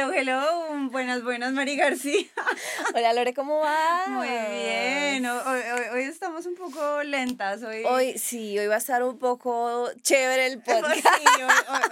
Hello, 0.00 0.12
hello, 0.12 0.90
buenas, 0.92 1.24
buenas, 1.24 1.52
Mari 1.52 1.74
García. 1.74 2.28
Hola 2.94 3.12
Lore, 3.14 3.34
¿cómo 3.34 3.58
vas? 3.58 4.06
Muy 4.06 4.28
bien, 4.28 5.26
hoy, 5.26 5.60
hoy, 5.92 6.02
estamos 6.04 6.46
un 6.46 6.54
poco 6.54 7.02
lentas. 7.02 7.64
Hoy, 7.64 7.82
hoy 7.84 8.16
sí, 8.16 8.56
hoy 8.60 8.68
va 8.68 8.76
a 8.76 8.78
estar 8.78 9.02
un 9.02 9.18
poco 9.18 9.88
chévere 10.02 10.46
el 10.46 10.62
podcast. 10.62 10.94
Sí, 10.94 11.42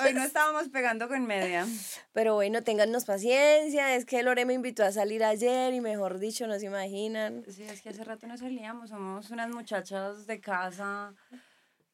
hoy, 0.05 0.15
no 0.15 0.23
estábamos 0.25 0.69
pegando 0.69 1.09
con 1.09 1.27
media. 1.27 1.67
Pero 2.13 2.35
bueno, 2.35 2.63
téngannos 2.63 3.07
paciencia, 3.07 3.97
es 3.97 4.05
que 4.05 4.23
Lore 4.23 4.45
me 4.45 4.55
invitó 4.55 4.85
a 4.85 4.93
salir 4.93 5.25
ayer 5.25 5.75
y 5.75 5.81
mejor 5.81 6.21
dicho, 6.21 6.47
no 6.47 6.61
se 6.61 6.67
imaginan. 6.67 7.43
Sí, 7.51 7.65
es 7.65 7.83
que 7.83 7.89
hace 7.89 8.05
rato 8.05 8.29
no 8.29 8.39
salíamos, 8.39 8.91
somos 8.91 9.31
unas 9.33 9.51
muchachas 9.51 10.29
de 10.29 10.41
casa 10.41 11.13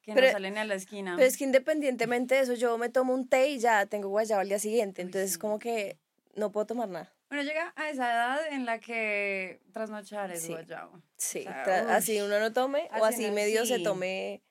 que 0.03 0.13
no 0.13 0.21
salen 0.31 0.59
a 0.59 0.65
la 0.65 0.75
esquina. 0.75 1.15
Pero 1.15 1.27
es 1.27 1.37
que 1.37 1.45
independientemente 1.45 2.35
de 2.35 2.41
eso, 2.41 2.53
yo 2.53 2.77
me 2.77 2.89
tomo 2.89 3.15
un 3.15 3.27
té 3.27 3.49
y 3.49 3.57
ya 3.57 3.87
tengo 3.87 4.09
guayabo 4.09 4.41
al 4.41 4.49
día 4.49 4.59
siguiente. 4.59 5.01
Entonces, 5.01 5.39
como 5.39 5.57
que 5.57 5.97
no 6.35 6.51
puedo 6.51 6.65
tomar 6.65 6.89
nada. 6.89 7.13
Bueno, 7.29 7.43
llega 7.43 7.73
a 7.75 7.89
esa 7.89 8.11
edad 8.11 8.39
en 8.51 8.65
la 8.65 8.79
que 8.79 9.61
trasnochar 9.71 10.31
es 10.31 10.47
guayabo. 10.47 11.01
Sí, 11.17 11.45
así 11.47 12.21
uno 12.21 12.39
no 12.39 12.53
tome, 12.53 12.89
o 12.99 13.05
así 13.05 13.31
medio 13.31 13.65
se 13.65 13.79
tome, 13.79 14.43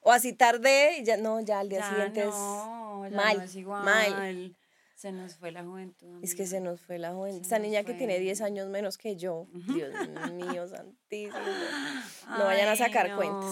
o 0.00 0.12
así 0.12 0.32
tarde, 0.32 0.98
y 0.98 1.04
ya 1.04 1.16
no, 1.16 1.40
ya 1.40 1.60
al 1.60 1.68
día 1.68 1.88
siguiente 1.88 2.22
es 2.22 3.12
mal, 3.12 3.40
es 3.42 3.54
igual. 3.56 3.84
mal. 3.84 4.56
Se 4.94 5.12
nos 5.12 5.36
fue 5.36 5.52
la 5.52 5.62
juventud. 5.62 6.18
Es 6.24 6.34
que 6.34 6.44
se 6.44 6.60
nos 6.60 6.80
fue 6.80 6.98
la 6.98 7.12
juventud. 7.12 7.42
Esta 7.42 7.60
niña 7.60 7.84
que 7.84 7.94
tiene 7.94 8.18
10 8.18 8.40
años 8.40 8.68
menos 8.68 8.98
que 8.98 9.14
yo. 9.14 9.46
Dios 9.52 9.94
mío, 10.32 10.66
santísimo. 10.66 11.38
No 12.30 12.44
vayan 12.44 12.68
a 12.68 12.74
sacar 12.74 13.14
cuentas. 13.14 13.48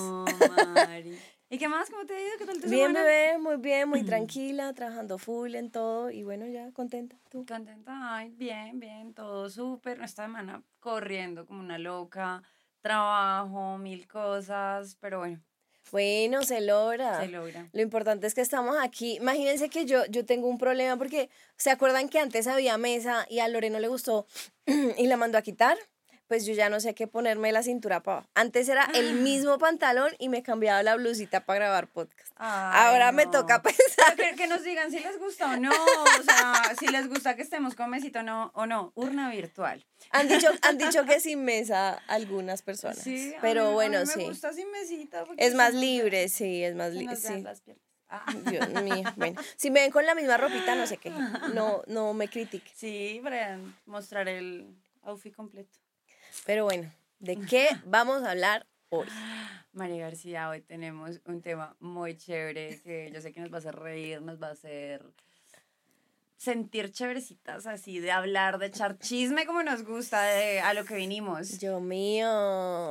¿Y 1.48 1.58
qué 1.58 1.68
más? 1.68 1.88
¿Cómo 1.90 2.04
te 2.04 2.14
ha 2.14 2.20
ido? 2.20 2.38
¿Qué 2.38 2.44
tal 2.44 2.60
tu 2.60 2.68
Bien, 2.68 2.92
bebé, 2.92 3.38
muy 3.38 3.56
bien, 3.56 3.88
muy 3.88 4.02
tranquila, 4.04 4.72
trabajando 4.72 5.16
full 5.16 5.54
en 5.54 5.70
todo 5.70 6.10
y 6.10 6.24
bueno, 6.24 6.46
ya 6.46 6.72
contenta. 6.72 7.16
¿Tú? 7.28 7.46
Contenta, 7.46 8.16
ay, 8.16 8.30
bien, 8.30 8.80
bien, 8.80 9.14
todo 9.14 9.48
súper. 9.48 10.02
Esta 10.02 10.24
semana 10.24 10.64
corriendo 10.80 11.46
como 11.46 11.60
una 11.60 11.78
loca, 11.78 12.42
trabajo, 12.80 13.78
mil 13.78 14.08
cosas, 14.08 14.96
pero 15.00 15.20
bueno. 15.20 15.40
Bueno, 15.92 16.42
se 16.42 16.60
logra. 16.62 17.20
Se 17.20 17.28
logra. 17.28 17.68
Lo 17.72 17.80
importante 17.80 18.26
es 18.26 18.34
que 18.34 18.40
estamos 18.40 18.76
aquí. 18.80 19.16
Imagínense 19.18 19.68
que 19.68 19.86
yo, 19.86 20.04
yo 20.06 20.26
tengo 20.26 20.48
un 20.48 20.58
problema 20.58 20.96
porque, 20.96 21.30
¿se 21.56 21.70
acuerdan 21.70 22.08
que 22.08 22.18
antes 22.18 22.48
había 22.48 22.76
mesa 22.76 23.24
y 23.30 23.38
a 23.38 23.46
Loreno 23.46 23.78
le 23.78 23.86
gustó 23.86 24.26
y 24.66 25.06
la 25.06 25.16
mandó 25.16 25.38
a 25.38 25.42
quitar? 25.42 25.78
Pues 26.28 26.44
yo 26.44 26.54
ya 26.54 26.68
no 26.68 26.80
sé 26.80 26.94
qué 26.94 27.06
ponerme 27.06 27.52
la 27.52 27.62
cintura 27.62 28.02
para 28.02 28.18
abajo. 28.18 28.30
Antes 28.34 28.68
era 28.68 28.84
el 28.94 29.08
ah. 29.08 29.12
mismo 29.22 29.58
pantalón 29.58 30.12
y 30.18 30.28
me 30.28 30.42
cambiaba 30.42 30.82
la 30.82 30.96
blusita 30.96 31.44
para 31.44 31.60
grabar 31.60 31.88
podcast. 31.88 32.32
Ahora 32.36 33.12
me 33.12 33.26
toca 33.26 33.62
pensar. 33.62 34.16
Que, 34.36 34.46
nos 34.46 34.62
digan 34.62 34.90
si 34.90 34.98
les 35.00 35.18
gusta 35.18 35.52
o 35.52 35.56
no, 35.56 35.70
o 35.70 36.22
sea, 36.22 36.74
si 36.78 36.86
les 36.88 37.08
gusta 37.08 37.36
que 37.36 37.42
estemos 37.42 37.74
con 37.74 37.90
mesito 37.90 38.22
no, 38.22 38.50
o 38.54 38.66
no, 38.66 38.92
urna 38.94 39.30
virtual. 39.30 39.84
Han 40.10 40.28
dicho, 40.28 40.48
han 40.62 40.78
dicho 40.78 41.04
que 41.04 41.20
sin 41.20 41.44
mesa 41.44 41.94
algunas 42.06 42.62
personas. 42.62 42.98
Sí, 42.98 43.34
pero 43.40 43.72
bueno, 43.72 44.04
sí. 44.06 44.18
Me 44.18 44.24
gusta 44.24 44.52
sin 44.52 44.70
mesita. 44.70 45.24
Es 45.36 45.54
más 45.54 45.74
libre, 45.74 46.28
sí, 46.28 46.62
es 46.62 46.74
más 46.74 46.92
libre. 46.92 47.16
Sí. 47.16 47.44
Ah. 48.08 48.24
Dios 48.48 48.68
mío, 48.82 49.02
bueno, 49.16 49.40
si 49.56 49.70
me 49.70 49.80
ven 49.80 49.90
con 49.90 50.06
la 50.06 50.14
misma 50.14 50.36
ropita, 50.36 50.76
no 50.76 50.86
sé 50.86 50.96
qué, 50.98 51.10
no, 51.54 51.82
no 51.86 52.14
me 52.14 52.28
critiquen. 52.28 52.72
Sí, 52.76 53.20
para 53.22 53.58
mostrar 53.86 54.28
el 54.28 54.76
outfit 55.02 55.34
completo. 55.34 55.78
Pero 56.44 56.64
bueno, 56.64 56.92
¿de 57.18 57.36
qué 57.50 57.68
vamos 57.84 58.22
a 58.22 58.32
hablar 58.32 58.66
hoy? 58.90 59.06
María 59.72 60.02
García, 60.04 60.48
hoy 60.48 60.62
tenemos 60.62 61.20
un 61.26 61.42
tema 61.42 61.76
muy 61.80 62.16
chévere 62.16 62.80
que 62.82 63.10
yo 63.12 63.20
sé 63.20 63.32
que 63.32 63.40
nos 63.40 63.52
va 63.52 63.56
a 63.56 63.58
hacer 63.58 63.76
reír, 63.76 64.22
nos 64.22 64.42
va 64.42 64.48
a 64.48 64.52
hacer 64.52 65.04
sentir 66.36 66.92
chéverecitas 66.92 67.66
así, 67.66 67.98
de 67.98 68.10
hablar, 68.10 68.58
de 68.58 68.66
echar 68.66 68.98
chisme 68.98 69.46
como 69.46 69.62
nos 69.62 69.84
gusta, 69.84 70.22
de 70.22 70.60
a 70.60 70.74
lo 70.74 70.84
que 70.84 70.94
vinimos. 70.94 71.58
Dios 71.58 71.82
mío. 71.82 72.28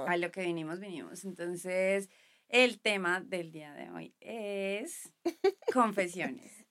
A 0.07 0.17
lo 0.17 0.31
que 0.31 0.41
vinimos, 0.41 0.79
vinimos. 0.79 1.25
Entonces, 1.25 2.09
el 2.50 2.79
tema 2.79 3.22
del 3.22 3.51
día 3.51 3.73
de 3.73 3.89
hoy 3.91 4.13
es 4.19 5.12
confesiones. 5.73 6.66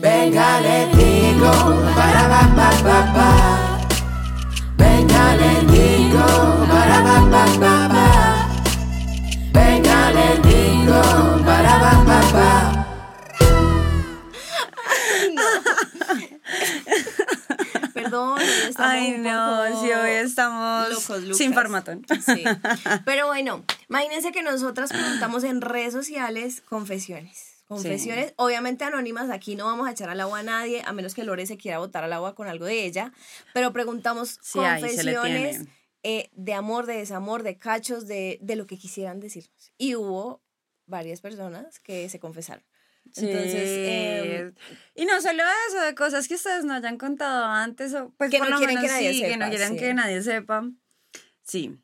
Venga, 0.00 0.60
le 0.60 0.86
digo, 0.96 1.50
para, 1.94 2.28
pa, 2.28 2.54
pa, 2.56 3.12
pa, 3.14 3.77
Perdón, 17.94 18.38
Ay, 18.76 19.16
no, 19.18 19.80
si 19.80 19.92
hoy 19.92 20.10
estamos 20.10 20.88
sin 21.32 21.52
farmatón. 21.52 22.04
Sí. 22.24 22.44
Pero 23.04 23.26
bueno, 23.26 23.64
imagínense 23.88 24.32
que 24.32 24.42
nosotras 24.42 24.90
preguntamos 24.90 25.44
en 25.44 25.60
redes 25.60 25.92
sociales 25.92 26.62
confesiones. 26.68 27.57
Confesiones, 27.68 28.32
obviamente 28.36 28.84
anónimas, 28.84 29.28
aquí 29.28 29.54
no 29.54 29.66
vamos 29.66 29.86
a 29.86 29.90
echar 29.90 30.08
al 30.08 30.20
agua 30.20 30.38
a 30.38 30.42
nadie, 30.42 30.82
a 30.86 30.92
menos 30.94 31.14
que 31.14 31.22
Lore 31.22 31.46
se 31.46 31.58
quiera 31.58 31.78
botar 31.78 32.02
al 32.02 32.12
agua 32.14 32.34
con 32.34 32.48
algo 32.48 32.64
de 32.64 32.86
ella, 32.86 33.12
pero 33.52 33.74
preguntamos 33.74 34.38
confesiones 34.38 35.66
eh, 36.02 36.30
de 36.32 36.54
amor, 36.54 36.86
de 36.86 36.94
desamor, 36.94 37.42
de 37.42 37.58
cachos, 37.58 38.06
de, 38.06 38.38
de 38.40 38.56
lo 38.56 38.66
que 38.66 38.78
quisieran 38.78 39.20
decirnos. 39.20 39.72
Y 39.76 39.96
hubo 39.96 40.42
varias 40.86 41.20
personas 41.20 41.78
que 41.80 42.08
se 42.08 42.18
confesaron. 42.18 42.64
Entonces, 43.16 43.54
em, 43.54 44.54
y 44.94 45.04
no 45.04 45.20
solo 45.20 45.42
eso, 45.68 45.80
de 45.82 45.94
cosas 45.94 46.28
que 46.28 46.34
ustedes 46.34 46.64
no 46.64 46.74
hayan 46.74 46.98
contado 46.98 47.44
antes, 47.44 47.94
o 47.94 48.14
pues 48.16 48.30
que 48.30 48.38
no 48.38 48.58
quieren 48.58 48.80
que 48.80 48.86
nadie 48.86 49.14
sepa, 49.14 49.28
que 49.28 49.36
no 49.36 49.48
quieren 49.48 49.76
que 49.76 49.94
nadie 49.94 50.22
sepa. 50.22 50.64
Sí. 51.42 51.78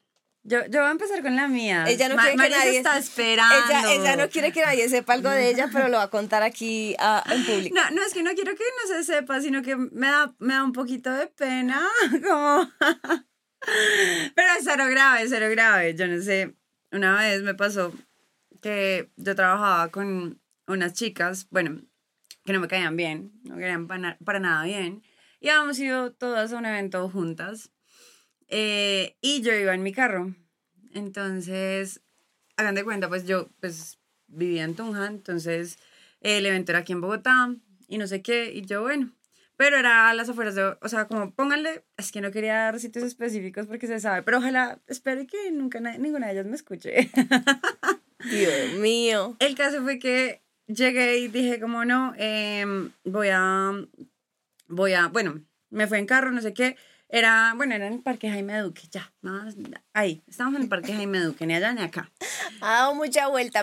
Yo, 0.46 0.58
yo 0.66 0.80
voy 0.80 0.88
a 0.88 0.90
empezar 0.90 1.22
con 1.22 1.36
la 1.36 1.48
mía. 1.48 1.86
Ella 1.88 2.10
no 2.10 2.16
quiere 2.16 2.36
que 2.36 2.50
nadie 2.50 2.76
está 2.76 2.98
esperando. 2.98 3.54
Ella, 3.66 3.94
ella, 3.94 4.16
no 4.16 4.28
quiere 4.28 4.52
que 4.52 4.60
nadie 4.60 4.90
sepa 4.90 5.14
algo 5.14 5.30
de 5.30 5.48
ella, 5.48 5.70
pero 5.72 5.88
lo 5.88 5.96
va 5.96 6.04
a 6.04 6.10
contar 6.10 6.42
aquí 6.42 6.94
a, 6.98 7.24
en 7.30 7.46
público. 7.46 7.74
No, 7.74 7.90
no 7.90 8.02
es 8.02 8.12
que 8.12 8.22
no 8.22 8.30
quiero 8.34 8.54
que 8.54 8.64
no 8.82 8.94
se 8.94 9.04
sepa, 9.04 9.40
sino 9.40 9.62
que 9.62 9.74
me 9.74 10.06
da, 10.06 10.34
me 10.38 10.52
da 10.52 10.62
un 10.62 10.72
poquito 10.72 11.10
de 11.10 11.28
pena, 11.28 11.82
como 12.28 12.70
pero 14.34 14.48
es 14.58 14.64
cero 14.64 14.84
grave, 14.90 15.26
cero 15.28 15.46
grave. 15.50 15.94
Yo 15.94 16.06
no 16.06 16.20
sé, 16.20 16.54
una 16.92 17.16
vez 17.18 17.42
me 17.42 17.54
pasó 17.54 17.94
que 18.60 19.10
yo 19.16 19.34
trabajaba 19.34 19.88
con 19.88 20.40
unas 20.66 20.92
chicas, 20.92 21.46
bueno, 21.50 21.80
que 22.44 22.52
no 22.52 22.60
me 22.60 22.68
caían 22.68 22.96
bien, 22.96 23.32
no 23.44 23.56
querían 23.56 23.86
para, 23.86 24.18
para 24.24 24.40
nada 24.40 24.64
bien, 24.64 25.02
y 25.40 25.48
habíamos 25.48 25.78
ido 25.78 26.12
todas 26.12 26.52
a 26.52 26.58
un 26.58 26.66
evento 26.66 27.08
juntas 27.08 27.70
eh, 28.48 29.16
y 29.20 29.42
yo 29.42 29.52
iba 29.54 29.74
en 29.74 29.82
mi 29.82 29.92
carro. 29.92 30.34
Entonces, 30.92 32.00
hagan 32.56 32.74
de 32.74 32.84
cuenta, 32.84 33.08
pues 33.08 33.26
yo 33.26 33.48
pues 33.60 33.98
vivía 34.26 34.64
en 34.64 34.74
Tunja, 34.74 35.06
entonces 35.06 35.78
el 36.20 36.46
evento 36.46 36.72
era 36.72 36.80
aquí 36.80 36.92
en 36.92 37.00
Bogotá 37.00 37.54
y 37.88 37.98
no 37.98 38.06
sé 38.06 38.22
qué, 38.22 38.52
y 38.52 38.64
yo, 38.64 38.82
bueno, 38.82 39.12
pero 39.56 39.76
era 39.78 40.08
a 40.08 40.14
las 40.14 40.28
afueras 40.28 40.54
de, 40.54 40.76
o 40.80 40.88
sea, 40.88 41.06
como 41.06 41.32
pónganle, 41.32 41.84
es 41.96 42.10
que 42.10 42.20
no 42.20 42.30
quería 42.30 42.54
dar 42.54 42.80
sitios 42.80 43.04
específicos 43.04 43.66
porque 43.66 43.86
se 43.86 44.00
sabe, 44.00 44.22
pero 44.22 44.38
ojalá, 44.38 44.80
espere 44.86 45.26
que 45.26 45.50
nunca 45.52 45.80
ninguna 45.80 46.26
de 46.26 46.32
ellas 46.32 46.46
me 46.46 46.56
escuche. 46.56 47.10
Dios 48.30 48.78
mío. 48.78 49.36
El 49.38 49.54
caso 49.54 49.82
fue 49.82 49.98
que 49.98 50.42
llegué 50.66 51.18
y 51.18 51.28
dije 51.28 51.60
como 51.60 51.84
no, 51.84 52.14
em, 52.16 52.90
voy 53.04 53.28
a, 53.30 53.72
voy 54.68 54.94
a, 54.94 55.08
bueno, 55.08 55.44
me 55.70 55.86
fui 55.86 55.98
en 55.98 56.06
carro, 56.06 56.32
no 56.32 56.40
sé 56.40 56.54
qué, 56.54 56.76
era, 57.14 57.52
bueno, 57.54 57.76
era 57.76 57.86
en 57.86 57.92
el 57.92 58.00
Parque 58.00 58.28
Jaime 58.28 58.58
Duque, 58.58 58.88
ya, 58.90 59.12
más, 59.22 59.54
ahí, 59.92 60.24
estamos 60.26 60.56
en 60.56 60.62
el 60.62 60.68
Parque 60.68 60.92
Jaime 60.92 61.20
Duque, 61.20 61.46
ni 61.46 61.54
allá 61.54 61.72
ni 61.72 61.80
acá. 61.80 62.10
Ha 62.60 62.72
dado 62.72 62.96
mucha 62.96 63.28
vuelta, 63.28 63.62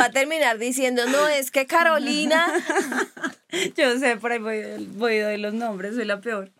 va 0.00 0.06
a 0.06 0.10
terminar 0.10 0.58
diciendo, 0.58 1.06
no, 1.06 1.28
es 1.28 1.52
que 1.52 1.68
Carolina. 1.68 2.52
Yo 3.76 3.96
sé, 4.00 4.16
por 4.16 4.32
ahí 4.32 4.40
voy, 4.40 4.84
voy 4.96 5.18
de 5.18 5.38
los 5.38 5.54
nombres, 5.54 5.94
soy 5.94 6.04
la 6.04 6.20
peor. 6.20 6.50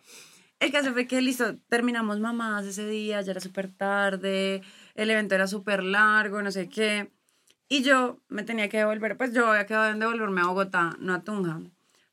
El 0.61 0.71
caso 0.71 0.93
fue 0.93 1.07
que, 1.07 1.21
listo, 1.21 1.57
terminamos 1.67 2.21
mamás 2.21 2.65
ese 2.65 2.87
día, 2.87 3.19
ya 3.19 3.31
era 3.31 3.41
súper 3.41 3.69
tarde, 3.69 4.61
el 4.95 5.09
evento 5.09 5.35
era 5.35 5.45
súper 5.45 5.83
largo, 5.83 6.41
no 6.41 6.51
sé 6.51 6.69
qué. 6.69 7.11
Y 7.67 7.83
yo 7.83 8.17
me 8.29 8.43
tenía 8.43 8.69
que 8.69 8.77
devolver, 8.77 9.17
pues 9.17 9.33
yo 9.33 9.45
había 9.45 9.65
quedado 9.65 9.91
en 9.91 9.99
devolverme 9.99 10.39
a 10.39 10.45
Bogotá, 10.45 10.95
no 10.99 11.13
a 11.13 11.21
Tunja. 11.21 11.59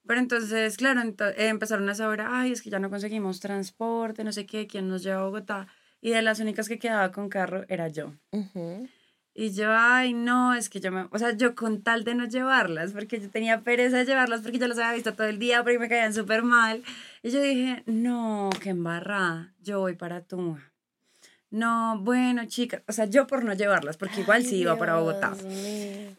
Pero 0.08 0.20
entonces, 0.20 0.78
claro, 0.78 1.02
eh, 1.02 1.48
empezaron 1.48 1.86
a 1.90 1.94
saber, 1.94 2.22
ay, 2.22 2.52
es 2.52 2.62
que 2.62 2.70
ya 2.70 2.78
no 2.78 2.88
conseguimos 2.88 3.40
transporte, 3.40 4.24
no 4.24 4.32
sé 4.32 4.46
qué, 4.46 4.66
quién 4.66 4.88
nos 4.88 5.02
lleva 5.02 5.20
a 5.20 5.24
Bogotá. 5.24 5.68
Y 6.00 6.12
de 6.12 6.22
las 6.22 6.40
únicas 6.40 6.66
que 6.66 6.78
quedaba 6.78 7.12
con 7.12 7.28
carro 7.28 7.66
era 7.68 7.88
yo. 7.88 8.14
Y 9.34 9.50
yo, 9.52 9.66
ay, 9.70 10.14
no, 10.14 10.54
es 10.54 10.70
que 10.70 10.80
yo 10.80 10.90
me, 10.90 11.08
o 11.10 11.18
sea, 11.18 11.36
yo 11.36 11.54
con 11.54 11.82
tal 11.82 12.04
de 12.04 12.14
no 12.14 12.24
llevarlas, 12.24 12.92
porque 12.92 13.20
yo 13.20 13.28
tenía 13.28 13.60
pereza 13.60 13.98
de 13.98 14.06
llevarlas, 14.06 14.40
porque 14.40 14.58
yo 14.58 14.66
las 14.66 14.78
había 14.78 14.94
visto 14.94 15.12
todo 15.12 15.26
el 15.26 15.38
día, 15.38 15.62
porque 15.62 15.78
me 15.78 15.90
caían 15.90 16.14
súper 16.14 16.42
mal. 16.42 16.82
Y 17.22 17.30
yo 17.30 17.42
dije, 17.42 17.82
no, 17.84 18.48
qué 18.62 18.70
embarrada, 18.70 19.52
yo 19.60 19.80
voy 19.80 19.94
para 19.94 20.22
Tunja. 20.22 20.72
No, 21.50 21.98
bueno, 22.00 22.44
chicas, 22.46 22.82
o 22.86 22.92
sea, 22.92 23.06
yo 23.06 23.26
por 23.26 23.42
no 23.42 23.54
llevarlas, 23.54 23.96
porque 23.96 24.20
igual 24.20 24.44
sí 24.44 24.56
iba 24.56 24.76
para 24.76 24.96
Bogotá. 24.96 25.34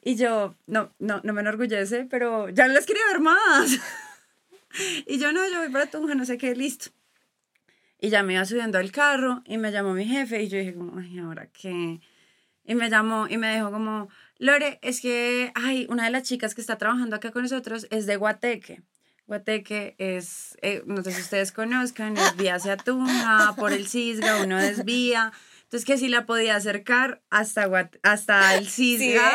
Y 0.03 0.15
yo, 0.15 0.55
no, 0.65 0.91
no, 0.97 1.21
no 1.23 1.33
me 1.33 1.41
enorgullece, 1.41 2.07
pero 2.09 2.49
ya 2.49 2.67
no 2.67 2.73
las 2.73 2.85
quería 2.85 3.05
ver 3.11 3.19
más. 3.21 3.77
Y 5.07 5.17
yo 5.17 5.31
no, 5.31 5.49
yo 5.49 5.57
voy 5.61 5.71
para 5.71 5.87
Tunja, 5.87 6.13
no 6.13 6.25
sé 6.25 6.37
qué, 6.37 6.55
listo. 6.55 6.91
Y 7.99 8.09
ya 8.09 8.21
me 8.21 8.33
iba 8.33 8.45
subiendo 8.45 8.77
al 8.77 8.91
carro 8.91 9.41
y 9.45 9.57
me 9.57 9.71
llamó 9.71 9.95
mi 9.95 10.05
jefe 10.05 10.43
y 10.43 10.47
yo 10.47 10.59
dije 10.59 10.75
como, 10.75 10.99
ay, 10.99 11.17
¿ahora 11.17 11.47
qué? 11.47 11.99
Y 12.63 12.75
me 12.75 12.87
llamó 12.89 13.27
y 13.27 13.37
me 13.37 13.55
dijo 13.55 13.71
como, 13.71 14.09
Lore, 14.37 14.77
es 14.83 15.01
que, 15.01 15.51
ay, 15.55 15.87
una 15.89 16.05
de 16.05 16.11
las 16.11 16.21
chicas 16.21 16.53
que 16.53 16.61
está 16.61 16.77
trabajando 16.77 17.15
acá 17.15 17.31
con 17.31 17.41
nosotros 17.41 17.87
es 17.89 18.05
de 18.05 18.15
Guateque. 18.15 18.83
Guateque 19.29 19.93
es, 19.99 20.57
eh, 20.63 20.81
no 20.87 21.03
sé 21.03 21.11
si 21.11 21.21
ustedes 21.21 21.51
conozcan, 21.51 22.17
es 22.17 22.35
vía 22.35 22.55
hacia 22.55 22.77
Tunja, 22.77 23.53
por 23.57 23.71
el 23.73 23.87
Cisga, 23.87 24.37
uno 24.43 24.57
desvía. 24.59 25.31
Entonces 25.65 25.85
que 25.85 25.99
si 25.99 26.07
la 26.07 26.25
podía 26.25 26.55
acercar 26.55 27.21
hasta, 27.29 27.67
Guat- 27.69 27.99
hasta 28.01 28.55
el 28.55 28.67
Cisga 28.75 29.31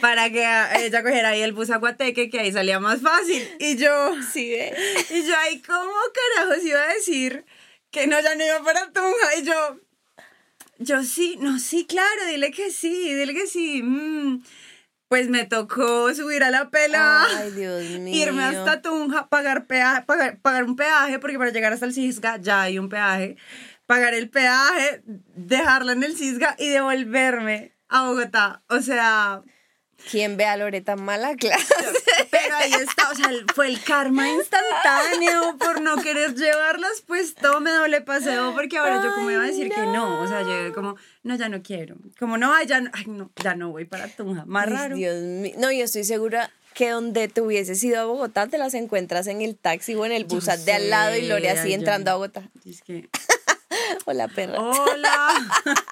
para 0.00 0.30
que 0.30 0.46
ella 0.78 1.02
cogiera 1.02 1.30
ahí 1.30 1.42
el 1.42 1.52
bus 1.52 1.70
a 1.70 1.78
Guateque, 1.78 2.30
que 2.30 2.38
ahí 2.38 2.52
salía 2.52 2.78
más 2.78 3.00
fácil. 3.02 3.42
Y 3.58 3.76
yo, 3.76 4.14
Sí, 4.32 4.48
ve. 4.48 4.72
y 5.10 5.26
yo 5.26 5.36
ahí, 5.38 5.60
¿cómo 5.60 5.90
carajos 6.36 6.64
iba 6.64 6.80
a 6.80 6.94
decir 6.94 7.44
que 7.90 8.06
no, 8.06 8.20
ya 8.20 8.36
no 8.36 8.44
iba 8.46 8.62
para 8.62 8.92
Tunja? 8.92 9.34
Y 9.40 9.42
yo, 9.44 9.80
yo 10.78 11.02
sí, 11.02 11.36
no, 11.40 11.58
sí, 11.58 11.84
claro, 11.84 12.26
dile 12.30 12.52
que 12.52 12.70
sí, 12.70 13.12
dile 13.12 13.34
que 13.34 13.48
sí. 13.48 13.82
mm. 13.82 14.44
Pues 15.08 15.28
me 15.28 15.44
tocó 15.44 16.12
subir 16.14 16.42
a 16.42 16.50
la 16.50 16.68
pela, 16.70 17.24
Ay, 17.38 17.52
Dios 17.52 17.82
mío. 18.00 18.14
irme 18.24 18.42
hasta 18.42 18.82
Tunja, 18.82 19.28
pagar, 19.28 19.66
peaje, 19.66 20.02
pagar, 20.02 20.38
pagar 20.40 20.64
un 20.64 20.74
peaje, 20.76 21.18
porque 21.20 21.38
para 21.38 21.50
llegar 21.50 21.72
hasta 21.72 21.86
el 21.86 21.94
Cisga 21.94 22.38
ya 22.38 22.62
hay 22.62 22.78
un 22.78 22.88
peaje, 22.88 23.36
pagar 23.86 24.14
el 24.14 24.28
peaje, 24.30 25.02
dejarla 25.04 25.92
en 25.92 26.02
el 26.02 26.16
Cisga 26.16 26.56
y 26.58 26.68
devolverme 26.70 27.72
a 27.88 28.08
Bogotá. 28.08 28.62
O 28.68 28.80
sea, 28.80 29.42
¿Quién 30.10 30.36
ve 30.36 30.44
a 30.44 30.56
Loreta 30.56 30.96
mala 30.96 31.34
clase? 31.36 31.74
Pero 32.30 32.56
ahí 32.56 32.72
está, 32.72 33.10
o 33.10 33.14
sea, 33.14 33.30
fue 33.54 33.68
el 33.68 33.82
karma 33.82 34.28
instantáneo 34.28 35.56
por 35.58 35.80
no 35.80 35.96
querer 36.02 36.34
llevarlas, 36.34 37.02
pues 37.06 37.34
todo 37.34 37.60
me 37.60 37.70
doble 37.70 38.00
paseo, 38.00 38.54
porque 38.54 38.78
ahora 38.78 39.02
yo 39.02 39.14
como 39.14 39.30
iba 39.30 39.42
a 39.42 39.46
decir 39.46 39.70
que 39.72 39.80
no, 39.82 40.20
o 40.20 40.26
sea, 40.28 40.42
llegué 40.42 40.72
como, 40.72 40.96
no, 41.22 41.36
ya 41.36 41.48
no 41.48 41.62
quiero, 41.62 41.96
como 42.18 42.38
no, 42.38 42.52
ay, 42.54 42.66
ya 42.66 42.80
no, 42.80 42.90
ay, 42.92 43.04
no, 43.06 43.30
ya 43.42 43.54
no 43.54 43.70
voy 43.70 43.84
para 43.84 44.08
Tunja, 44.08 44.44
más 44.46 44.68
raro. 44.68 44.96
Dios 44.96 45.20
mío. 45.22 45.54
No, 45.58 45.70
yo 45.72 45.84
estoy 45.84 46.04
segura 46.04 46.50
que 46.74 46.90
donde 46.90 47.28
te 47.28 47.40
hubieses 47.40 47.82
ido 47.82 48.00
a 48.00 48.04
Bogotá 48.04 48.46
te 48.48 48.58
las 48.58 48.74
encuentras 48.74 49.26
en 49.28 49.40
el 49.40 49.56
taxi 49.56 49.94
o 49.94 50.04
en 50.04 50.12
el 50.12 50.24
bus 50.24 50.44
de 50.64 50.72
al 50.72 50.90
lado 50.90 51.16
y 51.16 51.22
Lore 51.22 51.48
así 51.50 51.68
yo- 51.70 51.74
entrando 51.74 52.10
a 52.10 52.14
Bogotá. 52.14 52.42
Es 52.68 52.82
que, 52.82 53.08
Hola, 54.04 54.28
perra. 54.28 54.60
hola. 54.60 55.28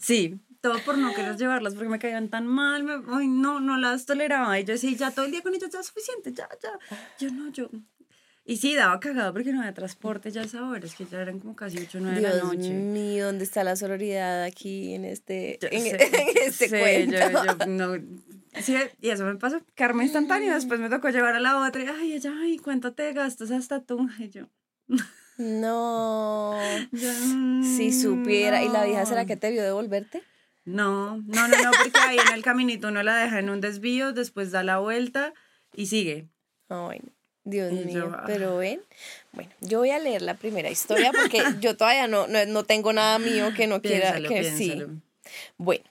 Sí, 0.00 0.38
todo 0.72 0.78
por 0.84 0.98
no 0.98 1.14
querer 1.14 1.36
llevarlas 1.36 1.74
porque 1.74 1.88
me 1.88 1.98
caían 1.98 2.28
tan 2.28 2.46
mal, 2.46 2.82
me, 2.84 2.94
ay, 3.14 3.28
no, 3.28 3.60
no 3.60 3.76
las 3.76 4.06
toleraba. 4.06 4.58
Y 4.58 4.64
yo 4.64 4.72
decía, 4.74 4.90
ya 4.96 5.10
todo 5.10 5.24
el 5.26 5.30
día 5.32 5.42
con 5.42 5.54
ellas 5.54 5.70
ya 5.70 5.80
es 5.80 5.86
suficiente, 5.86 6.32
ya, 6.32 6.48
ya. 6.62 6.78
Yo 7.18 7.30
no, 7.32 7.50
yo. 7.52 7.68
Y 8.44 8.56
sí, 8.56 8.74
daba 8.74 8.98
cagado 8.98 9.32
porque 9.34 9.52
no 9.52 9.60
había 9.60 9.74
transporte 9.74 10.30
ya 10.30 10.40
a 10.40 10.44
esa 10.44 10.66
hora, 10.66 10.84
es 10.86 10.94
que 10.94 11.04
ya 11.04 11.20
eran 11.20 11.38
como 11.38 11.54
casi 11.54 11.76
8 11.78 11.98
o 11.98 12.00
9 12.00 12.16
de 12.16 12.22
la 12.22 12.34
Dios 12.34 12.44
noche. 12.44 12.70
mío, 12.72 13.26
¿dónde 13.26 13.44
está 13.44 13.62
la 13.62 13.76
sororidad 13.76 14.42
aquí 14.42 14.94
en 14.94 15.04
este, 15.04 15.58
Yo 15.60 15.68
en, 15.70 15.82
sé, 15.82 15.90
en 16.30 16.36
este 16.46 16.68
sé, 16.68 16.80
cuento? 16.80 17.18
yo- 17.18 17.56
yo 17.58 17.66
no- 17.66 18.02
sí, 18.62 18.74
y 19.02 19.10
eso 19.10 19.24
me 19.26 19.34
pasó, 19.36 19.60
karma 19.74 20.02
instantáneo. 20.02 20.54
Después 20.54 20.80
me 20.80 20.88
tocó 20.88 21.10
llevar 21.10 21.34
a 21.34 21.40
la 21.40 21.58
otra. 21.60 21.82
y, 21.82 21.86
Ay, 21.88 22.12
ella, 22.14 22.32
ay, 22.40 22.56
¿cuánto 22.58 22.94
te 22.94 23.12
gastas 23.12 23.50
hasta 23.50 23.80
tú? 23.82 24.08
Y 24.18 24.30
yo, 24.30 24.46
No. 25.36 26.58
yo, 26.92 27.12
Si 27.76 27.92
supiera. 27.92 28.62
¿Y 28.64 28.68
la 28.70 28.84
vieja 28.84 29.04
será 29.06 29.22
no. 29.22 29.26
que 29.28 29.36
te 29.36 29.50
vio 29.50 29.62
devolverte? 29.62 30.22
No, 30.68 31.16
no, 31.26 31.48
no, 31.48 31.62
no, 31.62 31.70
porque 31.70 31.98
ahí 32.00 32.18
en 32.18 32.34
el 32.34 32.42
caminito 32.42 32.88
uno 32.88 33.02
la 33.02 33.16
deja 33.16 33.38
en 33.38 33.48
un 33.50 33.60
desvío, 33.60 34.12
después 34.12 34.50
da 34.50 34.62
la 34.62 34.78
vuelta 34.78 35.32
y 35.74 35.86
sigue. 35.86 36.26
Ay, 36.68 37.00
no. 37.02 37.12
Dios 37.44 37.72
Y 37.72 37.76
mío. 37.86 38.12
ah. 38.14 38.24
Pero 38.26 38.58
ven, 38.58 38.82
bueno, 39.32 39.50
yo 39.62 39.78
voy 39.78 39.90
a 39.90 39.98
leer 39.98 40.20
la 40.20 40.34
primera 40.34 40.68
historia 40.70 41.10
porque 41.12 41.42
yo 41.60 41.76
todavía 41.76 42.06
no, 42.06 42.26
no, 42.26 42.44
no 42.44 42.64
tengo 42.64 42.92
nada 42.92 43.18
mío 43.18 43.54
que 43.56 43.66
no 43.66 43.80
quiera 43.80 44.12
Piénsalo, 44.12 44.28
que 44.28 44.44
sí. 44.44 44.66
piénsalo. 44.66 45.00
Bueno, 45.56 45.84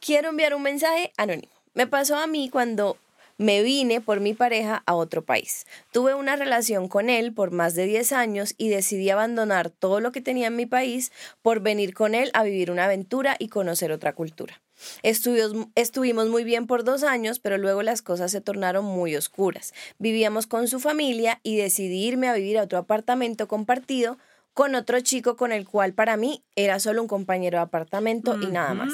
quiero 0.00 0.28
enviar 0.28 0.54
un 0.54 0.62
mensaje 0.62 1.12
anónimo. 1.16 1.52
Me 1.72 1.86
pasó 1.86 2.16
a 2.16 2.26
mí 2.26 2.50
cuando 2.50 2.98
me 3.38 3.62
vine 3.62 4.00
por 4.00 4.20
mi 4.20 4.34
pareja 4.34 4.82
a 4.84 4.94
otro 4.94 5.24
país. 5.24 5.66
Tuve 5.92 6.14
una 6.14 6.36
relación 6.36 6.88
con 6.88 7.08
él 7.08 7.32
por 7.32 7.52
más 7.52 7.74
de 7.74 7.86
10 7.86 8.12
años 8.12 8.54
y 8.58 8.68
decidí 8.68 9.08
abandonar 9.08 9.70
todo 9.70 10.00
lo 10.00 10.12
que 10.12 10.20
tenía 10.20 10.48
en 10.48 10.56
mi 10.56 10.66
país 10.66 11.12
por 11.40 11.60
venir 11.60 11.94
con 11.94 12.14
él 12.14 12.30
a 12.34 12.42
vivir 12.42 12.70
una 12.70 12.84
aventura 12.84 13.36
y 13.38 13.48
conocer 13.48 13.92
otra 13.92 14.12
cultura. 14.12 14.60
Estuvimos 15.02 16.28
muy 16.28 16.44
bien 16.44 16.66
por 16.66 16.84
dos 16.84 17.02
años, 17.02 17.40
pero 17.40 17.58
luego 17.58 17.82
las 17.82 18.02
cosas 18.02 18.30
se 18.30 18.40
tornaron 18.40 18.84
muy 18.84 19.16
oscuras. 19.16 19.72
Vivíamos 19.98 20.46
con 20.46 20.68
su 20.68 20.78
familia 20.78 21.40
y 21.42 21.56
decidí 21.56 22.06
irme 22.06 22.28
a 22.28 22.34
vivir 22.34 22.58
a 22.58 22.62
otro 22.62 22.78
apartamento 22.78 23.48
compartido 23.48 24.18
con 24.54 24.74
otro 24.74 25.00
chico 25.00 25.36
con 25.36 25.52
el 25.52 25.66
cual 25.66 25.94
para 25.94 26.16
mí 26.16 26.42
era 26.56 26.80
solo 26.80 27.02
un 27.02 27.08
compañero 27.08 27.58
de 27.58 27.62
apartamento 27.62 28.36
y 28.40 28.46
nada 28.46 28.74
más. 28.74 28.92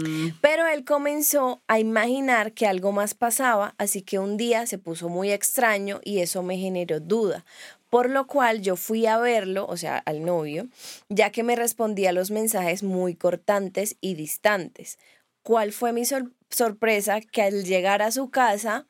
Mm. 0.00 0.38
Pero 0.40 0.66
él 0.66 0.84
comenzó 0.84 1.62
a 1.68 1.78
imaginar 1.78 2.52
que 2.52 2.66
algo 2.66 2.92
más 2.92 3.14
pasaba, 3.14 3.74
así 3.78 4.02
que 4.02 4.18
un 4.18 4.36
día 4.36 4.66
se 4.66 4.78
puso 4.78 5.08
muy 5.08 5.30
extraño 5.30 6.00
y 6.04 6.20
eso 6.20 6.42
me 6.42 6.56
generó 6.58 7.00
duda. 7.00 7.44
Por 7.90 8.08
lo 8.08 8.26
cual 8.26 8.62
yo 8.62 8.76
fui 8.76 9.06
a 9.06 9.18
verlo, 9.18 9.66
o 9.68 9.76
sea, 9.76 9.98
al 9.98 10.24
novio, 10.24 10.68
ya 11.10 11.30
que 11.30 11.42
me 11.42 11.56
respondía 11.56 12.12
los 12.12 12.30
mensajes 12.30 12.82
muy 12.82 13.14
cortantes 13.14 13.96
y 14.00 14.14
distantes. 14.14 14.98
¿Cuál 15.42 15.72
fue 15.72 15.92
mi 15.92 16.04
sor- 16.06 16.32
sorpresa? 16.48 17.20
Que 17.20 17.42
al 17.42 17.64
llegar 17.64 18.00
a 18.00 18.10
su 18.10 18.30
casa, 18.30 18.86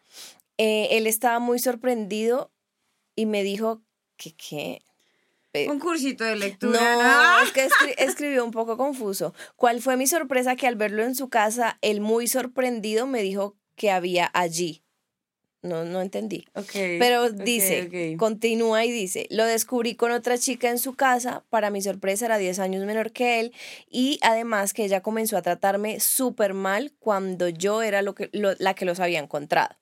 eh, 0.57 0.89
él 0.93 1.07
estaba 1.07 1.41
muy 1.41 1.59
sorprendido 1.59 2.53
y 3.17 3.27
me 3.27 3.43
dijo 3.43 3.83
que 4.17 4.35
qué. 4.37 4.83
Un 5.69 5.79
cursito 5.79 6.25
de 6.25 6.37
lectura. 6.37 6.97
no, 6.97 7.45
es 7.45 7.53
que 7.53 7.67
escri- 7.69 7.95
escribió 7.99 8.45
un 8.45 8.51
poco 8.51 8.77
confuso. 8.77 9.35
¿Cuál 9.57 9.81
fue 9.83 9.97
mi 9.97 10.07
sorpresa? 10.07 10.57
Que 10.57 10.67
al 10.67 10.77
verlo 10.77 11.03
en 11.05 11.15
su 11.15 11.29
casa, 11.29 11.79
él 11.83 12.01
muy 12.01 12.27
sorprendido 12.27 13.07
me 13.07 13.23
dijo 13.23 13.57
que 13.77 13.91
había 13.91 14.31
allí. 14.33 14.83
No, 15.63 15.85
no 15.85 16.01
entendí. 16.01 16.45
Ok, 16.55 16.73
Pero 16.99 17.31
dice, 17.31 18.13
ok. 18.15 18.19
continúa 18.19 18.85
y 18.85 18.91
dice, 18.91 19.29
lo 19.31 19.45
descubrí 19.45 19.95
con 19.95 20.11
otra 20.11 20.37
chica 20.37 20.69
en 20.69 20.79
su 20.79 20.95
casa, 20.95 21.45
para 21.51 21.71
mi 21.71 21.81
sorpresa 21.83 22.25
era 22.27 22.37
10 22.39 22.59
años 22.59 22.85
menor 22.85 23.13
que 23.13 23.39
él 23.39 23.53
y 23.89 24.19
además 24.23 24.73
que 24.73 24.85
ella 24.85 25.03
comenzó 25.03 25.37
a 25.37 25.43
tratarme 25.43 26.01
súper 26.01 26.53
mal 26.55 26.93
cuando 26.99 27.49
yo 27.49 27.83
era 27.83 28.03
lo 28.03 28.15
que, 28.17 28.29
lo- 28.33 28.55
la 28.59 28.75
que 28.75 28.85
los 28.85 28.99
había 28.99 29.21
encontrado. 29.21 29.77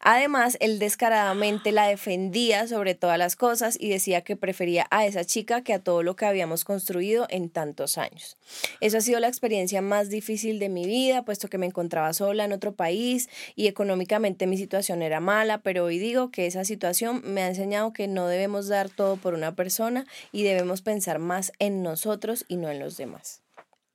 Además, 0.00 0.56
él 0.60 0.78
descaradamente 0.78 1.72
la 1.72 1.86
defendía 1.86 2.66
sobre 2.66 2.94
todas 2.94 3.18
las 3.18 3.36
cosas 3.36 3.76
y 3.78 3.88
decía 3.88 4.22
que 4.22 4.36
prefería 4.36 4.86
a 4.90 5.06
esa 5.06 5.24
chica 5.24 5.62
que 5.62 5.74
a 5.74 5.78
todo 5.78 6.02
lo 6.02 6.16
que 6.16 6.26
habíamos 6.26 6.64
construido 6.64 7.26
en 7.30 7.48
tantos 7.50 7.98
años. 7.98 8.36
Eso 8.80 8.98
ha 8.98 9.00
sido 9.00 9.20
la 9.20 9.28
experiencia 9.28 9.82
más 9.82 10.10
difícil 10.10 10.58
de 10.58 10.68
mi 10.68 10.86
vida, 10.86 11.24
puesto 11.24 11.48
que 11.48 11.58
me 11.58 11.66
encontraba 11.66 12.12
sola 12.12 12.44
en 12.44 12.52
otro 12.52 12.74
país 12.74 13.28
y 13.54 13.66
económicamente 13.66 14.46
mi 14.46 14.56
situación 14.56 15.02
era 15.02 15.20
mala, 15.20 15.62
pero 15.62 15.84
hoy 15.84 15.98
digo 15.98 16.30
que 16.30 16.46
esa 16.46 16.64
situación 16.64 17.22
me 17.24 17.42
ha 17.42 17.48
enseñado 17.48 17.92
que 17.92 18.08
no 18.08 18.26
debemos 18.26 18.68
dar 18.68 18.90
todo 18.90 19.16
por 19.16 19.34
una 19.34 19.54
persona 19.54 20.06
y 20.32 20.42
debemos 20.42 20.82
pensar 20.82 21.18
más 21.18 21.52
en 21.58 21.82
nosotros 21.82 22.44
y 22.48 22.56
no 22.56 22.68
en 22.68 22.80
los 22.80 22.96
demás. 22.96 23.42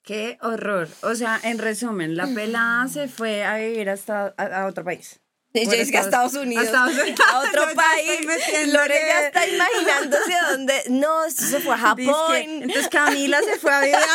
Qué 0.03 0.37
horror. 0.41 0.87
O 1.03 1.15
sea, 1.15 1.37
en 1.43 1.57
resumen, 1.57 2.15
la 2.15 2.27
pelada 2.27 2.87
se 2.93 3.09
fue 3.09 3.43
a 3.43 3.57
vivir 3.57 3.89
hasta 3.89 4.33
a, 4.37 4.61
a 4.61 4.67
otro 4.67 4.85
país. 4.85 5.19
Bueno, 5.65 5.91
que 5.91 5.97
a 5.97 6.01
Estados 6.01 6.33
Unidos, 6.33 6.63
a 6.63 6.67
Estados 6.67 6.97
Unidos. 7.01 7.19
a 7.31 7.39
otro 7.39 7.63
país. 7.75 8.73
Lore 8.73 9.01
ya 9.07 9.27
está 9.27 9.47
imaginándose 9.47 10.33
dónde. 10.51 10.83
No, 10.89 11.29
se 11.29 11.59
fue 11.59 11.73
a 11.73 11.77
Japón. 11.77 12.35
Entonces 12.35 12.87
Camila 12.89 13.39
se 13.41 13.57
fue 13.59 13.73
a 13.73 13.81
vivir. 13.81 13.97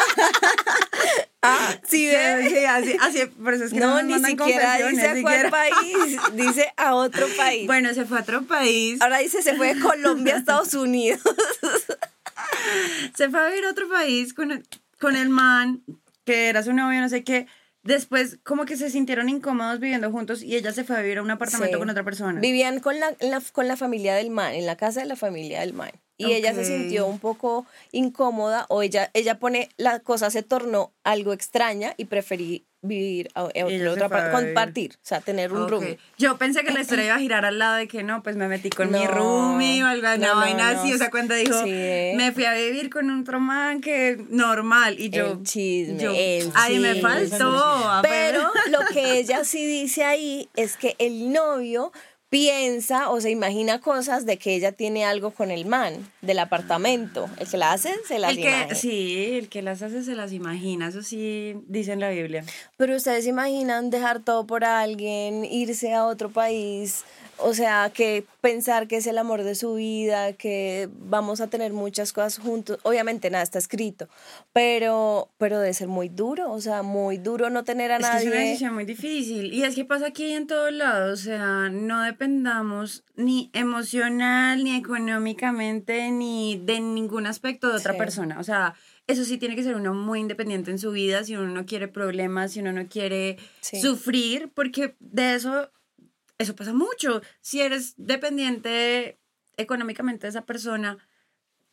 Ah, 1.44 1.74
sí, 1.88 2.06
ve. 2.06 2.48
Sí, 2.48 2.64
así, 2.64 2.96
así, 3.00 3.26
por 3.26 3.52
eso 3.52 3.64
es 3.64 3.72
que 3.72 3.80
no, 3.80 4.00
No, 4.00 4.02
ni 4.04 4.24
siquiera 4.24 4.76
dice 4.76 5.08
a 5.08 5.20
cuál 5.22 5.50
país, 5.50 6.16
dice 6.34 6.72
a 6.76 6.94
otro 6.94 7.26
país. 7.36 7.66
Bueno, 7.66 7.92
se 7.94 8.04
fue 8.04 8.18
a 8.18 8.20
otro 8.20 8.42
país. 8.44 9.02
Ahora 9.02 9.18
dice 9.18 9.42
se 9.42 9.56
fue 9.56 9.74
de 9.74 9.80
Colombia 9.80 10.36
a 10.36 10.38
Estados 10.38 10.72
Unidos. 10.74 11.20
Se 13.16 13.28
fue 13.28 13.40
a 13.40 13.48
vivir 13.48 13.64
a 13.64 13.70
otro 13.70 13.88
país 13.88 14.34
con 14.34 14.52
el, 14.52 14.62
con 15.00 15.16
el 15.16 15.30
man, 15.30 15.82
que 16.24 16.48
era 16.48 16.62
su 16.62 16.72
novio, 16.72 17.00
no 17.00 17.08
sé 17.08 17.24
qué. 17.24 17.48
Después, 17.82 18.38
como 18.44 18.64
que 18.64 18.76
se 18.76 18.90
sintieron 18.90 19.28
incómodos 19.28 19.80
viviendo 19.80 20.10
juntos 20.12 20.42
y 20.42 20.54
ella 20.56 20.72
se 20.72 20.84
fue 20.84 20.96
a 20.96 21.00
vivir 21.00 21.18
a 21.18 21.22
un 21.22 21.30
apartamento 21.30 21.74
Sí. 21.76 21.78
con 21.80 21.90
otra 21.90 22.04
persona. 22.04 22.40
Vivían 22.40 22.78
con 22.80 23.00
la, 23.00 23.14
la- 23.20 23.42
con 23.52 23.66
la 23.66 23.76
familia 23.76 24.14
del 24.14 24.30
man, 24.30 24.54
en 24.54 24.66
la 24.66 24.76
casa 24.76 25.00
de 25.00 25.06
la 25.06 25.16
familia 25.16 25.60
del 25.60 25.72
man. 25.74 25.90
Y 26.16 26.32
ella 26.34 26.54
se 26.54 26.64
sintió 26.64 27.06
un 27.08 27.18
poco 27.18 27.66
incómoda 27.90 28.66
o 28.68 28.82
ella, 28.82 29.10
ella 29.14 29.40
pone, 29.40 29.70
la 29.76 29.98
cosa 30.00 30.30
se 30.30 30.44
tornó 30.44 30.92
algo 31.02 31.32
extraña 31.32 31.94
y 31.96 32.04
preferí 32.04 32.64
vivir 32.82 33.30
a, 33.34 33.42
a 33.42 33.46
otra 33.92 34.08
parte, 34.08 34.30
compartir, 34.32 34.92
o 34.96 34.98
sea, 35.02 35.20
tener 35.20 35.52
un 35.52 35.62
Ok. 35.62 35.70
roomie. 35.70 35.98
Yo 36.18 36.36
pensé 36.36 36.64
que 36.64 36.72
la 36.72 36.80
historia 36.82 37.04
iba 37.06 37.14
a 37.14 37.18
girar 37.20 37.44
al 37.44 37.58
lado 37.58 37.76
de 37.76 37.86
que 37.88 38.02
no, 38.02 38.22
pues 38.24 38.36
me 38.36 38.48
metí 38.48 38.70
con 38.70 38.90
mi 38.90 39.04
No. 39.04 39.10
roomie 39.10 39.82
o 39.84 39.86
algo, 39.86 40.08
No, 40.18 40.34
no, 40.34 40.36
vaina 40.36 40.70
así. 40.70 40.92
O 40.92 40.98
sea, 40.98 41.10
cuando 41.10 41.34
dijo, 41.34 41.62
Sí, 41.62 41.70
eh. 41.72 42.14
me 42.16 42.32
fui 42.32 42.44
a 42.44 42.54
vivir 42.54 42.90
con 42.90 43.08
otro 43.20 43.38
man 43.38 43.80
que 43.80 44.18
normal. 44.28 44.96
Y 44.98 45.10
yo, 45.10 45.32
El 45.32 45.42
chisme, 45.44 46.02
yo, 46.02 46.12
el 46.14 46.50
ay, 46.54 46.78
me 46.80 46.94
faltó. 46.96 48.02
Pero 48.02 48.50
lo 48.70 48.80
que 48.92 49.12
ella 49.18 49.44
sí 49.44 49.64
dice 49.64 50.04
ahí 50.04 50.48
es 50.56 50.76
que 50.76 50.96
el 50.98 51.32
novio 51.32 51.92
piensa 52.32 53.10
o 53.10 53.20
se 53.20 53.28
imagina 53.30 53.78
cosas 53.78 54.24
de 54.24 54.38
que 54.38 54.54
ella 54.54 54.72
tiene 54.72 55.04
algo 55.04 55.32
con 55.32 55.50
el 55.50 55.66
man 55.66 56.10
del 56.22 56.38
apartamento. 56.38 57.28
El 57.38 57.46
que 57.46 57.58
la 57.58 57.72
hace, 57.72 57.90
se 58.08 58.18
las 58.18 58.30
El 58.30 58.38
imagina. 58.38 58.74
sí, 58.74 59.34
el 59.34 59.50
que 59.50 59.60
las 59.60 59.82
hace 59.82 60.02
se 60.02 60.14
las 60.14 60.32
imagina, 60.32 60.88
eso 60.88 61.02
sí 61.02 61.54
dice 61.68 61.92
en 61.92 62.00
la 62.00 62.08
Biblia. 62.08 62.42
Pero 62.78 62.96
ustedes 62.96 63.24
se 63.24 63.30
imaginan 63.30 63.90
dejar 63.90 64.20
todo 64.20 64.46
por 64.46 64.64
alguien, 64.64 65.44
irse 65.44 65.92
a 65.92 66.06
otro 66.06 66.30
país, 66.30 67.04
o 67.44 67.54
sea, 67.54 67.90
que 67.94 68.24
pensar 68.40 68.88
que 68.88 68.96
es 68.96 69.06
el 69.06 69.18
amor 69.18 69.42
de 69.42 69.54
su 69.54 69.74
vida, 69.74 70.32
que 70.32 70.88
vamos 70.98 71.40
a 71.40 71.46
tener 71.48 71.72
muchas 71.72 72.12
cosas 72.12 72.38
juntos. 72.38 72.78
Obviamente 72.82 73.30
nada 73.30 73.42
está 73.44 73.58
escrito, 73.58 74.08
pero, 74.52 75.28
pero 75.38 75.58
debe 75.60 75.74
ser 75.74 75.88
muy 75.88 76.08
duro, 76.08 76.50
o 76.52 76.60
sea, 76.60 76.82
muy 76.82 77.18
duro 77.18 77.50
no 77.50 77.64
tener 77.64 77.92
a 77.92 77.96
Es 77.96 78.06
que 78.08 78.16
es 78.16 78.22
una 78.22 78.34
nadie. 78.34 78.46
decisión 78.48 78.74
muy 78.74 78.84
difícil. 78.84 79.52
Y 79.52 79.64
es 79.64 79.74
que 79.74 79.84
pasa 79.84 80.06
aquí 80.08 80.32
en 80.32 80.46
todos 80.46 80.72
lados. 80.72 81.20
O 81.20 81.22
sea, 81.24 81.68
no 81.70 82.02
dependamos 82.02 83.04
ni 83.16 83.50
emocional, 83.52 84.62
ni 84.64 84.76
económicamente, 84.76 86.10
ni 86.10 86.60
de 86.64 86.80
ningún 86.80 87.26
aspecto 87.26 87.68
de 87.68 87.76
otra 87.76 87.92
Sí. 87.92 87.98
persona. 87.98 88.38
O 88.40 88.44
sea, 88.44 88.74
eso 89.06 89.24
sí 89.24 89.38
tiene 89.38 89.56
que 89.56 89.62
ser 89.62 89.74
uno 89.76 89.94
muy 89.94 90.20
independiente 90.20 90.70
en 90.70 90.78
su 90.78 90.90
vida, 90.92 91.24
si 91.24 91.34
uno 91.36 91.48
no 91.48 91.66
quiere 91.66 91.88
problemas, 91.88 92.52
si 92.52 92.60
uno 92.60 92.72
no 92.72 92.86
quiere 92.88 93.36
Sí. 93.60 93.80
sufrir, 93.80 94.50
porque 94.54 94.94
de 95.00 95.34
eso, 95.34 95.70
eso 96.42 96.54
pasa 96.54 96.72
mucho. 96.72 97.22
Si 97.40 97.60
eres 97.60 97.94
dependiente 97.96 99.18
económicamente 99.56 100.26
de 100.26 100.30
esa 100.30 100.42
persona, 100.44 100.98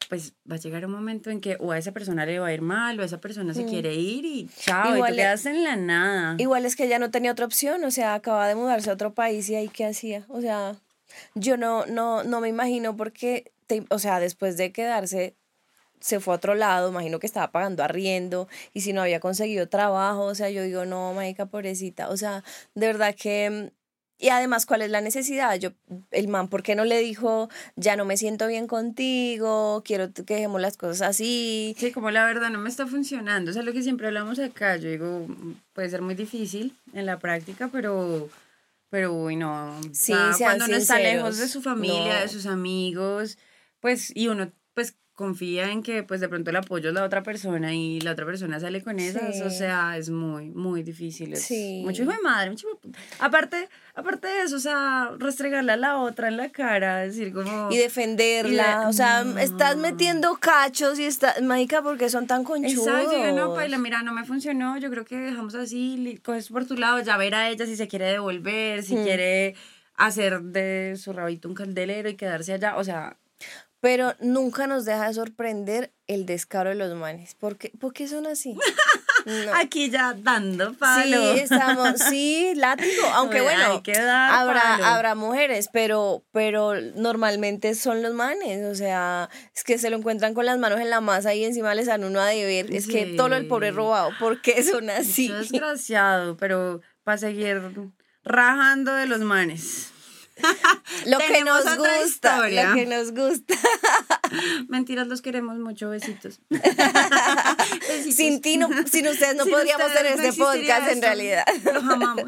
pues 0.07 0.33
va 0.49 0.55
a 0.55 0.59
llegar 0.59 0.85
un 0.85 0.91
momento 0.91 1.29
en 1.29 1.39
que 1.41 1.57
o 1.59 1.71
a 1.71 1.77
esa 1.77 1.91
persona 1.91 2.25
le 2.25 2.39
va 2.39 2.47
a 2.47 2.53
ir 2.53 2.61
mal 2.61 2.99
o 2.99 3.03
a 3.03 3.05
esa 3.05 3.19
persona 3.21 3.53
se 3.53 3.65
quiere 3.65 3.93
ir 3.95 4.25
y 4.25 4.49
chao, 4.59 4.91
y 4.91 4.95
Igual 4.95 5.15
te 5.15 5.21
e- 5.21 5.23
quedas 5.23 5.45
en 5.45 5.63
la 5.63 5.75
nada. 5.75 6.35
Igual 6.39 6.65
es 6.65 6.75
que 6.75 6.85
ella 6.85 6.99
no 6.99 7.11
tenía 7.11 7.31
otra 7.31 7.45
opción, 7.45 7.83
o 7.83 7.91
sea, 7.91 8.15
acaba 8.15 8.47
de 8.47 8.55
mudarse 8.55 8.89
a 8.89 8.93
otro 8.93 9.13
país 9.13 9.47
y 9.49 9.55
ahí 9.55 9.69
qué 9.69 9.85
hacía. 9.85 10.25
O 10.29 10.41
sea, 10.41 10.75
yo 11.35 11.57
no, 11.57 11.85
no, 11.85 12.23
no 12.23 12.41
me 12.41 12.47
imagino 12.49 12.95
porque, 12.97 13.51
te- 13.67 13.85
o 13.89 13.99
sea, 13.99 14.19
después 14.19 14.57
de 14.57 14.71
quedarse, 14.71 15.35
se 15.99 16.19
fue 16.19 16.33
a 16.33 16.37
otro 16.37 16.55
lado, 16.55 16.89
imagino 16.89 17.19
que 17.19 17.27
estaba 17.27 17.51
pagando 17.51 17.83
arriendo 17.83 18.47
y 18.73 18.81
si 18.81 18.93
no 18.93 19.01
había 19.01 19.19
conseguido 19.19 19.67
trabajo, 19.69 20.23
o 20.23 20.33
sea, 20.35 20.49
yo 20.49 20.63
digo, 20.63 20.85
no, 20.85 21.13
marica, 21.13 21.45
pobrecita, 21.45 22.09
o 22.09 22.17
sea, 22.17 22.43
de 22.73 22.87
verdad 22.87 23.15
que... 23.15 23.71
Y 24.21 24.29
además, 24.29 24.65
¿cuál 24.65 24.81
es 24.81 24.89
la 24.91 24.99
necesidad? 24.99 25.55
Yo, 25.57 25.69
el 26.11 26.27
man, 26.27 26.49
¿por 26.49 26.61
qué 26.61 26.75
no 26.75 26.83
le 26.83 26.99
dijo, 26.99 27.49
ya 27.77 27.95
no 27.95 28.03
me 28.03 28.17
siento 28.17 28.47
bien 28.47 28.67
contigo, 28.67 29.81
quiero 29.85 30.11
que 30.13 30.33
dejemos 30.33 30.59
las 30.59 30.75
cosas 30.75 31.01
así? 31.09 31.73
Sí, 31.79 31.91
como 31.93 32.11
la 32.11 32.25
verdad 32.25 32.49
no 32.49 32.59
me 32.59 32.69
está 32.69 32.85
funcionando. 32.85 33.51
O 33.51 33.53
sea, 33.53 33.63
lo 33.63 33.71
que 33.71 33.81
siempre 33.81 34.07
hablamos 34.07 34.37
acá, 34.39 34.75
yo 34.75 34.89
digo, 34.89 35.25
puede 35.73 35.89
ser 35.89 36.01
muy 36.01 36.15
difícil 36.15 36.75
en 36.93 37.05
la 37.05 37.17
práctica, 37.19 37.69
pero, 37.71 38.29
pero 38.89 39.13
uy, 39.13 39.37
no. 39.37 39.79
O 39.79 39.83
Sí, 39.93 40.13
sea, 40.13 40.33
cuando 40.37 40.65
uno 40.65 40.75
está 40.75 40.99
lejos 40.99 41.37
de 41.37 41.43
sinceros. 41.47 41.51
su 41.51 41.61
familia, 41.61 42.15
No. 42.15 42.19
de 42.21 42.27
sus 42.27 42.45
amigos, 42.45 43.37
pues, 43.79 44.11
y 44.13 44.27
uno 44.27 44.51
confía 45.19 45.69
en 45.73 45.83
que 45.83 46.01
pues 46.03 46.21
de 46.21 46.29
pronto 46.29 46.49
el 46.49 46.55
apoyo 46.55 46.87
es 46.89 46.95
la 46.95 47.03
otra 47.03 47.23
persona 47.23 47.75
y 47.75 47.99
la 47.99 48.11
otra 48.13 48.25
persona 48.25 48.57
sale 48.57 48.81
con 48.81 48.99
esas, 48.99 49.41
o 49.41 49.49
Sí. 49.49 49.57
sea, 49.57 49.97
es 49.97 50.09
muy, 50.09 50.49
muy 50.51 50.81
difícil. 50.81 51.33
Es 51.33 51.41
Sí. 51.43 51.81
Mucho 51.83 52.03
hijo 52.03 52.13
de 52.13 52.21
madre, 52.21 52.51
mucho 52.51 52.67
hijo 52.69 52.79
de. 52.81 52.97
Aparte, 53.19 53.67
aparte 53.95 54.29
de 54.29 54.43
eso, 54.43 54.55
o 54.55 54.59
sea, 54.59 55.11
restregarle 55.19 55.73
a 55.73 55.77
la 55.77 55.97
otra 55.97 56.29
en 56.29 56.37
la 56.37 56.47
cara, 56.49 56.99
decir 56.99 57.33
como... 57.33 57.69
y 57.69 57.77
defenderla. 57.77 58.63
Y 58.77 58.79
de- 58.83 58.85
o 58.87 58.93
sea, 58.93 59.25
no. 59.25 59.37
estás 59.39 59.75
metiendo 59.75 60.35
cachos 60.39 60.97
y 60.99 61.03
estás, 61.03 61.41
marica, 61.41 61.81
porque 61.81 62.09
son 62.09 62.25
tan 62.25 62.45
conchudos. 62.45 62.87
Exacto, 62.87 63.11
digo, 63.11 63.35
no, 63.35 63.53
Paila, 63.53 63.77
mira, 63.77 64.01
no 64.03 64.13
me 64.13 64.23
funcionó, 64.23 64.77
yo 64.77 64.89
creo 64.89 65.03
que 65.03 65.17
dejamos 65.17 65.53
así, 65.55 66.17
coges 66.23 66.47
por 66.47 66.65
tu 66.65 66.77
lado, 66.77 67.01
ya 67.01 67.17
ver 67.17 67.35
a 67.35 67.49
ella 67.49 67.65
si 67.65 67.75
se 67.75 67.89
quiere 67.89 68.05
devolver, 68.05 68.83
si 68.83 68.95
Hmm. 68.95 69.03
quiere 69.03 69.55
hacer 69.97 70.41
de 70.41 70.95
su 70.95 71.11
rabito 71.11 71.49
un 71.49 71.55
candelero 71.55 72.07
y 72.07 72.15
quedarse 72.15 72.53
allá, 72.53 72.77
o 72.77 72.83
sea, 72.85 73.17
Pero 73.81 74.13
nunca 74.19 74.67
nos 74.67 74.85
deja 74.85 75.07
de 75.07 75.13
sorprender 75.13 75.93
el 76.07 76.25
descaro 76.25 76.69
de 76.69 76.75
los 76.75 76.95
manes. 76.97 77.35
¿Por 77.35 77.57
qué, 77.57 77.71
¿Por 77.79 77.93
qué 77.93 78.07
son 78.07 78.27
así? 78.27 78.57
No. 79.25 79.53
aquí 79.53 79.89
ya 79.89 80.15
dando 80.17 80.73
palo. 80.73 81.33
Sí, 81.33 81.39
estamos, 81.39 81.99
sí, 82.09 82.53
látigo, 82.55 83.05
aunque 83.13 83.41
bueno, 83.41 83.81
habrá, 84.05 84.61
palo. 84.61 84.85
habrá 84.85 85.15
mujeres, 85.15 85.69
pero, 85.71 86.23
pero 86.31 86.79
normalmente 86.95 87.75
son 87.75 88.01
los 88.01 88.13
manes, 88.13 88.65
o 88.65 88.75
sea, 88.75 89.29
es 89.55 89.63
que 89.63 89.77
se 89.77 89.89
lo 89.89 89.97
encuentran 89.97 90.33
con 90.33 90.45
las 90.45 90.57
manos 90.57 90.79
en 90.79 90.89
la 90.89 91.01
masa 91.01 91.33
y 91.33 91.43
encima 91.43 91.75
les 91.75 91.87
dan 91.87 92.03
uno 92.05 92.21
a 92.21 92.27
deber, 92.27 92.73
es 92.73 92.87
que 92.87 93.07
todo 93.17 93.29
del 93.29 93.47
pobre 93.47 93.71
robado, 93.71 94.11
¿por 94.19 94.41
qué 94.41 94.63
son 94.63 94.89
así? 94.89 95.25
Eso 95.25 95.39
es 95.39 95.51
desgraciado, 95.51 96.37
pero 96.37 96.81
para 97.03 97.17
seguir 97.17 97.61
rajando 98.23 98.93
de 98.93 99.05
los 99.05 99.19
manes. 99.19 99.91
Lo 101.05 101.17
que 101.17 101.43
nos 101.43 101.63
gusta, 101.77 102.49
lo 102.49 102.75
que 102.75 102.85
nos 102.85 103.11
gusta. 103.15 103.55
Mentiras, 104.67 105.07
los 105.07 105.21
queremos 105.21 105.57
mucho, 105.57 105.89
besitos. 105.89 106.41
Besitos. 106.49 108.15
Sin 108.15 108.41
ti, 108.41 108.57
no, 108.57 108.69
sin 108.87 109.07
ustedes 109.07 109.35
no 109.35 109.43
Sin 109.43 109.53
podríamos 109.53 109.87
ustedes 109.87 110.03
tener 110.03 110.17
no 110.17 110.23
este 110.23 110.39
podcast 110.41 110.91
en 110.91 111.01
realidad. 111.01 111.45
Los 111.63 111.83
amamos. 111.83 112.27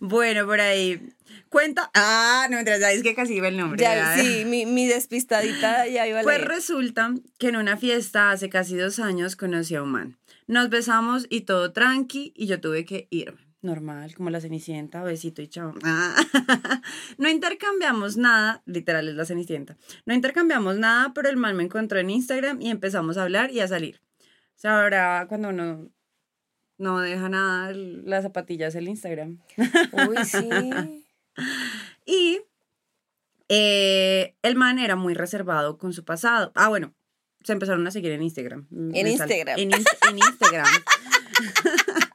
bueno, 0.00 0.46
por 0.46 0.60
ahí. 0.60 1.00
Cuenta. 1.48 1.90
Ah, 1.94 2.46
no, 2.48 2.56
mientras 2.56 2.80
ya 2.80 2.92
es 2.92 3.02
que 3.02 3.14
casi 3.14 3.34
iba 3.34 3.48
el 3.48 3.56
nombre. 3.56 3.80
Ya, 3.80 4.16
sí, 4.16 4.44
mi, 4.44 4.66
mi 4.66 4.86
despistadita 4.86 5.86
ya 5.88 6.06
iba 6.06 6.20
a 6.20 6.22
Pues 6.22 6.44
resulta 6.44 7.12
que 7.38 7.48
en 7.48 7.56
una 7.56 7.76
fiesta 7.76 8.30
hace 8.30 8.48
casi 8.48 8.76
dos 8.76 8.98
años 8.98 9.36
conocí 9.36 9.74
a 9.74 9.82
un 9.82 9.90
man. 9.90 10.18
Nos 10.46 10.68
besamos 10.68 11.26
y 11.28 11.42
todo 11.42 11.72
tranqui 11.72 12.32
y 12.36 12.46
yo 12.46 12.60
tuve 12.60 12.84
que 12.84 13.08
irme. 13.10 13.49
Normal, 13.62 14.14
como 14.14 14.30
la 14.30 14.40
cenicienta, 14.40 15.02
besito 15.02 15.42
y 15.42 15.48
chao. 15.48 15.74
Ah. 15.84 16.16
No 17.18 17.28
intercambiamos 17.28 18.16
nada, 18.16 18.62
literal 18.64 19.08
es 19.08 19.14
la 19.14 19.26
cenicienta. 19.26 19.76
No 20.06 20.14
intercambiamos 20.14 20.78
nada, 20.78 21.12
pero 21.14 21.28
el 21.28 21.36
man 21.36 21.56
me 21.56 21.64
encontró 21.64 21.98
en 21.98 22.08
Instagram 22.08 22.62
y 22.62 22.70
empezamos 22.70 23.18
a 23.18 23.22
hablar 23.24 23.50
y 23.50 23.60
a 23.60 23.68
salir. 23.68 24.00
O 24.20 24.58
sea, 24.60 24.82
ahora 24.82 25.26
cuando 25.28 25.50
uno 25.50 25.90
no 26.78 27.00
deja 27.00 27.28
nada, 27.28 27.72
las 27.74 28.22
zapatillas 28.22 28.74
el 28.74 28.88
Instagram. 28.88 29.38
Uy, 30.08 30.24
sí. 30.24 30.48
Y 32.06 32.40
eh, 33.48 34.34
el 34.42 34.56
man 34.56 34.78
era 34.78 34.96
muy 34.96 35.14
reservado 35.14 35.78
con 35.78 35.92
su 35.92 36.04
pasado. 36.04 36.50
Ah, 36.54 36.68
bueno, 36.68 36.92
se 37.42 37.52
empezaron 37.52 37.86
a 37.86 37.90
seguir 37.90 38.10
en 38.12 38.22
Instagram. 38.22 38.66
En 38.70 38.88
Me 38.88 39.10
Instagram. 39.12 39.58
En, 39.58 39.72
en 39.72 40.18
Instagram. 40.18 40.66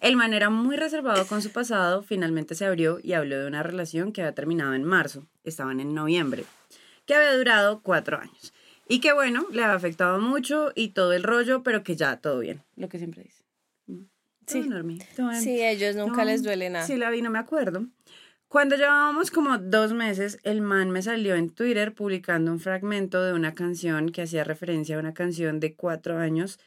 el 0.00 0.16
man 0.16 0.34
era 0.34 0.50
muy 0.50 0.76
reservado 0.76 1.26
con 1.26 1.42
su 1.42 1.50
pasado. 1.50 2.02
Finalmente 2.02 2.54
se 2.54 2.64
abrió 2.66 2.98
y 3.02 3.12
habló 3.12 3.38
de 3.38 3.46
una 3.46 3.62
relación 3.62 4.12
que 4.12 4.22
había 4.22 4.34
terminado 4.34 4.74
en 4.74 4.84
marzo. 4.84 5.26
Estaban 5.44 5.80
en 5.80 5.94
noviembre. 5.94 6.44
Que 7.06 7.14
había 7.14 7.36
durado 7.36 7.82
cuatro 7.82 8.18
años. 8.18 8.52
Y 8.88 9.00
que 9.00 9.12
bueno, 9.12 9.46
le 9.52 9.62
había 9.62 9.74
afectado 9.76 10.18
mucho 10.20 10.72
y 10.74 10.88
todo 10.90 11.12
el 11.12 11.22
rollo, 11.22 11.62
pero 11.62 11.82
que 11.82 11.96
ya 11.96 12.16
todo 12.16 12.38
bien. 12.40 12.62
Lo 12.76 12.88
que 12.88 12.98
siempre 12.98 13.22
dice. 13.22 13.44
Mm, 13.86 14.04
Sí. 14.46 14.60
todo 14.62 14.70
normal, 14.70 14.98
todo 15.14 15.28
bien. 15.28 15.42
Sí, 15.42 15.60
a 15.60 15.70
ellos 15.70 15.94
nunca 15.96 16.18
No, 16.18 16.24
les 16.24 16.42
duele 16.42 16.70
nada. 16.70 16.86
Sí, 16.86 16.96
la 16.96 17.10
vi, 17.10 17.20
no 17.20 17.30
me 17.30 17.38
acuerdo. 17.38 17.86
Cuando 18.48 18.76
llevábamos 18.76 19.30
como 19.30 19.58
dos 19.58 19.92
meses, 19.92 20.38
el 20.42 20.62
man 20.62 20.90
me 20.90 21.02
salió 21.02 21.34
en 21.34 21.50
Twitter 21.50 21.94
publicando 21.94 22.50
un 22.50 22.60
fragmento 22.60 23.22
de 23.22 23.34
una 23.34 23.54
canción 23.54 24.08
que 24.08 24.22
hacía 24.22 24.42
referencia 24.42 24.96
a 24.96 25.00
una 25.00 25.12
canción 25.12 25.60
de 25.60 25.74
cuatro 25.74 26.16
años, 26.18 26.58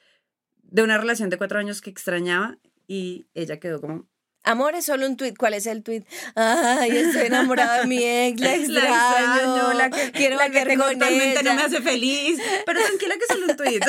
de 0.62 0.84
una 0.84 1.00
relación 1.00 1.32
de 1.32 1.40
cuatro 1.40 1.58
años 1.58 1.82
que 1.82 1.90
extrañaba 1.90 2.60
y 2.92 3.26
ella 3.34 3.58
quedó 3.58 3.80
como... 3.80 4.06
Amor 4.44 4.76
es 4.76 4.86
solo 4.86 5.08
un 5.08 5.16
tweet. 5.16 5.36
¿Cuál 5.38 5.54
es 5.54 5.66
el 5.66 5.82
tweet? 5.82 6.04
Ay, 6.36 6.92
estoy 6.92 7.28
enamorada 7.28 7.80
de 7.80 7.88
mi 7.88 8.04
ex, 8.04 8.42
la 8.42 8.56
extraño. 8.56 9.36
extraño, 9.36 9.74
la 9.74 9.90
que, 9.90 10.12
quiero 10.12 10.36
la 10.36 10.50
que 10.50 10.66
tengo 10.66 10.84
con 10.84 11.02
ella. 11.02 11.42
no 11.42 11.54
me 11.54 11.62
hace 11.62 11.82
feliz. 11.82 12.38
Pero 12.66 12.82
tranquila 12.82 13.16
que 13.16 13.34
solo 13.34 13.46
un 13.48 13.56
tweet. 13.56 13.80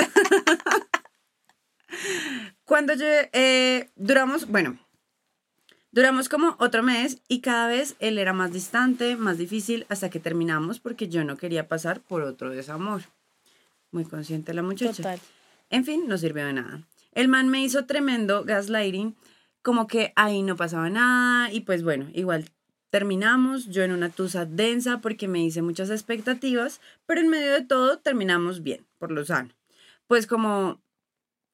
Cuando 2.65 2.95
yo, 2.95 3.07
eh, 3.33 3.91
duramos, 3.97 4.47
bueno, 4.47 4.79
duramos 5.91 6.29
como 6.29 6.55
otro 6.61 6.85
mes 6.85 7.23
y 7.27 7.41
cada 7.41 7.67
vez 7.67 7.97
él 7.99 8.19
era 8.19 8.33
más 8.33 8.53
distante, 8.53 9.17
más 9.17 9.37
difícil, 9.37 9.85
hasta 9.89 10.11
que 10.11 10.21
terminamos 10.21 10.79
porque 10.79 11.09
yo 11.09 11.25
no 11.25 11.37
quería 11.37 11.67
pasar 11.67 12.01
por 12.01 12.23
otro 12.23 12.51
desamor. 12.51 13.03
Muy 13.91 14.05
consciente 14.05 14.55
la 14.55 14.63
muchacha. 14.63 14.95
Total. 14.95 15.21
En 15.71 15.85
fin, 15.85 16.07
no 16.07 16.17
sirvió 16.19 16.47
de 16.47 16.53
nada. 16.53 16.83
El 17.13 17.29
man 17.29 17.49
me 17.49 17.63
hizo 17.63 17.87
tremendo 17.87 18.45
gaslighting, 18.45 19.17
como 19.63 19.87
que 19.87 20.13
ahí 20.17 20.43
no 20.43 20.57
pasaba 20.57 20.91
nada 20.91 21.53
y 21.53 21.61
pues 21.61 21.83
bueno, 21.83 22.09
igual 22.15 22.51
terminamos, 22.91 23.69
yo 23.69 23.83
en 23.83 23.93
una 23.93 24.11
tusa 24.11 24.45
densa 24.45 25.01
porque 25.01 25.29
me 25.29 25.43
hice 25.43 25.63
muchas 25.63 25.91
expectativas, 25.91 26.81
pero 27.07 27.21
en 27.21 27.29
medio 27.29 27.53
de 27.53 27.63
todo 27.63 27.99
terminamos 27.99 28.63
bien, 28.63 28.87
por 28.99 29.11
lo 29.11 29.25
sano. 29.25 29.51
Pues 30.07 30.27
como 30.27 30.83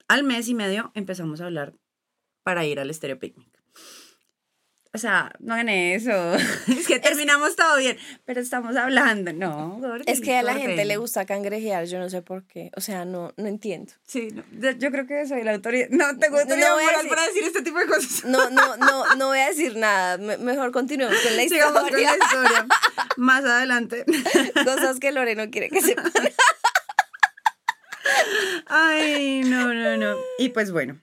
al 0.09 0.25
mes 0.25 0.49
y 0.49 0.55
medio 0.55 0.91
empezamos 0.95 1.41
a 1.41 1.47
hablar 1.47 1.75
para 2.43 2.65
ir 2.65 2.81
al 2.81 2.93
Stereo 2.93 3.19
Picnic. 3.19 3.48
O 4.95 4.99
sea, 4.99 5.33
no 5.38 5.54
hagan 5.54 5.68
eso. 5.68 6.12
Es 6.68 6.87
que 6.87 6.99
terminamos 6.99 7.57
todo 7.57 7.76
bien, 7.76 7.99
pero 8.25 8.40
estamos 8.40 8.75
hablando. 8.76 9.33
No, 9.33 9.80
Es 10.07 10.21
que 10.21 10.37
a 10.37 10.42
la 10.42 10.54
gente 10.54 10.85
le 10.85 10.97
gusta 10.97 11.26
cangrejear, 11.26 11.85
yo 11.85 11.99
no 11.99 12.09
sé 12.09 12.23
por 12.23 12.45
qué. 12.47 12.71
O 12.75 12.80
sea, 12.80 13.04
no, 13.04 13.33
no 13.37 13.47
entiendo. 13.47 13.92
Sí, 14.07 14.28
yo, 14.52 14.90
creo 14.90 15.07
que 15.07 15.26
soy 15.26 15.45
la 15.45 15.52
autoridad. 15.52 15.88
No 15.90 16.16
tengo 16.18 16.38
autoridad 16.38 16.71
no, 16.71 16.83
moral 16.83 17.07
para 17.09 17.26
decir 17.26 17.42
este 17.45 17.62
tipo 17.62 17.78
de 17.78 17.87
cosas. 17.87 18.25
No, 18.25 18.49
no, 18.50 18.76
no, 18.76 19.14
no 19.14 19.26
voy 19.26 19.38
a 19.38 19.49
decir 19.49 19.76
nada. 19.76 20.16
mejor 20.16 20.73
continuemos 20.73 21.16
con 21.18 21.37
la 21.37 21.42
historia. 21.42 21.66
Sigamos 21.68 21.90
con 21.90 22.02
la 22.02 22.16
historia. 22.16 22.66
Más 23.16 23.45
adelante. 23.45 24.04
Cosas 24.64 24.99
que 25.00 25.12
Lore 25.12 25.35
no 25.35 25.50
quiere 25.50 25.68
que 25.68 25.83
sepan. 25.83 26.12
Ay, 28.66 29.42
no, 29.45 29.75
no, 29.75 29.97
no. 29.97 30.16
Y 30.38 30.49
pues 30.50 30.71
bueno. 30.71 30.99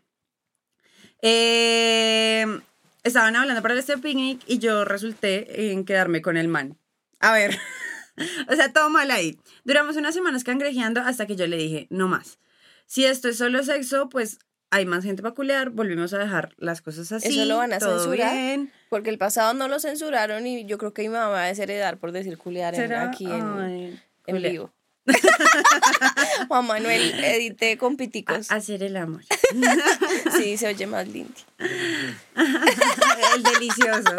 Eh 1.22 2.46
estaban 3.06 3.36
hablando 3.36 3.62
para 3.62 3.76
este 3.76 3.98
picnic 3.98 4.42
y 4.48 4.60
yo 4.60 4.84
resulté 4.84 5.72
en 5.72 5.86
quedarme 5.86 6.22
con 6.22 6.36
el 6.36 6.50
man. 6.50 6.78
A 7.20 7.32
ver, 7.32 7.58
o 8.50 8.56
sea, 8.56 8.74
todo 8.74 8.90
mal 8.90 9.12
ahí. 9.12 9.40
Duramos 9.64 9.96
unas 9.96 10.14
semanas 10.14 10.44
cangrejeando 10.44 11.00
hasta 11.02 11.26
que 11.26 11.36
yo 11.36 11.48
le 11.48 11.56
dije, 11.56 11.88
no 11.90 12.08
más. 12.08 12.40
Si 12.88 13.06
esto 13.06 13.30
es 13.30 13.38
solo 13.38 13.64
sexo, 13.64 14.10
pues 14.10 14.40
hay 14.72 14.86
más 14.86 15.04
gente 15.04 15.22
para 15.22 15.36
culear, 15.36 15.70
volvimos 15.70 16.14
a 16.14 16.18
dejar 16.18 16.54
las 16.58 16.82
cosas 16.82 17.12
así. 17.12 17.40
Eso 17.40 17.46
lo 17.46 17.58
van 17.58 17.74
a 17.74 17.80
censurar. 17.80 18.60
Porque 18.90 19.12
el 19.12 19.18
pasado 19.18 19.54
no 19.54 19.68
lo 19.68 19.80
censuraron 19.80 20.46
y 20.48 20.66
yo 20.66 20.78
creo 20.78 20.94
que 20.94 21.04
mi 21.04 21.10
mamá 21.10 21.28
va 21.30 21.44
a 21.44 21.48
desheredar 21.48 21.98
por 21.98 22.12
decir 22.12 22.38
culear 22.38 22.76
aquí 22.94 23.26
en, 23.26 24.02
en 24.26 24.42
vivo. 24.42 24.74
Juan 26.48 26.66
Manuel, 26.66 27.24
edité 27.24 27.78
con 27.78 27.98
piticos. 27.98 28.52
hacer 28.52 28.84
el 28.84 28.98
amor. 28.98 29.24
sí, 30.38 30.58
se 30.58 30.68
oye 30.68 30.88
más 30.88 31.08
lindo. 31.08 31.34
el 33.36 33.44
delicioso. 33.44 34.18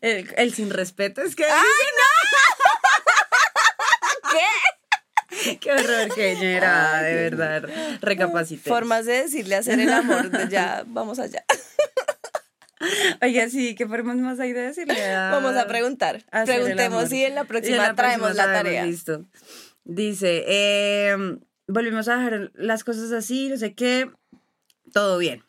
El, 0.00 0.54
sin 0.54 0.70
respeto 0.70 1.22
es 1.22 1.34
que. 1.34 1.44
¡Ay, 1.44 1.50
no! 1.98 2.04
¿Qué? 4.30 5.58
Qué 5.58 5.72
horror 5.72 6.14
que 6.14 6.56
era, 6.56 7.02
de 7.02 7.14
verdad. 7.14 7.68
Recapacité. 8.00 8.68
Formas 8.68 9.06
de 9.06 9.22
decirle 9.22 9.56
hacer 9.56 9.80
el 9.80 9.92
amor, 9.92 10.48
ya, 10.48 10.84
vamos 10.86 11.18
allá. 11.18 11.44
Oiga, 13.22 13.48
sí, 13.48 13.74
¿qué 13.74 13.86
formas 13.86 14.16
más 14.16 14.40
hay 14.40 14.52
de 14.52 14.62
decirle? 14.62 14.94
Vamos 15.30 15.56
a 15.56 15.66
preguntar. 15.66 16.24
Preguntemos 16.44 17.08
si 17.08 17.24
en 17.24 17.34
la 17.34 17.44
próxima 17.44 17.94
traemos 17.94 18.34
la 18.34 18.44
tarea. 18.44 18.86
Listo. 18.86 19.24
Dice, 19.84 20.44
em, 21.10 21.40
volvimos 21.66 22.08
a 22.08 22.16
dejar 22.16 22.52
las 22.54 22.84
cosas 22.84 23.12
así, 23.12 23.48
no 23.48 23.56
sé 23.56 23.74
qué, 23.74 24.10
todo 24.92 25.18
bien. 25.18 25.42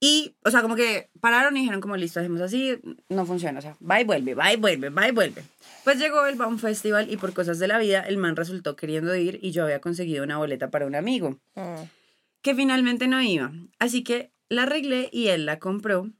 Y, 0.00 0.34
o 0.44 0.50
sea, 0.50 0.62
como 0.62 0.74
que 0.74 1.10
pararon 1.20 1.56
y 1.56 1.60
dijeron 1.60 1.80
como, 1.80 1.96
listo, 1.96 2.18
hacemos 2.18 2.40
así, 2.40 2.76
no 3.08 3.24
funciona, 3.24 3.60
o 3.60 3.62
sea, 3.62 3.76
va 3.88 4.00
y 4.00 4.04
vuelve, 4.04 4.34
va 4.34 4.52
y 4.52 4.56
vuelve, 4.56 4.88
va 4.88 5.06
y 5.06 5.12
vuelve. 5.12 5.44
Pues 5.84 5.98
llegó 5.98 6.26
el 6.26 6.34
Baum 6.34 6.58
Festival 6.58 7.08
y 7.08 7.16
por 7.16 7.32
cosas 7.32 7.60
de 7.60 7.68
la 7.68 7.78
vida 7.78 8.00
el 8.00 8.16
man 8.16 8.34
resultó 8.34 8.74
queriendo 8.74 9.14
ir 9.14 9.38
y 9.42 9.52
yo 9.52 9.62
había 9.62 9.80
conseguido 9.80 10.24
una 10.24 10.38
boleta 10.38 10.70
para 10.70 10.86
un 10.86 10.96
amigo, 10.96 11.38
mm. 11.54 11.82
que 12.42 12.54
finalmente 12.56 13.06
no 13.06 13.22
iba. 13.22 13.52
Así 13.78 14.02
que 14.02 14.32
la 14.48 14.64
arreglé 14.64 15.08
y 15.12 15.28
él 15.28 15.46
la 15.46 15.60
compró 15.60 16.10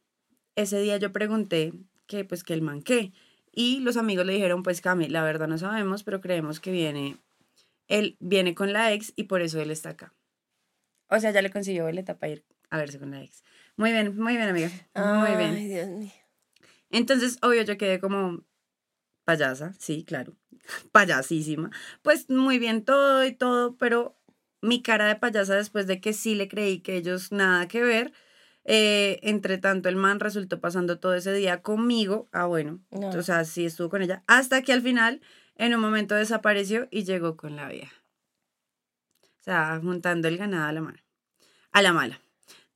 ese 0.56 0.80
día 0.80 0.96
yo 0.96 1.12
pregunté 1.12 1.72
que 2.06 2.24
pues 2.24 2.44
que 2.44 2.54
el 2.54 2.62
man 2.62 2.82
qué. 2.82 3.12
Y 3.52 3.80
los 3.80 3.96
amigos 3.96 4.24
le 4.24 4.32
dijeron, 4.32 4.62
pues 4.62 4.80
Cami, 4.80 5.08
la 5.08 5.22
verdad 5.22 5.46
no 5.46 5.58
sabemos, 5.58 6.04
pero 6.04 6.20
creemos 6.20 6.58
que 6.58 6.70
viene, 6.70 7.18
él 7.86 8.16
viene 8.18 8.54
con 8.54 8.72
la 8.72 8.92
ex 8.92 9.12
y 9.14 9.24
por 9.24 9.42
eso 9.42 9.60
él 9.60 9.70
está 9.70 9.90
acá. 9.90 10.14
O 11.08 11.20
sea, 11.20 11.30
ya 11.30 11.42
le 11.42 11.50
consiguió 11.50 11.84
boleta 11.84 12.18
para 12.18 12.32
ir 12.32 12.44
a 12.70 12.78
verse 12.78 12.98
con 12.98 13.10
la 13.10 13.22
ex. 13.22 13.42
Muy 13.76 13.92
bien, 13.92 14.18
muy 14.18 14.36
bien, 14.36 14.48
amiga. 14.48 14.70
Muy 14.94 15.36
bien. 15.36 15.54
Ay, 15.54 15.68
Dios 15.68 15.88
mío. 15.88 16.12
Entonces, 16.90 17.38
obvio, 17.42 17.62
yo 17.62 17.76
quedé 17.76 18.00
como 18.00 18.44
payasa, 19.24 19.72
sí, 19.78 20.04
claro, 20.04 20.34
payasísima. 20.92 21.70
Pues 22.02 22.28
muy 22.30 22.58
bien 22.58 22.84
todo 22.84 23.24
y 23.24 23.32
todo, 23.32 23.76
pero 23.76 24.16
mi 24.60 24.82
cara 24.82 25.06
de 25.06 25.16
payasa 25.16 25.54
después 25.54 25.86
de 25.86 26.00
que 26.00 26.12
sí 26.12 26.34
le 26.34 26.48
creí 26.48 26.80
que 26.80 26.96
ellos 26.96 27.32
nada 27.32 27.68
que 27.68 27.82
ver, 27.82 28.12
eh, 28.64 29.18
entre 29.22 29.58
tanto, 29.58 29.88
el 29.88 29.96
man 29.96 30.20
resultó 30.20 30.60
pasando 30.60 30.98
todo 30.98 31.14
ese 31.14 31.32
día 31.32 31.62
conmigo. 31.62 32.28
Ah, 32.32 32.46
bueno, 32.46 32.80
o 32.90 33.22
sea, 33.22 33.44
sí 33.44 33.66
estuvo 33.66 33.88
con 33.88 34.02
ella. 34.02 34.22
Hasta 34.26 34.62
que 34.62 34.72
al 34.72 34.82
final, 34.82 35.20
en 35.56 35.74
un 35.74 35.80
momento 35.80 36.14
desapareció 36.14 36.88
y 36.90 37.04
llegó 37.04 37.36
con 37.36 37.56
la 37.56 37.68
vieja. 37.68 37.94
O 39.40 39.44
sea, 39.44 39.80
juntando 39.82 40.28
el 40.28 40.38
ganado 40.38 40.68
a 40.68 40.72
la 40.72 40.80
mala. 40.80 41.04
A 41.72 41.82
la 41.82 41.92
mala. 41.92 42.20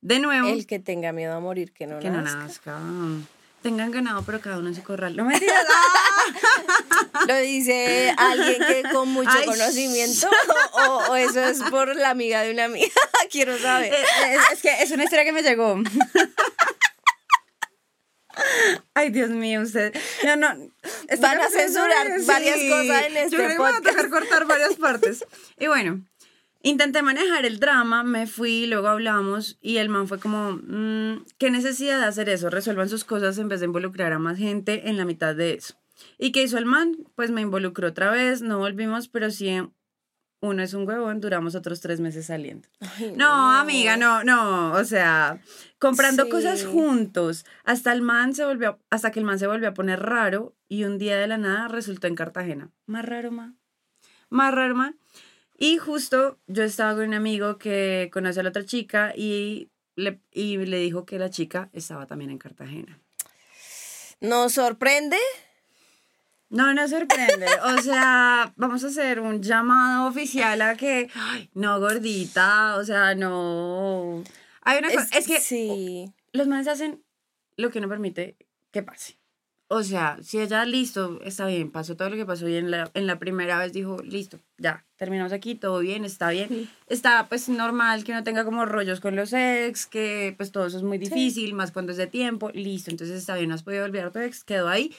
De 0.01 0.19
nuevo. 0.19 0.49
El 0.49 0.67
que 0.67 0.79
tenga 0.79 1.11
miedo 1.13 1.33
a 1.33 1.39
morir, 1.39 1.71
que 1.73 1.87
no 1.87 1.99
que 1.99 2.09
nazca. 2.09 2.79
no 2.79 3.19
nazca. 3.19 3.36
Tengan 3.67 3.91
ganado, 3.91 4.23
pero 4.23 4.39
cada 4.39 4.59
uno 4.59 4.69
en 4.69 4.75
su 4.75 4.81
corral. 4.81 5.17
No 5.17 5.25
me 5.25 5.37
¿Lo 7.27 7.35
dice 7.39 8.13
alguien 8.15 8.63
que 8.65 8.83
con 8.93 9.09
mucho 9.09 9.43
conocimiento 9.43 10.29
o, 11.09 11.17
eso 11.17 11.43
es 11.43 11.61
por 11.63 11.93
la 11.93 12.11
amiga 12.11 12.43
de 12.43 12.53
una 12.53 12.63
amiga? 12.63 12.87
Quiero 13.29 13.57
saber. 13.59 13.93
Eh, 13.93 13.97
eh, 13.97 14.37
es, 14.53 14.61
que 14.61 14.69
es 14.81 14.89
una 14.91 15.03
historia 15.03 15.25
que 15.25 15.33
me 15.33 15.41
llegó. 15.41 15.75
Ay, 18.93 19.09
Dios 19.09 19.31
mío, 19.31 19.63
usted. 19.63 19.93
No, 20.23 20.37
no. 20.37 20.47
Van 21.19 21.41
a 21.41 21.49
censurar 21.49 22.07
varias 22.25 22.59
cosas 22.69 23.05
en 23.07 23.17
este 23.17 23.35
Yo 23.35 23.43
creo 23.43 23.57
podcast. 23.57 23.83
Que 23.83 23.89
a 23.89 23.91
dejar 23.91 24.09
cortar 24.09 24.45
varias 24.45 24.75
partes. 24.75 25.25
Y 25.59 25.67
bueno, 25.67 26.05
intenté 26.61 27.01
manejar 27.01 27.45
el 27.45 27.59
drama, 27.59 28.03
me 28.03 28.27
fui, 28.27 28.67
luego 28.67 28.87
hablamos 28.87 29.57
y 29.61 29.77
el 29.77 29.89
man 29.89 30.07
fue 30.07 30.19
como, 30.19 30.53
mm, 30.53 31.25
¿qué 31.37 31.51
necesidad 31.51 31.99
de 31.99 32.05
hacer 32.05 32.29
eso? 32.29 32.49
Resuelvan 32.49 32.89
sus 32.89 33.03
cosas 33.03 33.37
en 33.37 33.49
vez 33.49 33.59
de 33.59 33.67
involucrar 33.67 34.13
a 34.13 34.19
más 34.19 34.37
gente 34.37 34.89
en 34.89 34.97
la 34.97 35.05
mitad 35.05 35.35
de 35.35 35.53
eso. 35.53 35.75
¿Y 36.17 36.31
qué 36.31 36.43
hizo 36.43 36.57
el 36.57 36.65
man? 36.65 36.97
Pues 37.15 37.31
me 37.31 37.41
involucró 37.41 37.87
otra 37.87 38.11
vez, 38.11 38.41
no 38.41 38.59
volvimos, 38.59 39.07
pero 39.07 39.31
sí, 39.31 39.59
uno 40.39 40.61
es 40.61 40.73
un 40.73 40.87
huevón, 40.87 41.19
duramos 41.19 41.55
otros 41.55 41.81
tres 41.81 41.99
meses 41.99 42.27
saliendo. 42.27 42.67
no, 43.15 43.51
amiga, 43.51 43.97
no, 43.97 44.23
no, 44.23 44.73
o 44.73 44.83
sea, 44.83 45.41
comprando 45.79 46.29
cosas 46.29 46.65
juntos, 46.65 47.45
hasta 47.63 47.91
el 47.91 48.01
man 48.01 48.35
se 48.35 48.45
volvió, 48.45 48.79
hasta 48.89 49.11
que 49.11 49.19
el 49.19 49.25
man 49.25 49.39
se 49.39 49.47
volvió 49.47 49.69
a 49.69 49.73
poner 49.73 49.99
raro 50.01 50.55
y 50.67 50.83
un 50.83 50.97
día 50.97 51.17
de 51.17 51.27
la 51.27 51.37
nada 51.37 51.67
resultó 51.67 52.07
en 52.07 52.15
Cartagena. 52.15 52.69
Más 52.85 53.05
raro, 53.05 53.31
más. 53.31 53.53
Más 54.29 54.53
raro, 54.53 54.75
más. 54.75 54.93
Y 55.57 55.77
justo 55.77 56.39
yo 56.47 56.63
estaba 56.63 56.93
con 56.93 57.07
un 57.07 57.13
amigo 57.15 57.57
que 57.57 58.09
conoce 58.13 58.39
a 58.39 58.43
la 58.43 58.49
otra 58.49 58.63
chica 58.63 59.13
y 59.15 59.71
le, 59.95 60.21
y 60.31 60.57
le 60.57 60.77
dijo 60.77 61.05
que 61.05 61.17
la 61.17 61.31
chica 61.31 61.69
estaba 61.73 62.05
también 62.05 62.29
en 62.29 62.37
Cartagena. 62.37 62.99
¿Nos 64.21 64.53
sorprende? 64.53 65.17
No, 66.49 66.73
no 66.73 66.87
sorprende. 66.87 67.47
O 67.75 67.81
sea, 67.81 68.53
vamos 68.55 68.83
a 68.83 68.87
hacer 68.87 69.19
un 69.19 69.41
llamado 69.41 70.07
oficial 70.07 70.61
a 70.61 70.77
que, 70.77 71.09
no, 71.53 71.79
gordita, 71.79 72.77
o 72.77 72.83
sea, 72.85 73.15
no. 73.15 74.23
Hay 74.61 74.79
una 74.79 74.91
cosa, 74.91 75.07
es 75.17 75.27
que 75.27 75.39
sí. 75.39 76.13
los 76.31 76.47
manes 76.47 76.67
hacen 76.67 77.03
lo 77.57 77.69
que 77.69 77.81
no 77.81 77.89
permite 77.89 78.37
que 78.71 78.83
pase. 78.83 79.16
O 79.69 79.83
sea, 79.83 80.17
si 80.21 80.39
ella, 80.39 80.63
listo, 80.63 81.19
está 81.23 81.45
bien, 81.45 81.71
pasó 81.71 81.97
todo 81.97 82.09
lo 82.09 82.15
que 82.15 82.25
pasó 82.25 82.47
y 82.47 82.55
en 82.55 82.71
la, 82.71 82.89
en 82.93 83.05
la 83.05 83.19
primera 83.19 83.59
vez 83.59 83.73
dijo, 83.73 83.97
listo, 84.01 84.39
ya, 84.57 84.85
terminamos 84.95 85.33
aquí, 85.33 85.55
todo 85.55 85.79
bien, 85.79 86.05
está 86.05 86.29
bien. 86.29 86.69
Está 86.87 87.27
pues 87.27 87.49
normal 87.49 88.05
que 88.05 88.13
no 88.13 88.23
tenga 88.23 88.45
como 88.45 88.65
rollos 88.65 89.01
con 89.01 89.17
los 89.17 89.33
ex, 89.33 89.85
que 89.85 90.33
pues 90.37 90.53
todo 90.53 90.67
eso 90.67 90.77
es 90.77 90.83
muy 90.83 90.97
difícil, 90.97 91.53
más 91.53 91.71
cuando 91.71 91.91
es 91.91 91.97
de 91.97 92.07
tiempo, 92.07 92.49
listo, 92.53 92.91
entonces 92.91 93.17
está 93.17 93.35
bien, 93.35 93.49
no 93.49 93.55
has 93.55 93.63
podido 93.63 93.83
olvidar 93.83 94.11
tu 94.11 94.19
ex, 94.19 94.45
quedó 94.45 94.69
ahí, 94.69 94.95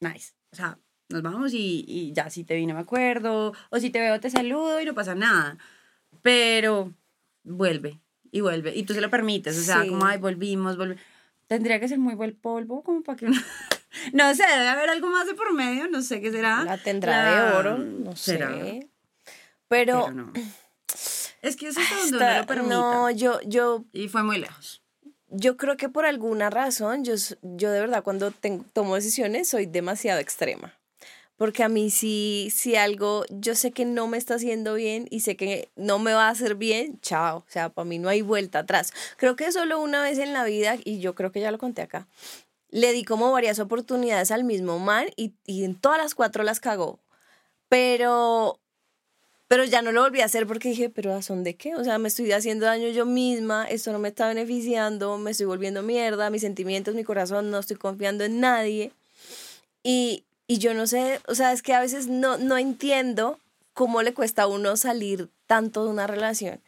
nice 0.00 0.32
o 0.52 0.56
sea, 0.56 0.78
nos 1.08 1.22
vamos 1.22 1.54
y, 1.54 1.84
y 1.86 2.12
ya 2.12 2.30
si 2.30 2.44
te 2.44 2.54
vino 2.56 2.74
me 2.74 2.80
acuerdo, 2.80 3.52
o 3.70 3.78
si 3.78 3.90
te 3.90 4.00
veo 4.00 4.20
te 4.20 4.30
saludo 4.30 4.80
y 4.80 4.84
no 4.84 4.94
pasa 4.94 5.14
nada. 5.14 5.58
Pero 6.20 6.92
vuelve 7.42 8.00
y 8.30 8.40
vuelve, 8.40 8.76
y 8.76 8.84
tú 8.84 8.94
se 8.94 9.00
lo 9.00 9.10
permites, 9.10 9.58
o 9.58 9.62
sea, 9.62 9.86
como, 9.86 10.04
ay, 10.04 10.18
volvimos, 10.18 10.76
volvimos. 10.76 11.02
Tendría 11.46 11.80
que 11.80 11.88
ser 11.88 11.98
muy 11.98 12.14
buen 12.14 12.34
polvo 12.34 12.82
como 12.82 13.02
para 13.02 13.16
que. 13.16 13.26
no 14.12 14.34
sé, 14.34 14.42
debe 14.42 14.68
haber 14.68 14.90
algo 14.90 15.08
más 15.08 15.26
de 15.26 15.34
por 15.34 15.52
medio, 15.52 15.88
no 15.88 16.02
sé 16.02 16.20
qué 16.20 16.30
será. 16.30 16.64
La 16.64 16.78
tendrá 16.78 17.50
de 17.50 17.56
oro, 17.56 17.78
no 17.78 18.16
sé. 18.16 18.88
Pero... 19.68 20.10
no. 20.10 20.32
Es 21.40 21.56
que 21.56 21.68
eso 21.68 21.80
es 21.80 22.10
donde 22.10 22.24
uno 22.24 22.38
lo 22.38 22.46
permite. 22.46 22.74
No, 22.74 23.10
yo, 23.10 23.40
yo... 23.44 23.84
Y 23.92 24.08
fue 24.08 24.22
muy 24.22 24.38
lejos 24.38 24.82
yo 25.32 25.56
creo 25.56 25.76
que 25.76 25.88
por 25.88 26.04
alguna 26.04 26.50
razón, 26.50 27.04
yo, 27.04 27.14
yo 27.42 27.70
de 27.70 27.80
verdad 27.80 28.02
cuando 28.02 28.30
tengo, 28.30 28.64
tomo 28.72 28.94
decisiones 28.94 29.48
soy 29.48 29.66
demasiado 29.66 30.20
extrema. 30.20 30.78
Porque 31.36 31.64
a 31.64 31.68
mí 31.68 31.90
si, 31.90 32.50
si 32.54 32.76
algo, 32.76 33.24
yo 33.30 33.54
sé 33.56 33.72
que 33.72 33.84
no 33.84 34.06
me 34.06 34.18
está 34.18 34.34
haciendo 34.34 34.74
bien 34.74 35.08
y 35.10 35.20
sé 35.20 35.36
que 35.36 35.70
no 35.74 35.98
me 35.98 36.12
va 36.12 36.28
a 36.28 36.30
hacer 36.30 36.54
bien, 36.54 37.00
chao. 37.00 37.38
O 37.38 37.50
sea, 37.50 37.70
para 37.70 37.84
mí 37.84 37.98
no 37.98 38.08
hay 38.10 38.22
vuelta 38.22 38.60
atrás. 38.60 38.92
Creo 39.16 39.34
que 39.34 39.50
solo 39.50 39.80
una 39.80 40.02
vez 40.02 40.18
en 40.18 40.34
la 40.34 40.44
vida, 40.44 40.76
y 40.84 41.00
yo 41.00 41.14
creo 41.14 41.32
que 41.32 41.40
ya 41.40 41.50
lo 41.50 41.58
conté 41.58 41.82
acá, 41.82 42.06
le 42.72 42.92
di 42.92 43.04
como 43.04 43.30
varias 43.30 43.60
oportunidades 43.60 44.32
al 44.32 44.42
mismo 44.42 44.80
man 44.80 45.06
y, 45.16 45.34
y 45.46 45.62
en 45.62 45.76
todas 45.76 45.98
las 45.98 46.16
cuatro 46.16 46.42
las 46.42 46.58
cagó. 46.58 46.98
Pero 47.68 48.58
Pero 49.46 49.64
ya 49.64 49.82
no 49.82 49.92
lo 49.92 50.00
volví 50.00 50.22
a 50.22 50.24
hacer 50.24 50.46
porque 50.46 50.70
dije, 50.70 50.88
pero 50.88 51.14
¿a 51.14 51.20
son 51.20 51.44
de 51.44 51.56
qué? 51.56 51.74
O 51.76 51.84
sea, 51.84 51.98
me 51.98 52.08
estoy 52.08 52.32
haciendo 52.32 52.64
daño 52.64 52.88
yo 52.88 53.04
misma, 53.04 53.66
esto 53.66 53.92
no 53.92 53.98
me 53.98 54.08
está 54.08 54.26
beneficiando, 54.26 55.18
me 55.18 55.32
estoy 55.32 55.44
volviendo 55.44 55.82
mierda, 55.82 56.30
mis 56.30 56.40
sentimientos, 56.40 56.94
mi 56.94 57.04
corazón, 57.04 57.50
no 57.50 57.58
estoy 57.58 57.76
confiando 57.76 58.24
en 58.24 58.40
nadie. 58.40 58.92
Y, 59.82 60.24
y 60.46 60.56
yo 60.56 60.72
no 60.72 60.86
sé, 60.86 61.20
o 61.28 61.34
sea, 61.34 61.52
es 61.52 61.60
que 61.60 61.74
a 61.74 61.80
veces 61.80 62.06
no, 62.06 62.38
no 62.38 62.56
entiendo 62.56 63.38
cómo 63.74 64.00
le 64.02 64.14
cuesta 64.14 64.44
a 64.44 64.46
uno 64.46 64.76
salir 64.78 65.28
tanto 65.46 65.84
de 65.84 65.90
una 65.90 66.06
relación. 66.06 66.62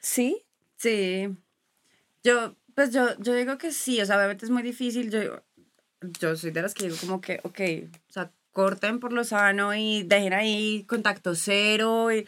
¿Sí? 0.00 0.44
Sí. 0.76 1.28
Yo, 2.22 2.54
pues 2.76 2.92
yo, 2.92 3.16
yo 3.18 3.34
digo 3.34 3.58
que 3.58 3.72
sí, 3.72 4.00
o 4.00 4.06
sea, 4.06 4.16
obviamente 4.16 4.44
es 4.44 4.50
muy 4.52 4.62
difícil. 4.62 5.10
Yo, 5.10 5.42
yo 6.00 6.36
soy 6.36 6.50
de 6.50 6.62
las 6.62 6.74
que 6.74 6.84
digo 6.84 6.96
como 7.00 7.20
que, 7.20 7.40
ok, 7.42 7.60
o 8.08 8.12
sea, 8.12 8.30
corten 8.52 9.00
por 9.00 9.12
lo 9.12 9.24
sano 9.24 9.74
y 9.74 10.02
dejen 10.02 10.32
ahí 10.32 10.84
contacto 10.88 11.34
cero 11.34 12.12
y... 12.12 12.26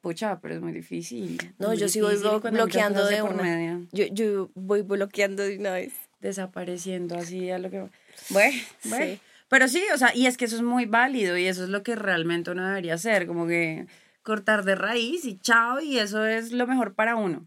Pucha, 0.00 0.38
pero 0.40 0.54
es 0.54 0.60
muy 0.60 0.72
difícil. 0.72 1.54
No, 1.58 1.74
yo 1.74 1.88
sí 1.88 2.00
voy 2.00 2.16
bloqueando 2.16 3.06
de 3.06 3.22
una. 3.22 3.80
Yo, 3.90 4.04
yo 4.06 4.50
voy 4.54 4.82
bloqueando 4.82 5.42
de 5.42 5.58
una 5.58 5.72
vez. 5.72 5.92
Desapareciendo 6.20 7.16
así 7.16 7.50
a 7.50 7.58
lo 7.58 7.70
que... 7.70 7.88
Bueno, 8.30 8.62
bueno. 8.84 9.18
Pero 9.48 9.68
sí, 9.68 9.82
o 9.92 9.98
sea, 9.98 10.14
y 10.14 10.26
es 10.26 10.36
que 10.36 10.44
eso 10.44 10.56
es 10.56 10.62
muy 10.62 10.86
válido 10.86 11.36
y 11.36 11.46
eso 11.46 11.64
es 11.64 11.70
lo 11.70 11.82
que 11.82 11.94
realmente 11.96 12.50
uno 12.50 12.66
debería 12.66 12.94
hacer, 12.94 13.26
como 13.26 13.46
que 13.46 13.86
cortar 14.22 14.64
de 14.64 14.74
raíz 14.74 15.24
y 15.24 15.38
chao, 15.38 15.80
y 15.80 15.98
eso 15.98 16.24
es 16.26 16.52
lo 16.52 16.66
mejor 16.66 16.94
para 16.94 17.16
uno. 17.16 17.46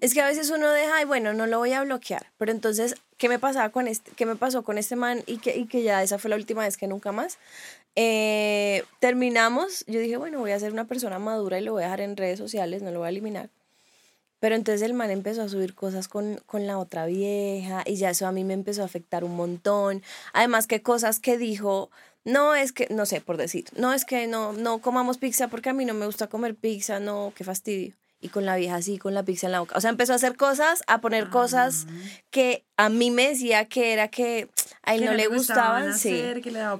Es 0.00 0.14
que 0.14 0.20
a 0.20 0.26
veces 0.26 0.50
uno 0.50 0.70
deja, 0.70 1.02
y 1.02 1.04
bueno, 1.04 1.32
no 1.32 1.46
lo 1.46 1.58
voy 1.58 1.72
a 1.72 1.82
bloquear, 1.82 2.26
pero 2.38 2.52
entonces, 2.52 2.94
¿qué 3.16 3.28
me 3.28 3.38
pasaba 3.38 3.70
con 3.70 3.88
este, 3.88 4.12
qué 4.12 4.26
me 4.26 4.36
pasó 4.36 4.62
con 4.62 4.78
este 4.78 4.96
man 4.96 5.22
y 5.26 5.38
que, 5.38 5.56
y 5.56 5.66
que 5.66 5.82
ya 5.82 6.02
esa 6.02 6.18
fue 6.18 6.30
la 6.30 6.36
última 6.36 6.62
vez 6.62 6.76
que 6.76 6.86
nunca 6.86 7.12
más? 7.12 7.38
Eh, 7.96 8.84
terminamos, 9.00 9.84
yo 9.86 10.00
dije, 10.00 10.16
bueno, 10.16 10.40
voy 10.40 10.50
a 10.52 10.58
ser 10.58 10.72
una 10.72 10.86
persona 10.86 11.18
madura 11.18 11.58
y 11.58 11.64
lo 11.64 11.72
voy 11.72 11.82
a 11.82 11.86
dejar 11.86 12.00
en 12.00 12.16
redes 12.16 12.38
sociales, 12.38 12.82
no 12.82 12.90
lo 12.90 13.00
voy 13.00 13.06
a 13.06 13.10
eliminar. 13.10 13.50
Pero 14.40 14.56
entonces 14.56 14.82
el 14.82 14.94
man 14.94 15.10
empezó 15.10 15.42
a 15.42 15.48
subir 15.48 15.74
cosas 15.74 16.06
con, 16.06 16.36
con 16.46 16.66
la 16.66 16.78
otra 16.78 17.06
vieja 17.06 17.82
y 17.86 17.96
ya 17.96 18.10
eso 18.10 18.26
a 18.26 18.32
mí 18.32 18.44
me 18.44 18.52
empezó 18.52 18.82
a 18.82 18.84
afectar 18.84 19.24
un 19.24 19.36
montón. 19.36 20.02
Además 20.34 20.66
que 20.66 20.82
cosas 20.82 21.18
que 21.18 21.38
dijo, 21.38 21.90
no 22.24 22.54
es 22.54 22.72
que, 22.72 22.88
no 22.90 23.06
sé, 23.06 23.20
por 23.22 23.38
decir, 23.38 23.64
no 23.76 23.94
es 23.94 24.04
que 24.04 24.26
no, 24.26 24.52
no 24.52 24.80
comamos 24.80 25.18
pizza 25.18 25.48
porque 25.48 25.70
a 25.70 25.72
mí 25.72 25.84
no 25.86 25.94
me 25.94 26.04
gusta 26.06 26.26
comer 26.26 26.54
pizza, 26.56 27.00
no, 27.00 27.32
qué 27.34 27.44
fastidio 27.44 27.94
y 28.24 28.30
con 28.30 28.46
la 28.46 28.56
vieja 28.56 28.76
así, 28.76 28.96
con 28.96 29.12
la 29.12 29.22
pizza 29.22 29.48
en 29.48 29.52
la 29.52 29.60
boca. 29.60 29.76
O 29.76 29.82
sea, 29.82 29.90
empezó 29.90 30.14
a 30.14 30.16
hacer 30.16 30.34
cosas, 30.34 30.82
a 30.86 31.02
poner 31.02 31.28
cosas 31.28 31.86
ah. 31.86 31.92
que 32.30 32.64
a 32.78 32.88
mí 32.88 33.10
me 33.10 33.28
decía 33.28 33.66
que 33.66 33.92
era 33.92 34.08
que 34.08 34.48
a 34.82 34.94
él 34.94 35.04
no, 35.04 35.12
le 35.12 35.26
gustaban, 35.26 35.98
sí. 35.98 36.22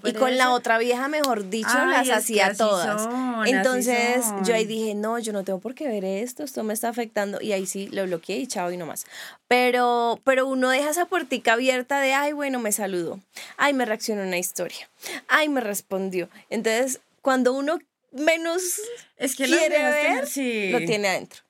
y 0.04 0.12
con 0.14 0.38
la 0.38 0.52
otra 0.52 0.78
vieja, 0.78 1.07
mejor 1.09 1.50
dicho, 1.50 1.85
las 1.87 2.09
hacía 2.09 2.54
todas. 2.54 3.07
Entonces 3.44 4.24
yo 4.44 4.54
ahí 4.54 4.64
dije, 4.64 4.94
no, 4.94 5.18
yo 5.18 5.35
no 5.35 5.44
tengo 5.44 5.59
por 5.59 5.74
qué 5.74 5.87
ver 5.87 6.07
esto, 6.07 6.44
esto 6.44 6.62
me 6.64 6.72
está 6.72 6.88
afectando. 6.88 7.42
Y 7.42 7.52
ahí 7.52 7.66
sí 7.66 7.88
lo 7.88 8.04
bloqueé 8.07 8.38
y 8.38 8.46
chao 8.46 8.72
y 8.72 8.78
nomás. 8.78 9.04
Pero, 9.46 10.18
pero 10.24 10.46
uno 10.46 10.70
deja 10.70 10.88
esa 10.88 11.04
puertica 11.04 11.52
abierta 11.52 12.00
de, 12.00 12.14
ay, 12.14 12.33
bueno, 12.33 12.59
me 12.59 12.72
saludó. 12.72 13.20
Ay, 13.59 13.74
me 13.74 13.85
reaccionó 13.85 14.22
una 14.22 14.38
historia. 14.38 14.88
Ay, 15.28 15.50
me 15.50 15.61
respondió. 15.61 16.30
Entonces, 16.48 17.00
cuando 17.20 17.52
uno 17.52 17.80
menos 18.14 18.81
es 19.16 19.37
que 19.37 19.44
quiere 19.44 19.83
ver, 19.83 20.27
sí. 20.27 20.70
lo 20.70 20.79
tiene 20.79 21.09
adentro. 21.09 21.40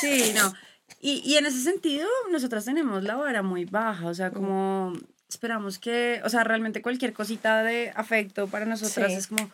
Sí, 0.00 0.32
no. 0.34 0.52
Y, 1.00 1.22
y 1.24 1.36
en 1.36 1.46
ese 1.46 1.62
sentido, 1.62 2.08
nosotras 2.30 2.64
tenemos 2.64 3.02
la 3.04 3.16
vara 3.16 3.42
muy 3.42 3.64
baja, 3.64 4.06
o 4.06 4.14
sea, 4.14 4.30
como 4.30 4.92
esperamos 5.28 5.78
que, 5.78 6.20
o 6.24 6.28
sea, 6.28 6.44
realmente 6.44 6.82
cualquier 6.82 7.12
cosita 7.12 7.62
de 7.62 7.92
afecto 7.94 8.46
para 8.46 8.64
nosotras 8.64 9.12
es 9.12 9.26
como, 9.26 9.50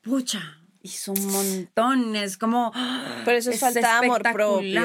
pucha, 0.00 0.40
hizo 0.82 1.12
un 1.12 1.26
montón, 1.26 2.16
es 2.16 2.38
como... 2.38 2.72
Pero 3.24 3.36
eso 3.36 3.50
es, 3.50 3.60
falta 3.60 4.00
de 4.00 4.06
amor 4.06 4.22
propio. 4.22 4.82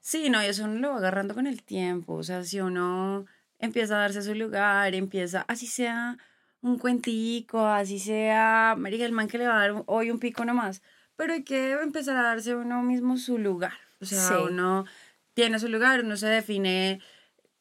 Sí, 0.00 0.28
no, 0.28 0.42
y 0.42 0.46
eso 0.46 0.64
uno 0.64 0.80
lo 0.80 0.90
va 0.90 0.98
agarrando 0.98 1.34
con 1.34 1.46
el 1.46 1.62
tiempo, 1.62 2.14
o 2.14 2.22
sea, 2.22 2.44
si 2.44 2.60
uno 2.60 3.24
empieza 3.58 3.94
a 3.94 4.00
darse 4.00 4.22
su 4.22 4.34
lugar, 4.34 4.94
empieza, 4.94 5.44
así 5.48 5.66
sea 5.66 6.18
un 6.64 6.78
cuentico, 6.78 7.66
así 7.66 7.98
sea, 7.98 8.74
María, 8.78 9.04
el 9.04 9.12
man 9.12 9.28
que 9.28 9.36
le 9.36 9.46
va 9.46 9.56
a 9.56 9.68
dar 9.68 9.84
hoy 9.84 10.10
un 10.10 10.18
pico 10.18 10.46
nomás, 10.46 10.82
pero 11.14 11.34
hay 11.34 11.44
que 11.44 11.72
empezar 11.72 12.16
a 12.16 12.22
darse 12.22 12.54
uno 12.54 12.82
mismo 12.82 13.18
su 13.18 13.36
lugar. 13.36 13.74
O 14.00 14.06
sea, 14.06 14.40
uno 14.40 14.86
tiene 15.34 15.58
su 15.58 15.68
lugar, 15.68 16.00
uno 16.02 16.16
se 16.16 16.26
define 16.26 17.00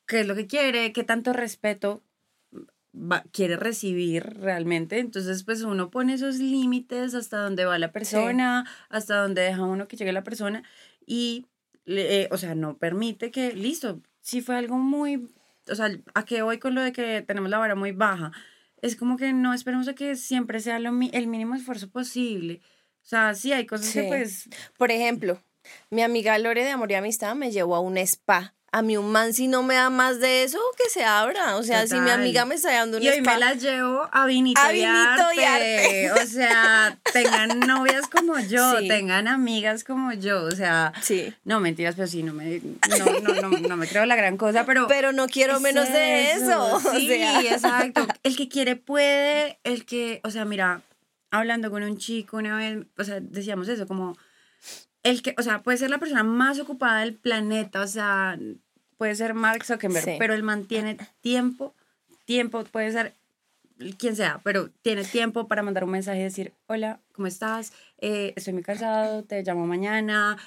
qué 0.07 0.21
es 0.21 0.27
lo 0.27 0.35
que 0.35 0.47
quiere, 0.47 0.93
qué 0.93 1.03
tanto 1.03 1.33
respeto 1.33 2.01
quiere 3.33 3.57
recibir 3.57 4.23
realmente. 4.39 4.99
Entonces, 4.99 5.43
pues 5.43 5.63
uno 5.63 5.89
pone 5.89 6.13
esos 6.13 6.37
límites 6.37 7.13
hasta 7.13 7.39
donde 7.39 7.65
va 7.65 7.77
la 7.79 7.91
persona, 7.91 8.65
hasta 8.87 9.21
donde 9.21 9.41
deja 9.41 9.63
uno 9.63 9.89
que 9.89 9.97
llegue 9.97 10.13
la 10.13 10.23
persona 10.23 10.63
y, 11.05 11.45
eh, 11.87 12.29
o 12.31 12.37
sea, 12.37 12.55
no 12.55 12.77
permite 12.77 13.31
que, 13.31 13.51
listo, 13.51 14.01
si 14.21 14.41
fue 14.41 14.55
algo 14.55 14.77
muy, 14.77 15.27
o 15.69 15.75
sea, 15.75 15.89
¿a 16.13 16.23
qué 16.23 16.41
voy 16.41 16.57
con 16.57 16.73
lo 16.73 16.81
de 16.81 16.93
que 16.93 17.21
tenemos 17.21 17.49
la 17.49 17.57
vara 17.57 17.75
muy 17.75 17.91
baja? 17.91 18.31
Es 18.83 18.97
como 18.97 19.15
que 19.15 19.31
no 19.31 19.53
esperemos 19.53 19.87
a 19.87 19.95
que 19.95 20.17
siempre 20.17 20.59
sea 20.59 20.77
lo, 20.77 20.89
el 20.89 21.27
mínimo 21.27 21.55
esfuerzo 21.55 21.89
posible. 21.89 22.59
O 23.01 23.05
sea, 23.05 23.33
sí 23.33 23.53
hay 23.53 23.65
cosas 23.65 23.93
que 23.93 24.03
pues... 24.03 24.49
Por 24.77 24.91
ejemplo, 24.91 25.41
mi 25.89 26.01
amiga 26.01 26.37
Lore 26.37 26.65
de 26.65 26.71
Amor 26.71 26.91
y 26.91 26.95
Amistad 26.95 27.33
me 27.33 27.49
llevó 27.49 27.77
a 27.77 27.79
un 27.79 27.97
spa 27.97 28.55
a 28.73 28.81
mí 28.81 28.97
un 28.97 29.11
man 29.11 29.33
si 29.33 29.47
no 29.47 29.61
me 29.61 29.75
da 29.75 29.91
más 29.91 30.19
de 30.19 30.43
eso, 30.43 30.57
que 30.75 30.89
se 30.89 31.05
abra. 31.05 31.57
O 31.57 31.63
sea, 31.63 31.85
si 31.85 31.95
mi 31.99 32.09
amiga 32.09 32.43
me 32.45 32.55
está 32.55 32.73
dando 32.73 32.97
un 32.97 33.03
Y 33.03 33.07
hoy 33.07 33.21
me 33.21 33.37
la 33.37 33.53
llevo 33.53 34.09
a 34.11 34.25
Vinito, 34.25 34.59
a 34.59 34.73
y, 34.73 34.83
arte. 34.83 36.11
O 36.11 36.25
sea, 36.25 36.97
tengan 37.13 37.59
novias 37.59 38.07
como 38.07 38.39
yo, 38.39 38.79
tengan 38.87 39.27
amigas 39.27 39.83
como 39.83 40.11
yo. 40.13 40.45
O 40.45 40.51
sea, 40.51 40.91
sí. 41.03 41.31
no 41.43 41.59
mentiras, 41.59 41.93
pero 41.93 42.07
sí, 42.07 42.23
no 42.23 42.33
me, 42.33 42.61
no, 42.89 43.19
no, 43.21 43.41
no, 43.41 43.59
no 43.59 43.77
me 43.77 43.87
creo 43.87 44.07
la 44.07 44.15
gran 44.15 44.37
cosa, 44.37 44.65
pero... 44.65 44.87
Pero 44.93 45.11
no 45.11 45.27
quiero 45.27 45.59
menos 45.59 45.91
de 45.91 46.31
eso. 46.31 46.79
Sí, 46.95 47.11
exacto. 47.11 48.07
El 48.23 48.35
que 48.35 48.47
quiere 48.47 48.75
puede, 48.75 49.59
el 49.63 49.85
que, 49.85 50.19
o 50.23 50.29
sea, 50.29 50.45
mira, 50.45 50.81
hablando 51.29 51.69
con 51.69 51.83
un 51.83 51.97
chico 51.97 52.37
una 52.37 52.57
vez, 52.57 52.85
o 52.97 53.03
sea, 53.03 53.19
decíamos 53.19 53.67
eso, 53.67 53.85
como 53.85 54.15
el 55.03 55.21
que, 55.21 55.35
o 55.37 55.43
sea, 55.43 55.61
puede 55.61 55.77
ser 55.77 55.89
la 55.89 55.97
persona 55.99 56.23
más 56.23 56.59
ocupada 56.59 57.01
del 57.01 57.13
planeta, 57.13 57.81
o 57.81 57.87
sea, 57.87 58.39
puede 59.03 59.15
ser 59.15 59.33
Mark 59.33 59.65
Zuckerberg, 59.65 60.17
pero 60.17 60.33
él 60.33 60.43
mantiene 60.43 60.95
tiempo, 61.19 61.73
tiempo, 62.23 62.63
puede 62.63 62.89
ser 62.93 63.13
quien 63.97 64.15
sea, 64.15 64.39
pero 64.45 64.69
tiene 64.81 65.03
tiempo 65.03 65.49
para 65.49 65.61
mandar 65.61 65.83
un 65.83 65.89
mensaje 65.89 66.21
y 66.21 66.23
decir, 66.23 66.53
hola, 66.67 67.01
¿cómo 67.11 67.27
estás? 67.27 67.73
Eh, 67.97 68.31
estoy 68.37 68.53
muy 68.53 68.63
cansado, 68.63 69.23
te 69.23 69.43
llamo 69.43 69.67
mañana. 69.67 70.37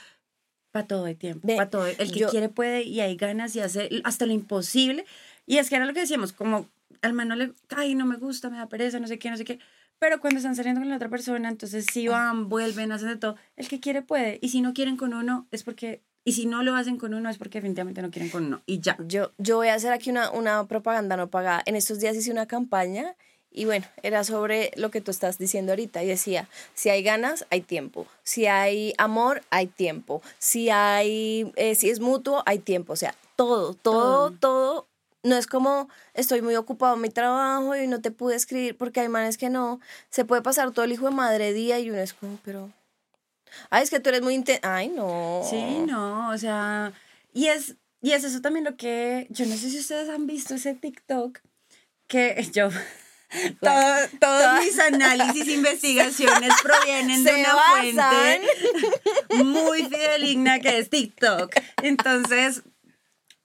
Para 0.71 0.87
todo 0.87 1.07
el 1.07 1.19
tiempo, 1.19 1.47
para 1.47 1.69
todo. 1.69 1.85
El 1.85 2.11
que 2.11 2.25
quiere 2.31 2.49
puede 2.49 2.85
y 2.85 3.01
hay 3.01 3.15
ganas 3.17 3.55
y 3.57 3.61
hace 3.61 3.91
hasta 4.05 4.25
lo 4.25 4.33
imposible. 4.33 5.05
Y 5.45 5.59
es 5.59 5.69
que 5.69 5.77
era 5.77 5.85
lo 5.85 5.93
que 5.93 6.01
decíamos, 6.01 6.33
como 6.33 6.67
al 7.03 7.13
man 7.13 7.29
no 7.29 7.37
le, 7.37 7.53
ay, 7.77 7.95
no 7.95 8.07
me 8.07 8.17
gusta, 8.17 8.49
me 8.49 8.57
da 8.57 8.71
pereza, 8.71 8.99
no 9.01 9.07
sé 9.07 9.19
qué, 9.19 9.29
no 9.29 9.37
sé 9.37 9.45
qué. 9.45 9.59
Pero 9.99 10.19
cuando 10.19 10.39
están 10.39 10.57
saliendo 10.57 10.81
con 10.81 10.89
la 10.89 10.97
otra 10.97 11.11
persona, 11.11 11.51
entonces 11.51 11.85
sí 11.93 12.09
van, 12.09 12.49
vuelven, 12.49 12.91
hacen 12.91 13.09
de 13.09 13.17
todo. 13.17 13.37
El 13.55 13.69
que 13.69 13.81
quiere 13.81 14.01
puede. 14.01 14.39
Y 14.41 14.49
si 14.49 14.63
no 14.63 14.73
quieren 14.73 14.97
con 14.97 15.13
uno, 15.13 15.47
es 15.51 15.63
porque 15.63 16.01
y 16.27 16.33
si 16.33 16.47
no 16.47 16.65
lo 16.65 16.75
hacen 16.75 16.99
con 16.99 17.15
uno 17.15 17.31
es 17.31 17.39
porque 17.39 17.59
definitivamente 17.59 18.03
no 18.03 18.11
quieren 18.11 18.31
con 18.31 18.47
uno. 18.47 18.61
Y 18.67 18.81
ya. 18.81 18.97
Yo, 19.07 19.31
yo 19.39 19.59
voy 19.59 19.69
a 19.69 19.75
hacer 19.75 19.93
aquí 19.93 20.11
una, 20.11 20.33
una 20.33 20.67
propaganda 20.67 21.17
no 21.17 21.29
pagada. 21.29 21.63
En 21.67 21.77
estos 21.77 22.01
días 22.01 22.17
hice 22.17 22.33
una 22.33 22.47
campaña 22.47 23.15
y 23.53 23.65
bueno, 23.65 23.87
era 24.03 24.25
sobre 24.25 24.73
lo 24.75 24.91
que 24.91 25.01
tú 25.01 25.13
estás 25.13 25.39
diciendo 25.39 25.71
ahorita. 25.71 26.03
Y 26.03 26.09
decía, 26.09 26.49
si 26.75 26.89
hay 26.89 27.05
ganas, 27.05 27.47
hay 27.51 27.61
tiempo. 27.61 28.09
Si 28.25 28.47
hay 28.47 28.93
amor, 28.99 29.43
hay 29.51 29.69
tiempo. 29.69 30.21
Si 30.41 30.69
hay, 30.69 31.53
eh, 31.55 31.77
si 31.77 31.91
es 31.91 32.01
mutuo, 32.01 32.43
hay 32.45 32.59
tiempo. 32.59 32.93
O 32.93 32.97
sea, 32.97 33.15
todo, 33.37 33.75
todo, 33.75 34.33
todo. 34.33 34.89
No 35.23 35.37
es 35.37 35.47
como 35.47 35.89
estoy 36.13 36.43
muy 36.43 36.57
ocupado 36.57 36.97
en 36.97 37.03
mi 37.03 37.09
trabajo 37.09 37.77
y 37.77 37.87
no 37.87 38.01
te 38.01 38.11
pude 38.11 38.35
escribir 38.35 38.77
porque 38.77 38.99
hay 38.99 39.09
manes 39.09 39.39
que 39.39 39.49
no. 39.49 39.79
Se 40.11 40.25
puede 40.25 40.43
pasar 40.43 40.73
todo 40.73 40.85
el 40.85 40.91
hijo 40.91 41.05
de 41.09 41.15
madre 41.15 41.53
día 41.53 41.79
y 41.79 41.89
uno 41.89 42.01
es 42.01 42.15
como, 42.15 42.41
pero 42.45 42.73
Ay, 43.71 43.83
es 43.83 43.91
que 43.91 44.01
tú 44.01 44.09
eres 44.11 44.23
muy 44.23 44.35
intensa. 44.35 44.77
Ay, 44.77 44.89
no. 44.89 45.43
Sí, 45.49 45.63
no, 45.87 46.31
o 46.31 46.39
sea, 46.39 46.93
y 47.33 47.47
es, 47.49 47.77
y 48.01 48.13
es 48.13 48.25
eso 48.25 48.41
también 48.41 48.65
lo 48.65 48.77
que, 48.77 49.27
yo 49.31 49.47
no 49.47 49.57
sé 49.57 49.71
si 49.71 49.79
ustedes 49.79 50.09
han 50.09 50.27
visto 50.27 50.55
ese 50.55 50.75
TikTok 50.75 51.41
que 52.07 52.49
yo... 52.53 52.71
todos 53.61 54.65
mis 54.65 54.79
análisis 54.79 55.49
e 55.49 55.53
investigaciones 55.55 56.55
provienen 56.63 57.25
de 57.25 57.35
una 57.35 57.57
fuente 57.71 59.45
muy 59.45 59.83
fideligna 59.85 60.61
que 60.61 60.79
es 60.79 60.91
TikTok. 60.91 61.53
Entonces, 61.83 62.63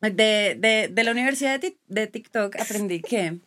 de, 0.01 0.55
de, 0.57 0.89
de 0.91 1.03
la 1.03 1.11
universidad 1.11 1.59
de, 1.59 1.77
de, 1.87 2.07
TikTok 2.07 2.59
aprendí 2.59 3.01
que 3.01 3.39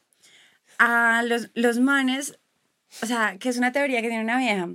a 0.78 1.22
los, 1.24 1.50
los 1.54 1.78
manes, 1.78 2.38
o 3.02 3.06
sea, 3.06 3.36
que 3.38 3.48
es 3.48 3.56
una 3.56 3.72
teoría 3.72 4.02
que 4.02 4.08
tiene 4.08 4.24
una 4.24 4.38
vieja, 4.38 4.68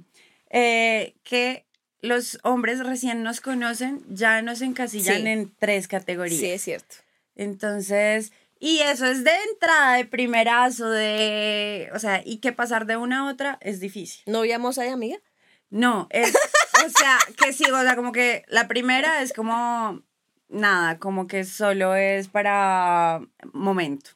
eh, 0.49 1.15
que 1.23 1.65
los 2.01 2.39
hombres 2.43 2.79
recién 2.79 3.23
nos 3.23 3.41
conocen, 3.41 4.03
ya 4.09 4.41
nos 4.41 4.61
encasillan 4.61 5.27
en 5.27 5.53
tres 5.59 5.87
categorías. 5.87 6.39
Sí, 6.39 6.49
es 6.49 6.61
cierto. 6.61 6.95
Entonces, 7.35 8.31
y 8.59 8.79
eso 8.79 9.05
es 9.05 9.23
de 9.23 9.31
entrada, 9.51 9.95
de 9.95 10.05
primerazo, 10.05 10.89
de, 10.89 11.89
o 11.93 11.99
sea, 11.99 12.21
y 12.25 12.37
que 12.37 12.51
pasar 12.51 12.85
de 12.85 12.97
una 12.97 13.19
a 13.19 13.31
otra 13.31 13.57
es 13.61 13.79
difícil. 13.79 14.21
¿No 14.25 14.41
veíamos 14.41 14.77
ahí, 14.77 14.89
amiga? 14.89 15.17
No, 15.69 16.07
es, 16.09 16.35
o 16.35 16.89
sea, 16.97 17.17
que 17.37 17.53
sí, 17.53 17.63
o 17.71 17.81
sea, 17.81 17.95
como 17.95 18.11
que 18.11 18.43
la 18.47 18.67
primera 18.67 19.21
es 19.21 19.33
como 19.33 20.01
nada, 20.49 20.99
como 20.99 21.27
que 21.27 21.45
solo 21.45 21.95
es 21.95 22.27
para 22.27 23.21
momento. 23.53 24.11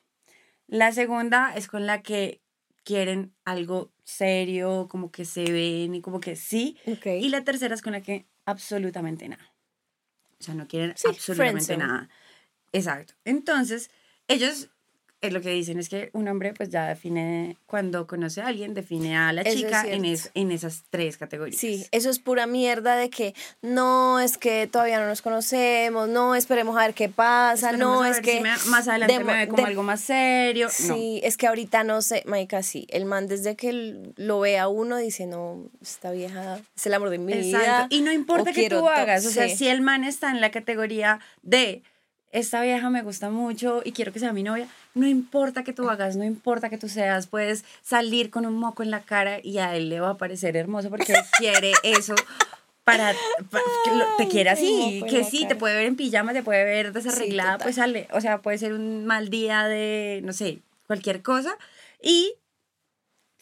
La 0.67 0.91
segunda 0.91 1.53
es 1.55 1.67
con 1.67 1.85
la 1.85 2.01
que 2.01 2.41
quieren 2.83 3.33
algo 3.45 3.91
serio, 4.03 4.87
como 4.89 5.11
que 5.11 5.25
se 5.25 5.43
ven 5.51 5.95
y 5.95 6.01
como 6.01 6.19
que 6.19 6.35
sí. 6.35 6.77
Y 7.05 7.29
la 7.29 7.43
tercera 7.43 7.75
es 7.75 7.81
con 7.81 7.93
la 7.93 8.01
que 8.01 8.27
absolutamente 8.45 9.27
nada. 9.27 9.53
O 10.39 10.43
sea, 10.43 10.53
no 10.53 10.67
quieren 10.67 10.93
absolutamente 11.05 11.77
nada. 11.77 12.09
Exacto. 12.73 13.13
Entonces, 13.23 13.91
ellos 14.27 14.69
es 15.23 15.33
lo 15.33 15.41
que 15.41 15.49
dicen 15.49 15.79
es 15.79 15.87
que 15.87 16.09
un 16.13 16.27
hombre 16.27 16.53
pues 16.53 16.69
ya 16.69 16.85
define, 16.87 17.57
cuando 17.65 18.07
conoce 18.07 18.41
a 18.41 18.47
alguien, 18.47 18.73
define 18.73 19.17
a 19.17 19.31
la 19.31 19.43
chica 19.43 19.85
en, 19.87 20.03
en 20.05 20.51
esas 20.51 20.83
tres 20.89 21.17
categorías. 21.17 21.59
Sí, 21.59 21.85
eso 21.91 22.09
es 22.09 22.19
pura 22.19 22.45
mierda 22.45 22.97
de 22.97 23.09
que 23.09 23.33
no, 23.61 24.19
es 24.19 24.37
que 24.37 24.67
todavía 24.67 24.99
no 24.99 25.07
nos 25.07 25.21
conocemos, 25.21 26.09
no, 26.09 26.35
esperemos 26.35 26.77
a 26.77 26.85
ver 26.85 26.93
qué 26.93 27.07
pasa, 27.07 27.71
no, 27.71 28.05
es 28.05 28.19
que... 28.19 28.41
más 28.41 28.87
adelante 28.89 29.23
me 29.23 29.33
ve 29.33 29.47
como 29.47 29.65
algo 29.65 29.83
más 29.83 30.01
serio. 30.01 30.67
Sí, 30.69 31.21
es 31.23 31.37
que 31.37 31.47
ahorita 31.47 31.85
no 31.85 32.01
sé, 32.01 32.23
Maika, 32.25 32.61
sí, 32.61 32.85
el 32.89 33.05
man 33.05 33.27
desde 33.27 33.55
que 33.55 34.11
lo 34.17 34.41
ve 34.41 34.59
a 34.59 34.67
uno 34.67 34.97
dice, 34.97 35.25
no, 35.25 35.69
esta 35.81 36.11
vieja 36.11 36.59
es 36.75 36.85
el 36.85 36.93
amor 36.93 37.09
de 37.09 37.17
mi 37.17 37.31
Exacto. 37.31 37.95
Y 37.95 38.01
no 38.01 38.11
importa 38.11 38.51
que 38.51 38.69
tú 38.69 38.89
hagas, 38.89 39.25
o 39.25 39.29
sea, 39.29 39.47
si 39.47 39.69
el 39.69 39.81
man 39.81 40.03
está 40.03 40.31
en 40.31 40.41
la 40.41 40.51
categoría 40.51 41.21
de 41.41 41.83
esta 42.33 42.61
vieja 42.61 42.89
me 42.89 43.03
gusta 43.03 43.29
mucho 43.29 43.81
y 43.85 43.93
quiero 43.93 44.11
que 44.11 44.19
sea 44.19 44.33
mi 44.33 44.43
novia, 44.43 44.67
no 44.95 45.07
importa 45.07 45.63
que 45.63 45.71
tú 45.71 45.89
hagas, 45.89 46.17
no 46.17 46.23
importa 46.23 46.69
que 46.69 46.77
tú 46.77 46.89
seas, 46.89 47.27
puedes 47.27 47.63
salir 47.83 48.29
con 48.31 48.45
un 48.45 48.55
moco 48.55 48.83
en 48.83 48.91
la 48.91 49.01
cara 49.01 49.39
y 49.41 49.59
a 49.59 49.75
él 49.75 49.87
le 49.87 49.99
va 49.99 50.09
a 50.09 50.17
parecer 50.17 50.57
hermoso 50.57 50.89
porque 50.89 51.13
quiere 51.37 51.71
eso 51.83 52.15
para, 52.83 53.13
que 53.13 53.91
te 54.17 54.27
quiere 54.27 54.49
así, 54.49 55.03
que 55.09 55.23
sí, 55.23 55.45
te 55.47 55.55
puede 55.55 55.75
ver 55.75 55.85
en 55.85 55.95
pijama, 55.95 56.33
te 56.33 56.43
puede 56.43 56.65
ver 56.65 56.91
desarreglada, 56.91 57.57
pues 57.59 57.75
sale, 57.75 58.07
o 58.11 58.19
sea, 58.19 58.41
puede 58.41 58.57
ser 58.57 58.73
un 58.73 59.05
mal 59.05 59.29
día 59.29 59.67
de, 59.67 60.19
no 60.23 60.33
sé, 60.33 60.59
cualquier 60.87 61.21
cosa. 61.21 61.57
Y 62.01 62.33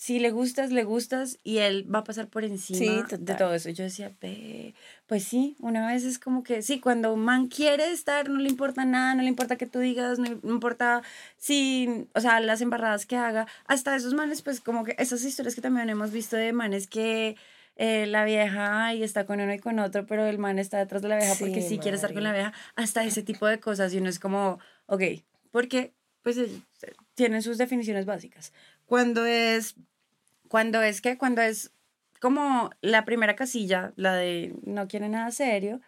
si 0.01 0.17
le 0.17 0.31
gustas, 0.31 0.71
le 0.71 0.83
gustas 0.83 1.37
y 1.43 1.59
él 1.59 1.85
va 1.93 1.99
a 1.99 2.03
pasar 2.03 2.25
por 2.25 2.43
encima 2.43 3.05
de 3.07 3.35
todo 3.35 3.53
eso. 3.53 3.69
Yo 3.69 3.83
decía, 3.83 4.11
ve, 4.19 4.73
pues 5.05 5.25
sí, 5.25 5.55
una 5.59 5.85
vez 5.85 6.03
es 6.05 6.17
como 6.17 6.41
que 6.41 6.63
sí, 6.63 6.79
cuando 6.79 7.13
un 7.13 7.19
man 7.19 7.49
quiere 7.49 7.91
estar, 7.91 8.27
no 8.27 8.39
le 8.39 8.49
importa 8.49 8.83
nada, 8.83 9.13
no 9.13 9.21
le 9.21 9.27
importa 9.27 9.57
que 9.57 9.67
tú 9.67 9.77
digas, 9.77 10.17
no, 10.17 10.25
importa 10.51 11.03
si, 11.37 12.07
o 12.15 12.19
sea, 12.19 12.39
las 12.39 12.61
embarradas 12.61 13.05
que 13.05 13.15
haga, 13.15 13.45
hasta 13.67 13.95
esos 13.95 14.15
manes, 14.15 14.41
pues 14.41 14.59
como 14.59 14.83
que 14.85 14.95
esas 14.97 15.23
historias 15.23 15.53
que 15.53 15.61
también 15.61 15.87
hemos 15.87 16.09
visto 16.11 16.35
de 16.35 16.51
manes 16.51 16.87
que 16.87 17.35
eh, 17.75 18.07
la 18.07 18.25
vieja 18.25 18.95
y 18.95 19.03
está 19.03 19.27
con 19.27 19.39
uno 19.39 19.53
y 19.53 19.59
con 19.59 19.77
otro, 19.77 20.07
pero 20.07 20.25
el 20.25 20.39
man 20.39 20.57
está 20.57 20.79
detrás 20.79 21.03
de 21.03 21.09
la 21.09 21.17
vieja 21.17 21.35
porque 21.37 21.61
sí 21.61 21.77
quiere 21.77 21.97
estar 21.97 22.11
con 22.11 22.23
la 22.23 22.33
vieja, 22.33 22.53
hasta 22.75 23.03
ese 23.03 23.21
tipo 23.21 23.45
de 23.45 23.59
cosas 23.59 23.93
y 23.93 23.99
uno 23.99 24.09
es 24.09 24.17
como, 24.17 24.57
ok, 24.87 25.03
porque 25.51 25.93
pues 26.23 26.39
tienen 27.13 27.43
sus 27.43 27.59
definiciones 27.59 28.07
básicas. 28.07 28.51
Cuando 28.87 29.25
es 29.25 29.75
cuando 30.51 30.81
es 30.81 30.99
que, 30.99 31.17
cuando 31.17 31.41
es 31.41 31.71
como 32.19 32.71
la 32.81 33.05
primera 33.05 33.37
casilla, 33.37 33.93
la 33.95 34.15
de 34.15 34.53
no 34.63 34.85
quiere 34.89 35.07
nada 35.07 35.31
serio, 35.31 35.79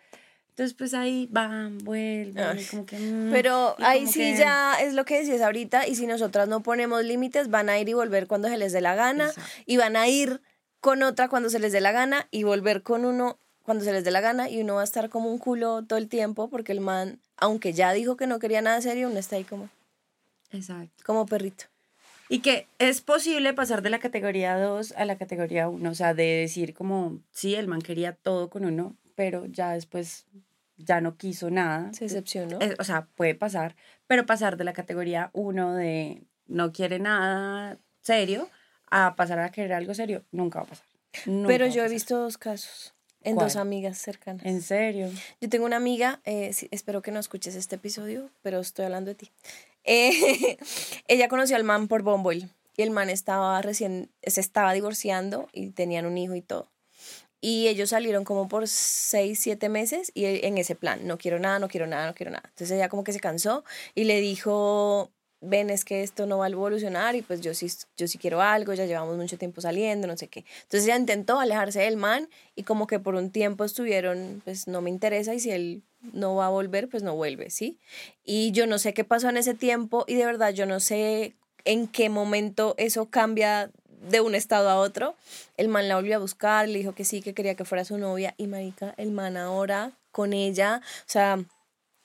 entonces 0.52 0.74
pues 0.74 0.94
ahí 0.94 1.28
van, 1.30 1.80
vuelven, 1.80 2.66
como 2.72 2.86
que... 2.86 2.98
Mm, 2.98 3.32
pero 3.34 3.76
ahí 3.80 4.08
sí 4.08 4.36
ya 4.38 4.76
es 4.80 4.94
lo 4.94 5.04
que 5.04 5.20
decías 5.20 5.42
ahorita, 5.42 5.86
y 5.86 5.96
si 5.96 6.08
nosotras 6.08 6.48
no 6.48 6.64
ponemos 6.64 7.04
límites, 7.04 7.50
van 7.50 7.68
a 7.68 7.78
ir 7.78 7.90
y 7.90 7.94
volver 7.94 8.26
cuando 8.28 8.48
se 8.48 8.58
les 8.58 8.72
dé 8.72 8.80
la 8.80 8.96
gana, 8.96 9.34
y 9.66 9.76
van 9.76 9.98
a 9.98 10.08
ir 10.08 10.40
con 10.80 11.04
otra 11.04 11.28
cuando 11.28 11.50
se 11.50 11.60
les 11.60 11.74
dé 11.74 11.82
la 11.82 11.92
gana, 11.92 12.30
y 12.32 12.44
volver 12.44 12.84
con 12.84 13.04
uno 13.04 13.38
cuando 13.64 13.84
se 13.84 13.92
les 13.92 14.06
dé 14.06 14.12
la 14.12 14.22
gana, 14.22 14.50
y 14.50 14.62
uno 14.62 14.76
va 14.76 14.82
a 14.82 14.86
estar 14.86 15.10
como 15.10 15.30
un 15.30 15.40
culo 15.40 15.84
todo 15.84 16.00
el 16.00 16.08
tiempo, 16.08 16.50
porque 16.50 16.72
el 16.72 16.80
man, 16.80 17.20
aunque 17.36 17.74
ya 17.74 17.92
dijo 17.92 18.16
que 18.16 18.28
no 18.28 18.40
quería 18.40 18.62
nada 18.62 18.80
serio, 18.80 19.10
uno 19.10 19.20
está 19.20 19.36
ahí 19.36 19.44
como... 19.44 19.68
Exacto. 20.52 21.04
Como 21.06 21.26
perrito. 21.26 21.66
Y 22.34 22.40
que 22.40 22.66
es 22.80 23.02
posible 23.02 23.54
pasar 23.54 23.84
de 23.84 23.92
la 23.92 24.00
categoría 24.00 24.58
2 24.58 24.94
a 24.98 25.06
la 25.06 25.20
categoría 25.20 25.70
1, 25.70 25.88
o 25.88 25.94
sea, 25.94 26.16
de 26.16 26.24
decir 26.24 26.74
como, 26.74 27.20
sí, 27.30 27.54
el 27.54 27.68
man 27.68 27.84
quería 27.84 28.14
todo 28.14 28.50
con 28.50 28.66
uno, 28.66 28.96
pero 29.14 29.46
ya 29.46 29.74
después 29.74 30.26
ya 30.76 31.00
no 31.00 31.16
quiso 31.16 31.52
nada. 31.52 31.94
Se 31.94 32.06
decepcionó. 32.06 32.58
o 32.80 32.84
sea, 32.84 33.06
puede 33.14 33.36
pasar, 33.36 33.76
pero 34.08 34.26
pasar 34.26 34.58
de 34.58 34.64
la 34.64 34.74
categoría 34.74 35.30
1 35.34 35.76
de 35.76 36.24
no 36.48 36.72
quiere 36.72 36.98
nada 36.98 37.78
serio 38.02 38.50
a 38.90 39.16
pasar 39.16 39.38
a 39.38 39.52
querer 39.52 39.74
algo 39.74 39.94
serio, 39.94 40.24
nunca 40.32 40.58
va 40.58 40.66
a 40.66 40.70
pasar. 40.70 40.88
pero 41.46 41.68
yo 41.68 41.86
he 41.86 41.88
visto 41.88 42.18
dos 42.18 42.40
casos 42.40 42.96
en 43.22 43.36
dos 43.36 43.58
amigas 43.58 44.00
cercanas. 44.00 44.44
¿En 44.44 44.64
serio? 44.64 45.08
Yo 45.40 45.50
tengo 45.50 45.66
una 45.66 45.78
amiga, 45.78 46.20
eh, 46.26 46.52
espero 46.72 47.04
que 47.04 47.12
no 47.12 47.20
escuches 47.20 47.54
este 47.54 47.76
episodio, 47.76 48.32
pero 48.42 48.60
estoy 48.60 48.86
hablando 48.86 49.10
de 49.10 49.16
ti. 49.16 49.32
Eh, 49.84 50.58
ella 51.08 51.28
conoció 51.28 51.56
al 51.56 51.64
man 51.64 51.88
por 51.88 52.04
Bumble 52.04 52.50
y 52.76 52.82
el 52.82 52.92
man 52.92 53.10
estaba 53.10 53.62
recién, 53.62 54.10
se 54.22 54.42
estaba 54.42 54.74
divorciando 54.74 55.50
y 55.54 55.70
tenían 55.70 56.06
un 56.06 56.18
hijo 56.18 56.36
y 56.36 56.42
todo. 56.42 56.70
Y 57.42 57.68
ellos 57.68 57.90
salieron 57.90 58.24
como 58.24 58.48
por 58.48 58.70
seis, 58.70 59.40
siete 59.40 59.68
meses 59.68 60.12
y 60.14 60.24
en 60.46 60.58
ese 60.58 60.76
plan, 60.76 61.06
no 61.06 61.18
quiero 61.18 61.40
nada, 61.40 61.60
no 61.60 61.68
quiero 61.68 61.88
nada, 61.88 62.08
no 62.08 62.14
quiero 62.14 62.32
nada. 62.32 62.44
Entonces 62.46 62.72
ella 62.72 62.88
como 62.88 63.04
que 63.04 63.12
se 63.12 63.20
cansó 63.20 63.66
y 63.96 64.06
le 64.06 64.22
dijo, 64.22 65.12
ven, 65.42 65.70
es 65.70 65.84
que 65.84 66.04
esto 66.04 66.26
no 66.26 66.38
va 66.38 66.46
a 66.46 66.50
evolucionar 66.50 67.16
y 67.16 67.22
pues 67.22 67.42
yo 67.42 67.54
sí, 67.54 67.68
yo 67.98 68.08
sí 68.08 68.18
quiero 68.18 68.42
algo, 68.42 68.74
ya 68.74 68.86
llevamos 68.86 69.18
mucho 69.18 69.38
tiempo 69.38 69.60
saliendo, 69.60 70.08
no 70.08 70.16
sé 70.16 70.30
qué. 70.30 70.46
Entonces 70.64 70.86
ella 70.86 70.96
intentó 70.96 71.38
alejarse 71.40 71.82
del 71.82 71.98
man 71.98 72.30
y 72.56 72.64
como 72.64 72.88
que 72.88 73.00
por 73.00 73.16
un 73.16 73.30
tiempo 73.30 73.66
estuvieron, 73.66 74.42
pues 74.46 74.68
no 74.68 74.82
me 74.82 74.90
interesa 74.90 75.34
y 75.34 75.42
si 75.42 75.52
él 75.52 75.84
no 76.12 76.36
va 76.36 76.48
a 76.48 76.50
volver, 76.50 76.90
pues 76.90 77.04
no 77.04 77.16
vuelve, 77.16 77.50
¿sí? 77.50 77.80
Y 78.24 78.52
yo 78.52 78.68
no 78.68 78.78
sé 78.78 78.94
qué 78.94 79.04
pasó 79.04 79.30
en 79.30 79.38
ese 79.38 79.54
tiempo 79.54 80.06
y 80.08 80.16
de 80.16 80.26
verdad 80.26 80.54
yo 80.54 80.66
no 80.66 80.80
sé 80.80 81.36
en 81.66 81.88
qué 81.88 82.10
momento 82.10 82.76
eso 82.78 83.10
cambia 83.10 83.72
de 84.10 84.22
un 84.22 84.36
estado 84.36 84.70
a 84.70 84.78
otro. 84.78 85.16
El 85.58 85.70
man 85.70 85.88
la 85.88 85.96
volvió 85.96 86.16
a 86.16 86.20
buscar, 86.20 86.68
le 86.68 86.80
dijo 86.80 86.94
que 86.94 87.06
sí, 87.06 87.22
que 87.22 87.34
quería 87.34 87.56
que 87.56 87.66
fuera 87.66 87.86
su 87.86 87.98
novia 87.98 88.36
y 88.38 88.48
marica, 88.48 88.94
el 88.98 89.12
man 89.12 89.38
ahora 89.38 89.92
con 90.12 90.34
ella, 90.34 90.82
o 90.84 91.10
sea, 91.10 91.44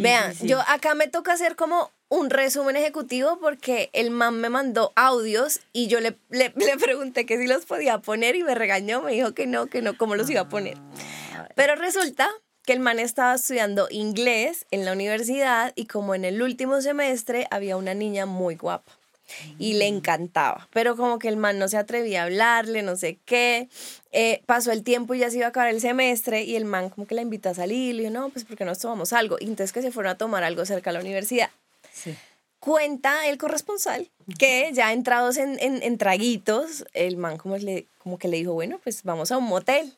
Vean, 0.00 0.34
yo 0.42 0.60
acá 0.66 0.94
me 0.94 1.06
toca 1.06 1.32
hacer 1.32 1.54
como 1.54 1.92
un 2.08 2.30
resumen 2.30 2.76
ejecutivo 2.76 3.38
porque 3.40 3.90
el 3.92 4.10
man 4.10 4.40
me 4.40 4.48
mandó 4.48 4.92
audios 4.96 5.60
y 5.72 5.88
yo 5.88 6.00
le, 6.00 6.16
le, 6.30 6.52
le 6.54 6.76
pregunté 6.76 7.26
que 7.26 7.38
si 7.38 7.46
los 7.46 7.64
podía 7.64 7.98
poner 7.98 8.36
y 8.36 8.42
me 8.42 8.54
regañó, 8.54 9.02
me 9.02 9.12
dijo 9.12 9.34
que 9.34 9.46
no, 9.46 9.66
que 9.66 9.82
no, 9.82 9.96
cómo 9.96 10.16
los 10.16 10.28
iba 10.30 10.42
a 10.42 10.48
poner. 10.48 10.78
Pero 11.54 11.74
resulta 11.74 12.30
que 12.66 12.72
el 12.72 12.80
man 12.80 12.98
estaba 12.98 13.36
estudiando 13.36 13.86
inglés 13.90 14.66
en 14.70 14.84
la 14.84 14.92
universidad 14.92 15.72
y 15.76 15.86
como 15.86 16.14
en 16.14 16.24
el 16.24 16.42
último 16.42 16.82
semestre 16.82 17.46
había 17.50 17.76
una 17.76 17.94
niña 17.94 18.26
muy 18.26 18.56
guapa 18.56 18.92
y 19.58 19.74
le 19.74 19.90
mm. 19.90 19.96
encantaba, 19.96 20.68
pero 20.72 20.96
como 20.96 21.18
que 21.18 21.28
el 21.28 21.36
man 21.36 21.58
no 21.58 21.68
se 21.68 21.76
atrevía 21.76 22.22
a 22.22 22.24
hablarle, 22.24 22.82
no 22.82 22.96
sé 22.96 23.18
qué. 23.24 23.68
Eh, 24.12 24.42
pasó 24.46 24.72
el 24.72 24.82
tiempo 24.82 25.14
y 25.14 25.20
ya 25.20 25.30
se 25.30 25.38
iba 25.38 25.46
a 25.46 25.48
acabar 25.50 25.70
el 25.70 25.80
semestre 25.80 26.42
y 26.42 26.56
el 26.56 26.64
man 26.64 26.90
como 26.90 27.06
que 27.06 27.14
la 27.14 27.22
invitó 27.22 27.50
a 27.50 27.54
salir, 27.54 27.90
y 27.90 27.92
le 27.92 28.02
dijo, 28.04 28.14
no, 28.14 28.28
pues 28.30 28.44
porque 28.44 28.64
nos 28.64 28.78
tomamos 28.78 29.12
algo. 29.12 29.36
Y 29.40 29.44
entonces 29.44 29.72
que 29.72 29.82
se 29.82 29.90
fueron 29.90 30.12
a 30.12 30.18
tomar 30.18 30.44
algo 30.44 30.64
cerca 30.64 30.90
de 30.90 30.94
la 30.94 31.00
universidad. 31.00 31.50
Cuenta 32.60 33.28
el 33.28 33.38
corresponsal 33.38 34.10
que 34.38 34.70
ya 34.72 34.92
entrados 34.92 35.36
en, 35.36 35.58
en, 35.60 35.98
traguitos, 35.98 36.84
el 36.94 37.16
man 37.16 37.36
como, 37.36 37.56
le, 37.56 37.86
como 37.98 38.18
que 38.18 38.28
le 38.28 38.38
dijo, 38.38 38.52
bueno, 38.52 38.80
pues 38.82 39.02
vamos 39.02 39.30
a 39.30 39.38
un 39.38 39.44
motel. 39.44 39.92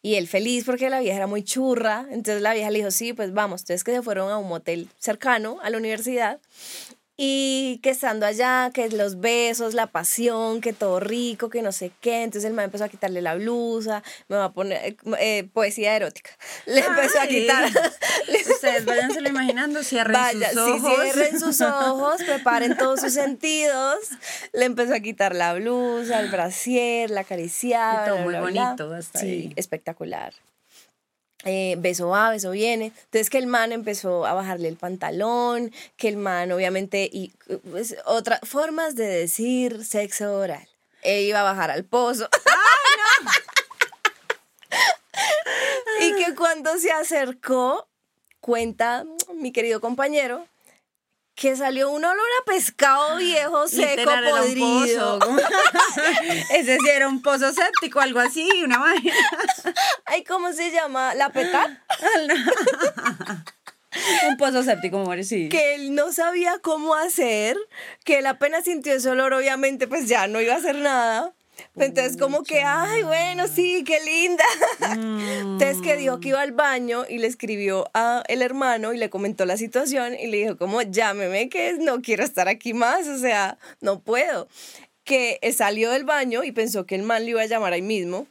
Y 0.00 0.14
él 0.14 0.28
feliz 0.28 0.64
porque 0.64 0.90
la 0.90 1.00
vieja 1.00 1.16
era 1.16 1.26
muy 1.26 1.42
churra. 1.42 2.06
Entonces 2.10 2.42
la 2.42 2.54
vieja 2.54 2.70
le 2.70 2.78
dijo, 2.78 2.90
sí, 2.90 3.12
pues 3.12 3.32
vamos. 3.32 3.62
Entonces 3.62 3.84
que 3.84 3.92
se 3.92 4.02
fueron 4.02 4.30
a 4.30 4.38
un 4.38 4.48
motel 4.48 4.88
cercano 4.98 5.58
a 5.62 5.70
la 5.70 5.78
universidad. 5.78 6.40
Y 7.20 7.80
que 7.82 7.90
estando 7.90 8.26
allá, 8.26 8.70
que 8.72 8.88
los 8.90 9.18
besos, 9.18 9.74
la 9.74 9.88
pasión, 9.88 10.60
que 10.60 10.72
todo 10.72 11.00
rico, 11.00 11.50
que 11.50 11.62
no 11.62 11.72
sé 11.72 11.90
qué. 12.00 12.22
Entonces 12.22 12.48
el 12.48 12.54
man 12.54 12.66
empezó 12.66 12.84
a 12.84 12.88
quitarle 12.88 13.20
la 13.22 13.34
blusa, 13.34 14.04
me 14.28 14.36
va 14.36 14.44
a 14.44 14.52
poner 14.52 14.96
eh, 15.18 15.48
poesía 15.52 15.96
erótica. 15.96 16.30
Le 16.66 16.78
empezó 16.78 17.20
a 17.20 17.26
quitar. 17.26 17.68
Ustedes 18.50 18.84
váyanselo 18.84 19.28
imaginando, 19.30 19.82
cierren 19.82 20.12
Vaya, 20.12 20.50
sus 20.52 20.64
sí, 20.64 20.70
ojos. 20.86 21.02
cierren 21.02 21.40
sus 21.40 21.60
ojos, 21.60 22.22
preparen 22.22 22.76
todos 22.76 23.00
sus 23.00 23.12
sentidos. 23.14 23.98
Le 24.52 24.66
empezó 24.66 24.94
a 24.94 25.00
quitar 25.00 25.34
la 25.34 25.54
blusa, 25.54 26.20
el 26.20 26.30
brasier, 26.30 27.10
la 27.10 27.22
acariciaba. 27.22 28.04
Y 28.04 28.08
todo 28.10 28.14
bla, 28.18 28.22
muy 28.22 28.30
bla, 28.30 28.40
bla. 28.52 28.64
bonito 28.76 28.94
hasta 28.94 29.18
Sí, 29.18 29.26
ahí. 29.26 29.52
espectacular. 29.56 30.34
Eh, 31.44 31.76
beso 31.78 32.08
va, 32.08 32.30
beso 32.30 32.50
viene. 32.50 32.86
Entonces 32.86 33.30
que 33.30 33.38
el 33.38 33.46
man 33.46 33.72
empezó 33.72 34.26
a 34.26 34.34
bajarle 34.34 34.68
el 34.68 34.76
pantalón, 34.76 35.72
que 35.96 36.08
el 36.08 36.16
man 36.16 36.50
obviamente, 36.52 37.08
y 37.10 37.32
pues, 37.70 37.96
otras 38.04 38.40
formas 38.42 38.96
de 38.96 39.06
decir 39.06 39.84
sexo 39.84 40.36
oral. 40.36 40.68
E 41.02 41.22
iba 41.22 41.40
a 41.40 41.44
bajar 41.44 41.70
al 41.70 41.84
pozo. 41.84 42.28
y 46.00 46.14
que 46.14 46.34
cuando 46.34 46.76
se 46.78 46.90
acercó, 46.90 47.86
cuenta 48.40 49.04
mi 49.34 49.52
querido 49.52 49.80
compañero, 49.80 50.44
que 51.38 51.54
salió 51.54 51.90
un 51.90 52.04
olor 52.04 52.26
a 52.42 52.44
pescado 52.44 53.16
viejo, 53.16 53.68
seco, 53.68 54.10
podrido. 54.28 55.18
Ese 56.50 56.78
sí 56.78 56.88
era 56.88 57.08
un 57.08 57.22
pozo 57.22 57.52
séptico, 57.52 58.00
algo 58.00 58.18
así, 58.18 58.48
una 58.64 58.78
vaina. 58.78 59.12
Ay, 60.06 60.24
¿cómo 60.24 60.52
se 60.52 60.70
llama? 60.70 61.14
¿La 61.14 61.30
petar? 61.30 61.82
Un 64.28 64.36
pozo 64.36 64.62
séptico, 64.64 64.98
amor, 64.98 65.22
sí. 65.24 65.48
que 65.48 65.76
él 65.76 65.94
no 65.94 66.12
sabía 66.12 66.58
cómo 66.60 66.94
hacer, 66.94 67.56
que 68.04 68.18
él 68.18 68.26
apenas 68.26 68.64
sintió 68.64 68.92
ese 68.92 69.08
olor, 69.08 69.32
obviamente, 69.32 69.86
pues 69.86 70.08
ya 70.08 70.26
no 70.26 70.40
iba 70.40 70.54
a 70.54 70.58
hacer 70.58 70.76
nada. 70.76 71.34
Entonces, 71.76 72.16
como 72.16 72.42
que, 72.42 72.60
ay, 72.62 73.02
bueno, 73.02 73.46
sí, 73.48 73.84
qué 73.84 73.98
linda. 74.00 74.44
Entonces, 75.40 75.78
que 75.82 75.96
dijo 75.96 76.20
que 76.20 76.30
iba 76.30 76.40
al 76.40 76.52
baño 76.52 77.04
y 77.08 77.18
le 77.18 77.26
escribió 77.26 77.88
a 77.94 78.22
el 78.28 78.42
hermano 78.42 78.92
y 78.92 78.98
le 78.98 79.10
comentó 79.10 79.44
la 79.44 79.56
situación 79.56 80.14
y 80.14 80.26
le 80.26 80.38
dijo, 80.38 80.56
como, 80.56 80.82
llámeme, 80.82 81.48
que 81.48 81.74
no 81.74 82.02
quiero 82.02 82.24
estar 82.24 82.48
aquí 82.48 82.74
más, 82.74 83.06
o 83.06 83.18
sea, 83.18 83.58
no 83.80 84.00
puedo. 84.00 84.48
Que 85.04 85.38
eh, 85.42 85.52
salió 85.52 85.90
del 85.90 86.04
baño 86.04 86.44
y 86.44 86.52
pensó 86.52 86.84
que 86.84 86.94
el 86.94 87.02
man 87.02 87.24
le 87.24 87.30
iba 87.30 87.42
a 87.42 87.46
llamar 87.46 87.72
ahí 87.72 87.82
mismo. 87.82 88.26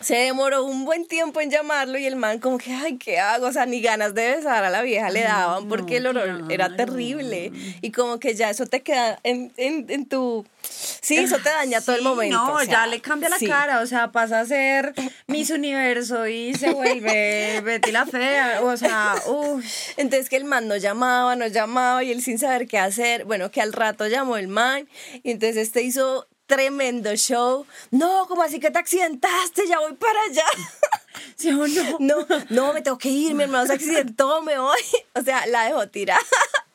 Se 0.00 0.14
demoró 0.14 0.64
un 0.64 0.84
buen 0.84 1.06
tiempo 1.06 1.40
en 1.40 1.50
llamarlo 1.50 1.98
y 1.98 2.06
el 2.06 2.16
man 2.16 2.38
como 2.38 2.58
que, 2.58 2.72
ay, 2.72 2.98
¿qué 2.98 3.18
hago? 3.18 3.46
O 3.46 3.52
sea, 3.52 3.66
ni 3.66 3.80
ganas 3.80 4.14
de 4.14 4.36
besar 4.36 4.64
a 4.64 4.70
la 4.70 4.82
vieja 4.82 5.10
le 5.10 5.22
daban 5.22 5.68
porque 5.68 5.96
el 5.96 6.06
olor 6.06 6.44
era 6.50 6.76
terrible. 6.76 7.52
Y 7.80 7.90
como 7.90 8.18
que 8.20 8.34
ya 8.34 8.50
eso 8.50 8.66
te 8.66 8.82
queda 8.82 9.18
en, 9.24 9.52
en, 9.56 9.86
en 9.88 10.06
tu... 10.06 10.46
Sí, 10.62 11.16
eso 11.16 11.38
te 11.38 11.48
daña 11.48 11.80
todo 11.80 11.96
el 11.96 12.02
momento. 12.02 12.36
No, 12.36 12.54
o 12.54 12.58
sea, 12.58 12.66
ya 12.66 12.86
le 12.86 13.00
cambia 13.00 13.28
la 13.28 13.38
sí. 13.38 13.46
cara, 13.46 13.80
o 13.80 13.86
sea, 13.86 14.12
pasa 14.12 14.40
a 14.40 14.46
ser 14.46 14.92
Miss 15.26 15.50
Universo 15.50 16.26
y 16.28 16.54
se 16.54 16.70
vuelve 16.70 17.60
Betty 17.64 17.90
la 17.90 18.06
Fea, 18.06 18.60
o 18.62 18.76
sea, 18.76 19.14
uff. 19.26 19.64
Entonces 19.96 20.28
que 20.28 20.36
el 20.36 20.44
man 20.44 20.68
no 20.68 20.76
llamaba, 20.76 21.34
no 21.36 21.46
llamaba 21.46 22.04
y 22.04 22.12
él 22.12 22.22
sin 22.22 22.38
saber 22.38 22.66
qué 22.66 22.78
hacer. 22.78 23.24
Bueno, 23.24 23.50
que 23.50 23.60
al 23.60 23.72
rato 23.72 24.06
llamó 24.06 24.36
el 24.36 24.48
man 24.48 24.88
y 25.22 25.30
entonces 25.30 25.56
este 25.56 25.82
hizo 25.82 26.26
tremendo 26.48 27.14
show. 27.14 27.64
No, 27.92 28.26
como 28.26 28.42
así 28.42 28.58
que 28.58 28.72
te 28.72 28.78
accidentaste? 28.78 29.68
Ya 29.68 29.78
voy 29.78 29.92
para 29.92 30.20
allá. 30.22 30.44
¿Sí 31.36 31.50
o 31.50 31.68
no? 31.68 31.96
No, 32.00 32.26
no, 32.48 32.72
me 32.72 32.82
tengo 32.82 32.98
que 32.98 33.10
ir, 33.10 33.34
mi 33.34 33.44
hermano 33.44 33.66
se 33.66 33.74
accidentó, 33.74 34.42
me 34.42 34.58
voy. 34.58 34.80
O 35.14 35.22
sea, 35.22 35.46
la 35.46 35.64
dejó 35.64 35.86
tirar. 35.88 36.20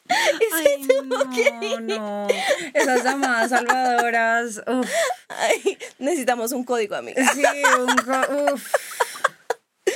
Y 0.05 0.63
se 0.63 0.69
Ay, 0.75 0.87
tuvo 0.87 1.29
que 1.31 1.51
no, 1.51 1.63
ir. 1.63 1.81
no. 1.81 2.27
Esas 2.73 3.03
llamadas 3.03 3.49
salvadoras, 3.49 4.61
uf. 4.67 4.89
Ay, 5.29 5.77
necesitamos 5.97 6.51
un 6.51 6.63
código, 6.65 6.95
amiga. 6.95 7.25
Sí, 7.33 7.41
un 7.79 8.53
uf. 8.53 8.73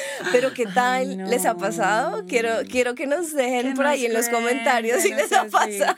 Pero 0.31 0.53
¿qué 0.53 0.65
tal 0.65 1.09
Ay, 1.09 1.15
les 1.29 1.45
ha 1.45 1.55
pasado? 1.55 2.25
Quiero, 2.27 2.49
quiero 2.69 2.95
que 2.95 3.07
nos 3.07 3.33
dejen 3.33 3.73
por 3.75 3.85
ahí 3.87 4.05
en 4.05 4.13
los 4.13 4.29
comentarios 4.29 5.01
si 5.01 5.11
no 5.11 5.17
les 5.17 5.31
ha 5.31 5.45
pasado. 5.45 5.95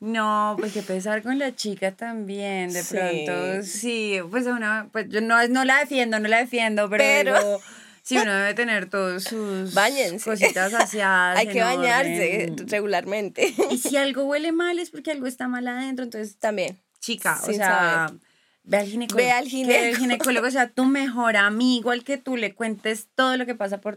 No, 0.00 0.56
pues 0.58 0.72
que 0.72 0.82
pesar 0.82 1.22
con 1.22 1.38
la 1.38 1.54
chica 1.54 1.92
también, 1.92 2.72
de 2.72 2.82
Sí. 2.82 2.94
pronto. 2.96 3.62
Sí, 3.62 4.18
pues 4.30 4.46
una, 4.46 4.88
pues 4.92 5.06
yo 5.08 5.20
no, 5.20 5.46
no 5.48 5.64
la 5.64 5.78
defiendo, 5.80 6.18
no 6.20 6.28
la 6.28 6.38
defiendo, 6.38 6.88
pero, 6.88 7.02
Pero- 7.04 7.38
digo, 7.38 7.60
sí, 8.02 8.18
uno 8.18 8.32
debe 8.32 8.54
tener 8.54 8.88
todos 8.88 9.24
sus 9.24 9.74
Báñense. 9.74 10.30
cositas 10.30 10.72
aseadas. 10.74 11.38
Hay 11.38 11.48
que 11.48 11.62
bañarse 11.62 12.52
regularmente. 12.66 13.54
Y 13.70 13.78
si 13.78 13.96
algo 13.96 14.24
huele 14.24 14.52
mal 14.52 14.78
es 14.78 14.90
porque 14.90 15.10
algo 15.10 15.26
está 15.26 15.48
mal 15.48 15.66
adentro, 15.68 16.04
entonces, 16.04 16.36
También. 16.38 16.78
chica, 17.00 17.40
o 17.42 17.52
sea, 17.52 18.06
saber. 18.08 18.20
Ve 18.66 18.76
al 18.76 18.86
ginecólogo. 18.86 19.26
Ve 19.26 19.32
al 19.32 19.44
Que 19.44 19.50
gineco. 19.50 19.84
el 19.84 19.96
ginecólogo 19.96 20.50
sea 20.50 20.68
tu 20.68 20.84
mejor 20.84 21.36
amigo, 21.38 21.90
al 21.92 22.04
que 22.04 22.18
tú 22.18 22.36
le 22.36 22.54
cuentes 22.54 23.08
todo 23.14 23.36
lo 23.38 23.46
que 23.46 23.54
pasa 23.54 23.80
por, 23.80 23.96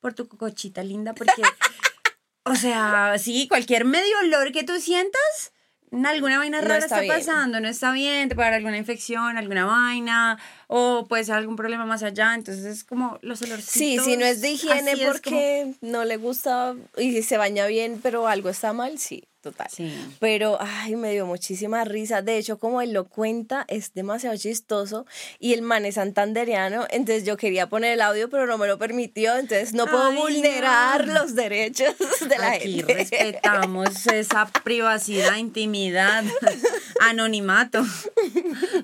por 0.00 0.12
tu 0.12 0.28
cocochita 0.28 0.82
linda, 0.84 1.14
porque, 1.14 1.40
o 2.44 2.54
sea, 2.54 3.14
sí, 3.18 3.48
cualquier 3.48 3.84
medio 3.84 4.18
olor 4.20 4.52
que 4.52 4.64
tú 4.64 4.78
sientas, 4.80 5.52
alguna 6.04 6.36
vaina 6.38 6.60
No 6.60 6.68
rara 6.68 6.80
está 6.84 6.96
está, 6.96 7.00
bien. 7.00 7.14
pasando, 7.14 7.60
no 7.60 7.68
está 7.68 7.92
bien, 7.92 8.28
te 8.28 8.34
puede 8.34 8.48
dar 8.48 8.54
alguna 8.58 8.76
infección, 8.76 9.38
alguna 9.38 9.64
vaina, 9.64 10.38
o 10.66 11.06
puede 11.08 11.24
ser 11.24 11.36
algún 11.36 11.56
problema 11.56 11.86
más 11.86 12.02
allá, 12.02 12.34
entonces 12.34 12.64
es 12.66 12.84
como 12.84 13.18
los 13.22 13.40
olorcitos. 13.40 13.72
Sí, 13.72 13.98
si 14.04 14.16
no 14.18 14.26
es 14.26 14.42
de 14.42 14.50
higiene 14.50 14.92
es 14.92 14.98
como- 15.00 15.12
porque 15.12 15.74
no 15.80 16.04
le 16.04 16.16
gusta 16.18 16.74
y 16.98 17.12
si 17.12 17.22
se 17.22 17.38
baña 17.38 17.66
bien, 17.66 18.00
pero 18.02 18.28
algo 18.28 18.50
está 18.50 18.72
mal, 18.74 18.98
sí, 18.98 19.24
total. 19.50 19.68
Sí. 19.70 19.92
Pero, 20.20 20.58
ay, 20.60 20.96
me 20.96 21.12
dio 21.12 21.26
muchísima 21.26 21.84
risa. 21.84 22.22
De 22.22 22.36
hecho, 22.38 22.58
como 22.58 22.82
él 22.82 22.92
lo 22.92 23.04
cuenta, 23.08 23.64
es 23.68 23.94
demasiado 23.94 24.36
chistoso. 24.36 25.06
Y 25.38 25.52
el 25.54 25.62
man 25.62 25.84
es 25.84 25.94
santandereano, 25.96 26.86
entonces 26.90 27.24
yo 27.24 27.36
quería 27.36 27.68
poner 27.68 27.92
el 27.94 28.00
audio, 28.00 28.28
pero 28.28 28.46
no 28.46 28.58
me 28.58 28.66
lo 28.66 28.78
permitió. 28.78 29.36
Entonces 29.36 29.72
no 29.74 29.86
puedo 29.86 30.08
Ay, 30.10 30.16
vulnerar 30.16 31.06
no. 31.06 31.14
los 31.14 31.34
derechos 31.34 31.94
de 32.28 32.38
la 32.38 32.52
Aquí 32.52 32.76
gente. 32.76 32.94
respetamos 32.94 34.06
esa 34.06 34.46
privacidad, 34.64 35.36
intimidad, 35.36 36.24
anonimato. 37.00 37.84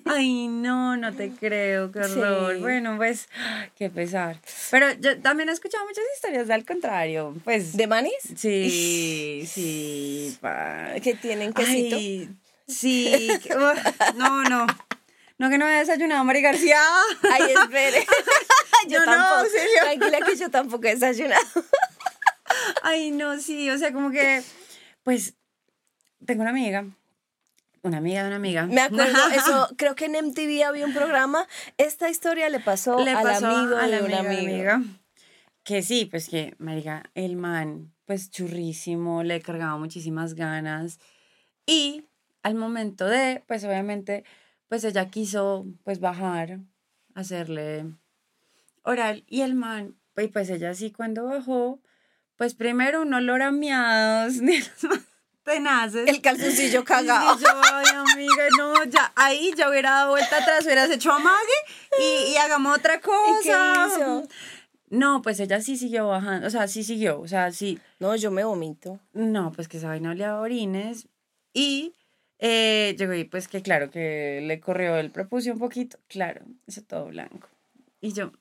Ay, 0.04 0.48
no, 0.48 0.96
no 0.96 1.12
te 1.14 1.30
creo, 1.30 1.90
qué 1.92 2.00
horror. 2.00 2.54
Sí. 2.56 2.60
Bueno, 2.60 2.96
pues, 2.96 3.28
qué 3.76 3.90
pesar. 3.90 4.40
Pero 4.70 4.92
yo 5.00 5.18
también 5.20 5.48
he 5.48 5.52
escuchado 5.52 5.84
muchas 5.84 6.04
historias 6.16 6.50
al 6.50 6.64
contrario. 6.64 7.34
Pues, 7.44 7.76
¿De 7.76 7.86
manis? 7.86 8.14
sí, 8.36 9.44
sí. 9.46 10.36
Pa- 10.54 11.00
Que 11.00 11.14
tienen 11.14 11.52
quesito. 11.52 11.96
Ay, 11.96 12.30
sí. 12.68 13.28
que- 13.42 13.56
uf, 13.56 14.14
no, 14.16 14.42
no. 14.44 14.66
No, 15.38 15.50
que 15.50 15.58
no 15.58 15.66
he 15.68 15.78
desayunado, 15.78 16.22
Mari 16.24 16.42
García. 16.42 16.80
Ay, 17.32 17.42
espere. 17.60 18.06
yo 18.88 19.00
No, 19.00 19.06
no, 19.06 19.12
tampoco. 19.12 19.40
auxilio. 19.40 19.80
Tranquila 19.82 20.18
que 20.26 20.36
yo 20.36 20.50
tampoco 20.50 20.86
he 20.86 20.94
desayunado. 20.94 21.44
Ay, 22.82 23.10
no, 23.10 23.40
sí, 23.40 23.68
o 23.70 23.78
sea, 23.78 23.92
como 23.92 24.10
que, 24.10 24.42
pues, 25.02 25.34
tengo 26.24 26.42
una 26.42 26.50
amiga, 26.50 26.86
una 27.82 27.98
amiga 27.98 28.22
de 28.22 28.28
una 28.28 28.36
amiga. 28.36 28.66
Me 28.66 28.80
acuerdo, 28.80 29.18
eso, 29.34 29.68
creo 29.76 29.94
que 29.94 30.04
en 30.06 30.12
MTV 30.16 30.62
había 30.64 30.86
un 30.86 30.94
programa. 30.94 31.46
Esta 31.78 32.08
historia 32.08 32.48
le 32.48 32.60
pasó, 32.60 33.00
le 33.04 33.10
al 33.10 33.22
pasó 33.22 33.46
amigo 33.46 33.76
a 33.76 33.86
la 33.86 33.96
de 33.98 34.02
un 34.04 34.14
amigo. 34.14 34.40
amiga. 34.42 34.82
Que 35.64 35.82
sí, 35.82 36.04
pues 36.04 36.28
que, 36.28 36.54
marica, 36.58 37.10
el 37.14 37.36
man, 37.36 37.92
pues 38.06 38.30
churrísimo, 38.30 39.22
le 39.22 39.40
cargaba 39.40 39.76
muchísimas 39.78 40.34
ganas. 40.34 40.98
Y 41.66 42.04
al 42.42 42.54
momento 42.54 43.06
de, 43.06 43.42
pues 43.46 43.64
obviamente, 43.64 44.24
pues 44.68 44.84
ella 44.84 45.08
quiso, 45.08 45.66
pues 45.84 46.00
bajar, 46.00 46.60
hacerle 47.14 47.86
oral. 48.82 49.24
Y 49.26 49.40
el 49.40 49.54
man, 49.54 49.96
pues, 50.14 50.30
pues 50.30 50.50
ella 50.50 50.74
sí 50.74 50.90
cuando 50.90 51.24
bajó, 51.24 51.80
pues 52.36 52.54
primero 52.54 53.02
un 53.02 53.14
olor 53.14 53.42
a 53.42 53.50
miados, 53.50 54.38
de 54.40 54.58
los 54.58 54.84
más 54.84 55.00
tenaces. 55.44 56.08
El 56.08 56.20
calzoncillo 56.20 56.84
cagado. 56.84 57.36
Y 57.38 57.42
yo, 57.42 57.48
ay, 57.72 57.86
amiga, 58.12 58.48
no, 58.58 58.84
ya, 58.84 59.12
ahí 59.14 59.52
ya 59.56 59.68
hubiera 59.68 59.90
dado 59.90 60.10
vuelta 60.10 60.38
atrás, 60.38 60.64
hubieras 60.64 60.90
hecho 60.90 61.12
amague 61.12 61.58
y, 62.00 62.32
y 62.32 62.36
hagamos 62.36 62.78
otra 62.78 63.00
cosa. 63.00 63.40
qué 63.42 63.50
hizo? 63.50 64.28
No, 64.90 65.22
pues 65.22 65.40
ella 65.40 65.60
sí 65.60 65.76
siguió 65.76 66.08
bajando, 66.08 66.46
o 66.46 66.50
sea, 66.50 66.68
sí 66.68 66.84
siguió, 66.84 67.20
o 67.20 67.26
sea, 67.28 67.50
sí, 67.52 67.78
No, 67.98 68.14
yo 68.16 68.30
me 68.30 68.44
vomito. 68.44 69.00
no, 69.12 69.50
pues 69.52 69.66
que 69.68 69.78
esa 69.78 69.88
vaina 69.88 70.10
olía 70.10 70.30
a 70.32 70.40
orines 70.40 71.08
y 71.52 71.94
eh, 72.38 72.94
llegó 72.98 73.14
y 73.14 73.24
pues 73.24 73.48
que 73.48 73.62
claro, 73.62 73.90
que 73.90 74.40
le 74.42 74.60
corrió 74.60 74.96
el 74.96 75.10
prepucio 75.10 75.52
un 75.52 75.58
poquito, 75.58 75.98
claro, 76.08 76.42
eso 76.66 76.82
todo 76.82 77.06
blanco. 77.06 77.48
Y 78.00 78.12
yo, 78.12 78.32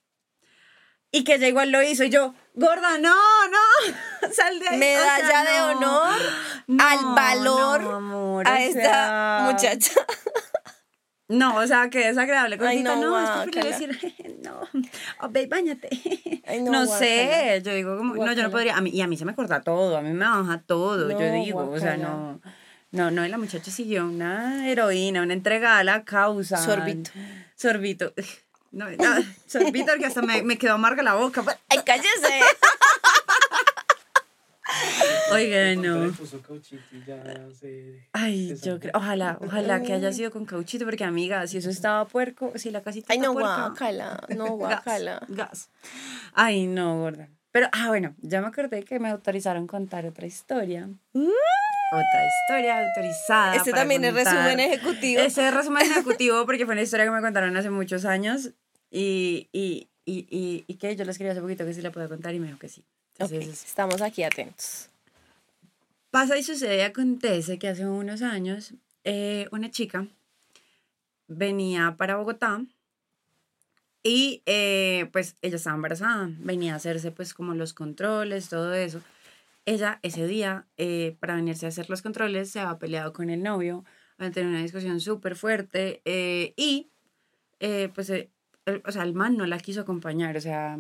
y 1.11 1.23
que 1.23 1.35
ella 1.35 1.47
igual 1.47 1.71
lo 1.71 1.81
hizo 1.81 2.03
y 2.03 2.09
yo, 2.09 2.33
gorda, 2.55 2.97
no, 2.97 3.15
no, 3.49 4.27
sal 4.33 4.59
de 4.59 4.67
ahí. 4.67 4.75
o 4.75 4.79
sea, 4.79 5.17
Medalla 5.17 5.43
de 5.43 5.59
no. 5.59 5.77
honor 6.01 6.19
No, 6.67 6.83
al 6.87 7.15
valor 7.15 7.81
no, 7.83 7.91
amor, 7.95 8.47
a 8.47 8.63
esta 8.63 8.81
sea, 8.81 9.47
muchacha. 9.51 9.91
No, 11.29 11.55
o 11.55 11.67
sea, 11.67 11.89
qué 11.89 12.07
desagradable. 12.07 12.57
Ay, 12.59 12.83
Cosita, 12.83 12.95
no, 12.95 13.01
no, 13.01 13.19
es 13.19 13.29
guácala. 13.29 13.65
decir, 13.65 14.15
no, 14.43 14.61
oh, 15.21 15.29
ve, 15.29 15.47
bañate. 15.47 15.89
Ay, 16.45 16.61
no, 16.61 16.71
no 16.71 16.85
guácala. 16.85 16.97
sé, 16.99 17.61
yo 17.63 17.73
digo 17.73 17.97
como, 17.97 18.15
no, 18.15 18.33
yo 18.33 18.43
no 18.43 18.51
podría, 18.51 18.75
a 18.75 18.81
mí, 18.81 18.89
y 18.89 19.01
a 19.01 19.07
mí 19.07 19.15
se 19.17 19.25
me 19.25 19.33
corta 19.33 19.61
todo, 19.61 19.97
a 19.97 20.01
mí 20.01 20.11
me 20.11 20.25
baja 20.25 20.61
todo, 20.65 21.09
yo 21.09 21.31
digo, 21.31 21.69
o 21.71 21.79
sea, 21.79 21.97
no, 21.97 22.41
No, 22.91 23.09
no, 23.09 23.27
la 23.27 23.37
muchacha 23.37 23.71
siguió 23.71 24.05
una 24.05 24.69
heroína, 24.69 25.23
una 25.23 25.33
entregada 25.33 25.79
a 25.79 25.83
la 25.83 26.03
causa. 26.03 26.57
Sorbito. 26.57 27.11
Sorbito. 27.55 28.13
No, 28.73 28.89
no, 28.89 29.05
sorbito 29.45 29.91
que 29.99 30.07
hasta 30.07 30.23
me, 30.23 30.41
me 30.41 30.57
quedó 30.57 30.73
amarga 30.73 31.03
la 31.03 31.13
boca. 31.13 31.43
¡Ay, 31.69 31.77
cállese! 31.85 32.09
Oiga, 35.31 35.75
no. 35.75 36.05
Le 36.05 36.11
puso 36.11 36.41
cauchito 36.41 36.83
y 36.91 37.03
ya 37.05 37.23
se... 37.53 38.07
Ay, 38.13 38.55
se 38.55 38.67
yo 38.67 38.79
creo, 38.79 38.91
ojalá, 38.93 39.37
ojalá 39.41 39.81
que 39.81 39.93
haya 39.93 40.11
sido 40.11 40.31
con 40.31 40.45
cauchito, 40.45 40.85
porque 40.85 41.03
amiga, 41.03 41.45
si 41.47 41.57
eso 41.57 41.69
estaba 41.69 42.05
puerco, 42.05 42.51
si 42.55 42.71
la 42.71 42.81
casita 42.81 43.13
Ay, 43.13 43.19
no, 43.19 43.33
puerca, 43.33 43.67
guácala. 43.67 44.27
No, 44.35 44.47
guácala. 44.57 45.25
gas. 45.29 45.69
Ay, 46.33 46.67
no, 46.67 46.99
gorda. 46.99 47.29
Pero, 47.51 47.67
ah, 47.71 47.87
bueno, 47.87 48.15
ya 48.19 48.41
me 48.41 48.47
acordé 48.47 48.83
que 48.83 48.99
me 48.99 49.09
autorizaron 49.09 49.67
contar 49.67 50.05
otra 50.05 50.25
historia. 50.25 50.89
Otra 51.13 52.25
historia 52.25 52.87
autorizada. 52.87 53.55
Este 53.55 53.71
también 53.71 54.03
es 54.03 54.13
contar. 54.13 54.33
resumen 54.33 54.59
ejecutivo. 54.59 55.21
Ese 55.21 55.47
es 55.47 55.53
resumen 55.53 55.83
ejecutivo 55.91 56.45
porque 56.45 56.65
fue 56.65 56.73
una 56.73 56.81
historia 56.81 57.05
que 57.05 57.11
me 57.11 57.21
contaron 57.21 57.55
hace 57.55 57.69
muchos 57.69 58.05
años 58.05 58.51
y, 58.89 59.49
y, 59.51 59.89
y, 60.05 60.27
y, 60.31 60.63
y 60.67 60.75
que 60.75 60.95
yo 60.95 61.05
le 61.05 61.11
escribí 61.11 61.29
hace 61.29 61.41
poquito 61.41 61.65
que 61.65 61.73
sí 61.73 61.81
la 61.81 61.91
puedo 61.91 62.09
contar 62.09 62.33
y 62.33 62.39
me 62.39 62.47
dijo 62.47 62.57
que 62.57 62.69
sí. 62.69 62.83
Entonces, 63.13 63.63
estamos 63.65 64.01
aquí 64.01 64.23
atentos. 64.23 64.89
Pasa 66.11 66.37
y 66.37 66.43
sucede 66.43 66.77
y 66.77 66.81
acontece 66.81 67.57
que 67.57 67.67
hace 67.67 67.85
unos 67.87 68.21
años 68.21 68.73
eh, 69.03 69.47
una 69.51 69.71
chica 69.71 70.07
venía 71.27 71.95
para 71.97 72.17
Bogotá 72.17 72.63
y 74.03 74.41
eh, 74.45 75.09
pues 75.13 75.35
ella 75.41 75.55
estaba 75.55 75.75
embarazada, 75.75 76.29
venía 76.39 76.73
a 76.73 76.75
hacerse 76.75 77.11
pues 77.11 77.33
como 77.33 77.53
los 77.55 77.73
controles, 77.73 78.49
todo 78.49 78.73
eso. 78.73 79.01
Ella 79.65 79.99
ese 80.03 80.27
día, 80.27 80.67
eh, 80.77 81.15
para 81.19 81.35
venirse 81.35 81.65
a 81.65 81.69
hacer 81.69 81.89
los 81.89 82.01
controles, 82.01 82.51
se 82.51 82.59
había 82.59 82.77
peleado 82.79 83.13
con 83.13 83.29
el 83.29 83.41
novio, 83.41 83.85
habían 84.17 84.33
tenido 84.33 84.51
una 84.51 84.61
discusión 84.61 84.99
súper 84.99 85.35
fuerte 85.35 86.01
eh, 86.05 86.53
y 86.57 86.89
pues, 87.95 88.09
el- 88.09 88.29
o 88.85 88.91
sea, 88.91 89.03
el 89.03 89.13
man 89.13 89.37
no 89.37 89.45
la 89.45 89.57
quiso 89.59 89.81
acompañar, 89.81 90.35
o 90.35 90.41
sea, 90.41 90.77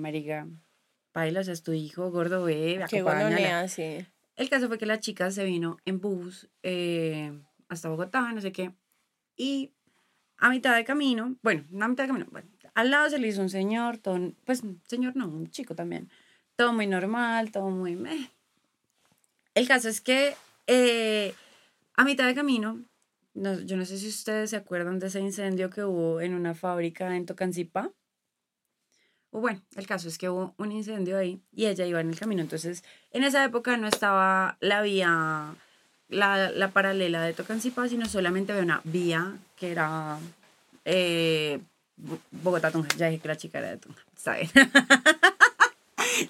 marica, 1.13 1.19
bailas, 1.19 1.47
es 1.47 1.63
tu 1.63 1.73
hijo, 1.73 2.09
gordo, 2.11 2.43
ve, 2.43 2.75
Qué 2.89 2.99
acompáñala. 2.99 3.67
sí. 3.67 4.05
El 4.35 4.49
caso 4.49 4.67
fue 4.67 4.77
que 4.77 4.85
la 4.85 4.99
chica 4.99 5.29
se 5.31 5.45
vino 5.45 5.77
en 5.85 5.99
bus 5.99 6.49
eh, 6.63 7.31
hasta 7.69 7.89
Bogotá, 7.89 8.31
no 8.31 8.41
sé 8.41 8.51
qué. 8.51 8.73
Y 9.35 9.71
a 10.37 10.49
mitad 10.49 10.75
de 10.75 10.83
camino, 10.83 11.35
bueno, 11.43 11.65
no 11.69 11.85
a 11.85 11.87
mitad 11.87 12.03
de 12.05 12.07
camino, 12.07 12.27
bueno, 12.31 12.49
al 12.73 12.89
lado 12.89 13.09
se 13.09 13.19
le 13.19 13.27
hizo 13.27 13.41
un 13.41 13.49
señor, 13.49 13.97
todo, 13.99 14.33
pues, 14.45 14.63
señor 14.85 15.15
no, 15.15 15.27
un 15.27 15.49
chico 15.51 15.75
también. 15.75 16.09
Todo 16.55 16.73
muy 16.73 16.87
normal, 16.87 17.51
todo 17.51 17.69
muy 17.69 17.95
meh. 17.95 18.29
El 19.53 19.67
caso 19.67 19.87
es 19.89 20.01
que 20.01 20.33
eh, 20.67 21.33
a 21.95 22.03
mitad 22.03 22.25
de 22.25 22.33
camino, 22.35 22.83
no- 23.35 23.59
yo 23.61 23.77
no 23.77 23.85
sé 23.85 23.97
si 23.97 24.07
ustedes 24.07 24.49
se 24.49 24.55
acuerdan 24.55 24.97
de 24.99 25.07
ese 25.07 25.19
incendio 25.19 25.69
que 25.69 25.83
hubo 25.83 26.21
en 26.21 26.33
una 26.33 26.55
fábrica 26.55 27.15
en 27.15 27.25
Tocancipá. 27.25 27.91
O 29.35 29.39
bueno, 29.39 29.59
el 29.75 29.87
caso 29.87 30.07
es 30.07 30.17
que 30.19 30.29
hubo 30.29 30.53
un 30.57 30.71
incendio 30.71 31.17
ahí 31.17 31.41
y 31.55 31.65
ella 31.65 31.85
iba 31.87 31.99
en 31.99 32.09
el 32.09 32.19
camino. 32.19 32.41
Entonces, 32.41 32.83
en 33.11 33.23
esa 33.23 33.43
época 33.43 33.75
no 33.77 33.87
estaba 33.87 34.57
la 34.59 34.81
vía, 34.83 35.55
la, 36.07 36.51
la 36.51 36.67
paralela 36.69 37.23
de 37.23 37.33
Tocancipá, 37.33 37.89
sino 37.89 38.05
solamente 38.07 38.51
había 38.51 38.63
una 38.63 38.81
vía 38.83 39.33
que 39.57 39.71
era 39.71 40.19
eh, 40.85 41.59
Bo- 41.97 42.19
Bogotá-Tunja. 42.31 42.95
Ya 42.95 43.07
dije 43.07 43.21
que 43.21 43.27
la 43.27 43.35
chica 43.37 43.57
era 43.57 43.71
de 43.71 43.77
Tunja. 43.77 44.01
Está 44.15 44.35
bien. 44.35 44.49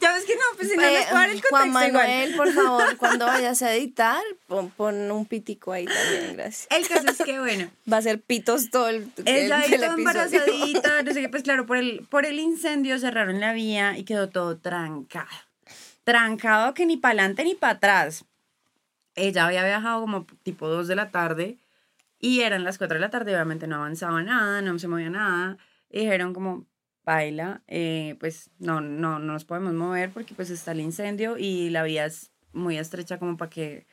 ya 0.01 0.13
ves 0.13 0.25
que 0.25 0.35
no, 0.35 0.41
pues 0.57 0.69
si 0.69 0.77
no 0.77 0.83
Eh, 0.83 1.05
dar 1.11 1.29
el 1.29 1.41
Juan 1.41 1.71
contexto 1.71 1.87
igual. 1.87 1.91
Manuel, 1.91 2.35
por 2.35 2.51
favor, 2.53 2.97
cuando 2.97 3.25
vayas 3.25 3.61
a 3.61 3.73
editar, 3.73 4.21
pon, 4.47 4.69
pon 4.71 5.11
un 5.11 5.25
pitico 5.25 5.71
ahí 5.71 5.85
también, 5.85 6.37
gracias. 6.37 6.67
El 6.71 6.87
caso 6.87 7.09
es 7.09 7.17
que, 7.25 7.39
bueno, 7.39 7.69
Va 7.91 7.97
a 7.97 8.01
ser 8.01 8.21
pitos 8.21 8.69
todo 8.69 8.89
el, 8.89 9.11
el, 9.17 9.27
Ella 9.27 9.59
ahí 9.59 9.73
el 9.73 9.83
episodio. 9.83 9.97
embarazadita, 9.97 11.01
no 11.03 11.13
sé 11.13 11.21
qué, 11.21 11.29
pues 11.29 11.43
claro, 11.43 11.65
por 11.65 11.77
el, 11.77 12.05
por 12.09 12.25
el 12.25 12.39
incendio 12.39 12.97
cerraron 12.99 13.39
la 13.39 13.53
vía 13.53 13.97
y 13.97 14.03
quedó 14.03 14.29
todo 14.29 14.57
trancado. 14.57 15.27
Trancado 16.03 16.73
que 16.73 16.85
ni 16.85 16.97
para 16.97 17.11
adelante 17.13 17.43
ni 17.43 17.55
para 17.55 17.73
atrás. 17.73 18.25
Ella 19.15 19.45
había 19.45 19.63
viajado 19.63 20.01
como 20.01 20.25
tipo 20.43 20.67
2 20.67 20.87
de 20.87 20.95
la 20.95 21.11
tarde 21.11 21.57
y 22.19 22.41
eran 22.41 22.63
las 22.63 22.77
4 22.77 22.95
de 22.95 23.01
la 23.01 23.09
tarde, 23.09 23.33
obviamente 23.33 23.67
no 23.67 23.75
avanzaba 23.77 24.23
nada, 24.23 24.61
no 24.61 24.77
se 24.79 24.87
movía 24.87 25.09
nada. 25.09 25.57
Y 25.89 25.99
dijeron 25.99 26.33
como, 26.33 26.65
baila, 27.05 27.61
eh, 27.67 28.15
pues 28.19 28.49
no, 28.59 28.81
no, 28.81 29.19
no 29.19 29.33
nos 29.33 29.45
podemos 29.45 29.73
mover 29.73 30.11
porque 30.11 30.33
pues 30.35 30.49
está 30.49 30.71
el 30.71 30.79
incendio 30.79 31.37
y 31.37 31.69
la 31.69 31.83
vía 31.83 32.05
es 32.05 32.31
muy 32.53 32.77
estrecha 32.77 33.17
como 33.17 33.35
para 33.35 33.49
que 33.49 33.87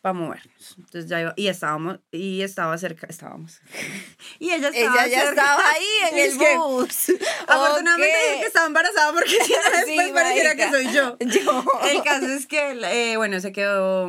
para 0.00 0.14
movernos. 0.14 0.76
Entonces 0.78 1.08
ya 1.10 1.20
iba, 1.20 1.34
y 1.36 1.48
estábamos, 1.48 2.00
y 2.10 2.40
estaba 2.40 2.76
cerca, 2.78 3.06
estábamos. 3.08 3.60
y 4.38 4.50
ella 4.50 4.68
estaba 4.68 5.04
Ella 5.04 5.06
ya 5.08 5.26
cerca. 5.26 5.42
estaba 5.42 5.62
ahí 5.70 5.86
en 6.12 6.18
el 6.18 6.58
bus. 6.58 7.12
Afortunadamente 7.46 8.16
dije 8.30 8.40
que 8.40 8.46
estaba 8.46 8.66
embarazada 8.66 9.12
porque 9.12 9.30
si 9.30 9.52
no 9.52 9.58
Sí, 9.86 9.96
después 9.96 10.10
pareciera 10.12 10.56
que 10.56 10.70
soy 10.70 10.92
yo. 10.92 11.18
Yo. 11.20 11.64
El 11.90 12.02
caso 12.02 12.26
es 12.26 12.46
que, 12.46 12.80
eh, 13.12 13.16
bueno, 13.18 13.40
se 13.40 13.52
quedó, 13.52 14.08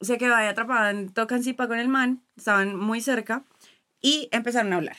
se 0.00 0.18
quedó 0.18 0.34
ahí 0.34 0.48
atrapada 0.48 0.90
en 0.90 1.12
Tocancipá 1.12 1.68
con 1.68 1.78
el 1.78 1.88
man, 1.88 2.24
estaban 2.36 2.74
muy 2.76 3.00
cerca 3.00 3.44
y 4.00 4.28
empezaron 4.32 4.72
a 4.72 4.76
hablar. 4.76 4.96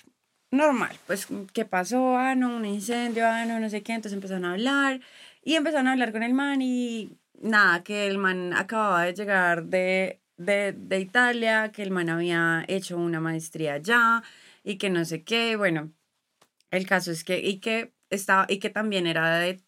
Normal, 0.52 0.97
pues, 1.06 1.28
¿qué 1.54 1.64
pasó? 1.66 2.18
Ah, 2.18 2.34
no, 2.36 2.56
un 2.56 2.66
incendio, 2.66 3.28
ah, 3.28 3.45
no, 3.45 3.60
no 3.60 3.70
sé 3.70 3.84
qué. 3.84 3.93
Entonces 3.93 4.14
empezaron 4.14 4.45
a 4.45 4.54
hablar 4.54 5.00
y 5.43 5.54
empezaron 5.56 5.88
a 5.88 5.91
hablar 5.91 6.12
con 6.12 6.24
el 6.24 6.34
man 6.34 6.62
y 6.62 7.20
nada, 7.39 7.84
que 7.84 8.08
el 8.08 8.18
man 8.18 8.54
acababa 8.54 9.04
de 9.04 9.14
llegar 9.14 9.66
de, 9.66 10.22
de, 10.38 10.74
de 10.74 11.00
Italia, 11.00 11.72
que 11.72 11.84
el 11.84 11.91
man 11.91 12.10
había 12.10 12.66
hecho 12.68 12.97
una 12.97 13.20
maestría 13.20 13.74
allá 13.76 14.24
y 14.64 14.78
que 14.78 14.89
no 14.89 15.06
sé 15.06 15.24
qué. 15.24 15.56
Bueno, 15.56 15.93
el 16.72 16.88
caso 16.88 17.12
es 17.12 17.24
que, 17.24 17.39
y 17.39 17.60
que 17.60 17.93
estaba, 18.10 18.45
y 18.50 18.60
que 18.60 18.70
también 18.72 19.08
era 19.08 19.39
de, 19.39 19.62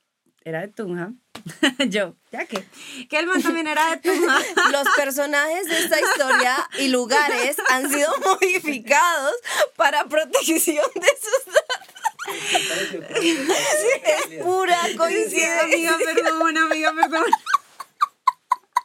era 0.44 0.62
de 0.62 0.68
Tunja. 0.70 1.12
Yo, 1.90 2.16
ya 2.32 2.46
que, 2.46 2.64
que 3.10 3.18
el 3.20 3.28
man 3.28 3.42
también 3.42 3.68
era 3.68 3.90
de 3.92 3.98
Tunja. 4.10 4.38
Los 4.72 4.88
personajes 4.96 5.68
de 5.68 5.80
esta 5.80 6.00
historia 6.00 6.70
y 6.80 6.88
lugares 6.90 7.58
han 7.70 7.90
sido 7.92 8.10
modificados 8.26 9.34
para 9.76 10.06
protección 10.06 10.86
de 10.96 11.08
sus 11.22 11.54
como- 11.54 11.58
es 13.54 14.44
pura 14.44 14.78
Sí, 14.88 14.96
coincidencia. 14.96 15.62
amiga, 15.64 15.98
perdón, 16.04 16.58
amiga, 16.58 16.94
perdón. 16.94 17.24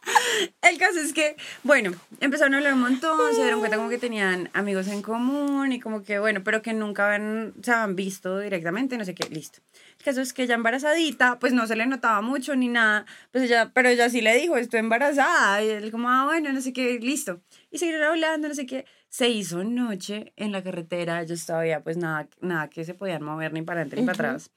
El 0.63 0.79
caso 0.79 0.99
es 0.99 1.13
que, 1.13 1.37
bueno, 1.63 1.93
empezaron 2.21 2.55
a 2.55 2.59
hablar 2.59 2.75
un 2.75 2.81
montón, 2.81 3.35
se 3.35 3.43
dieron 3.43 3.61
cuenta 3.61 3.77
como 3.77 3.89
que 3.89 3.99
tenían 3.99 4.51
amigos 4.53 4.89
en 4.89 5.03
común 5.03 5.73
y 5.73 5.81
como 5.81 6.03
que, 6.03 6.19
bueno, 6.19 6.43
pero 6.45 6.63
que 6.63 6.73
nunca 6.73 7.07
habían, 7.07 7.55
se 7.63 7.73
habían 7.73 7.97
visto 7.97 8.39
directamente, 8.39 8.97
no 8.99 9.05
sé 9.05 9.15
qué, 9.15 9.29
listo. 9.29 9.61
El 9.99 10.05
caso 10.05 10.21
es 10.21 10.33
que 10.33 10.45
ella 10.45 10.55
embarazadita, 10.55 11.39
pues 11.39 11.53
no 11.53 11.67
se 11.67 11.77
le 11.77 11.87
notaba 11.87 12.21
mucho 12.21 12.55
ni 12.57 12.69
nada, 12.69 13.07
pues 13.33 13.45
ella, 13.45 13.71
pero 13.75 13.89
ella 13.89 14.09
sí 14.09 14.21
le 14.21 14.37
dijo, 14.37 14.57
estoy 14.57 14.81
embarazada, 14.81 15.63
y 15.63 15.71
él 15.71 15.91
como, 15.91 16.09
ah, 16.09 16.25
bueno, 16.25 16.53
no 16.53 16.61
sé 16.61 16.73
qué, 16.73 16.99
listo. 17.01 17.41
Y 17.71 17.79
siguieron 17.79 18.05
hablando, 18.05 18.49
no 18.49 18.55
sé 18.55 18.67
qué. 18.67 18.87
Se 19.09 19.29
hizo 19.29 19.65
noche 19.65 20.33
en 20.37 20.53
la 20.53 20.63
carretera, 20.63 21.23
ellos 21.23 21.47
todavía, 21.47 21.83
pues 21.83 21.97
nada, 21.97 22.29
nada 22.41 22.69
que 22.69 22.85
se 22.85 22.95
podían 22.95 23.23
mover 23.23 23.53
ni 23.53 23.63
para 23.63 23.81
adelante 23.81 24.01
ni 24.01 24.07
para 24.07 24.31
atrás. 24.31 24.51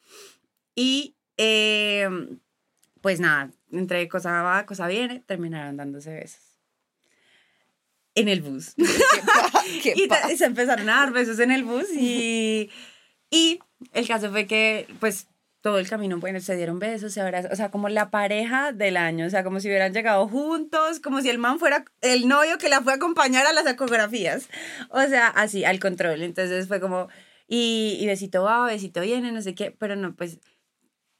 Y 0.76 1.16
eh, 1.38 2.10
pues 3.02 3.20
nada, 3.20 3.52
entre 3.72 4.08
cosa 4.08 4.42
va, 4.42 4.66
cosa 4.66 4.88
viene, 4.88 5.22
terminaron 5.26 5.78
dándose 5.78 6.14
besos. 6.14 6.42
En 8.16 8.28
el 8.28 8.42
bus. 8.42 8.76
¿Qué 9.84 9.94
qué 9.94 10.08
y 10.34 10.38
se 10.38 10.46
empezaron 10.46 10.90
a 10.90 10.98
dar 10.98 11.12
besos 11.12 11.40
en 11.40 11.52
el 11.52 11.64
bus 11.64 11.90
y, 11.94 12.70
y 13.30 13.60
el 13.94 14.08
caso 14.08 14.32
fue 14.32 14.48
que 14.48 14.88
pues 15.00 15.28
todo 15.62 15.78
el 15.78 15.90
camino, 15.90 16.18
bueno, 16.20 16.40
se 16.40 16.56
dieron 16.56 16.80
besos, 16.80 17.14
se 17.14 17.22
abrazaron, 17.22 17.52
o 17.52 17.56
sea, 17.56 17.70
como 17.70 17.90
la 17.90 18.10
pareja 18.10 18.72
del 18.72 18.96
año, 18.96 19.26
o 19.26 19.30
sea, 19.30 19.44
como 19.44 19.60
si 19.60 19.68
hubieran 19.68 19.94
llegado 19.94 20.28
juntos, 20.28 21.00
como 21.02 21.22
si 21.22 21.30
el 21.30 21.38
man 21.38 21.60
fuera 21.60 21.84
el 22.02 22.30
novio 22.30 22.58
que 22.58 22.70
la 22.70 22.82
fue 22.82 22.94
a 22.94 22.96
acompañar 22.96 23.46
a 23.46 23.52
las 23.52 23.68
ecografías, 23.68 24.48
o 24.90 25.02
sea, 25.02 25.28
así, 25.28 25.66
al 25.66 25.80
control, 25.80 26.24
entonces 26.24 26.68
fue 26.68 26.80
como, 26.80 27.10
y, 27.48 27.98
y 28.00 28.08
besito 28.08 28.44
va, 28.44 28.66
besito 28.68 29.02
viene, 29.02 29.34
no 29.34 29.42
sé 29.42 29.54
qué, 29.54 29.76
pero 29.78 29.98
no, 29.98 30.16
pues 30.16 30.40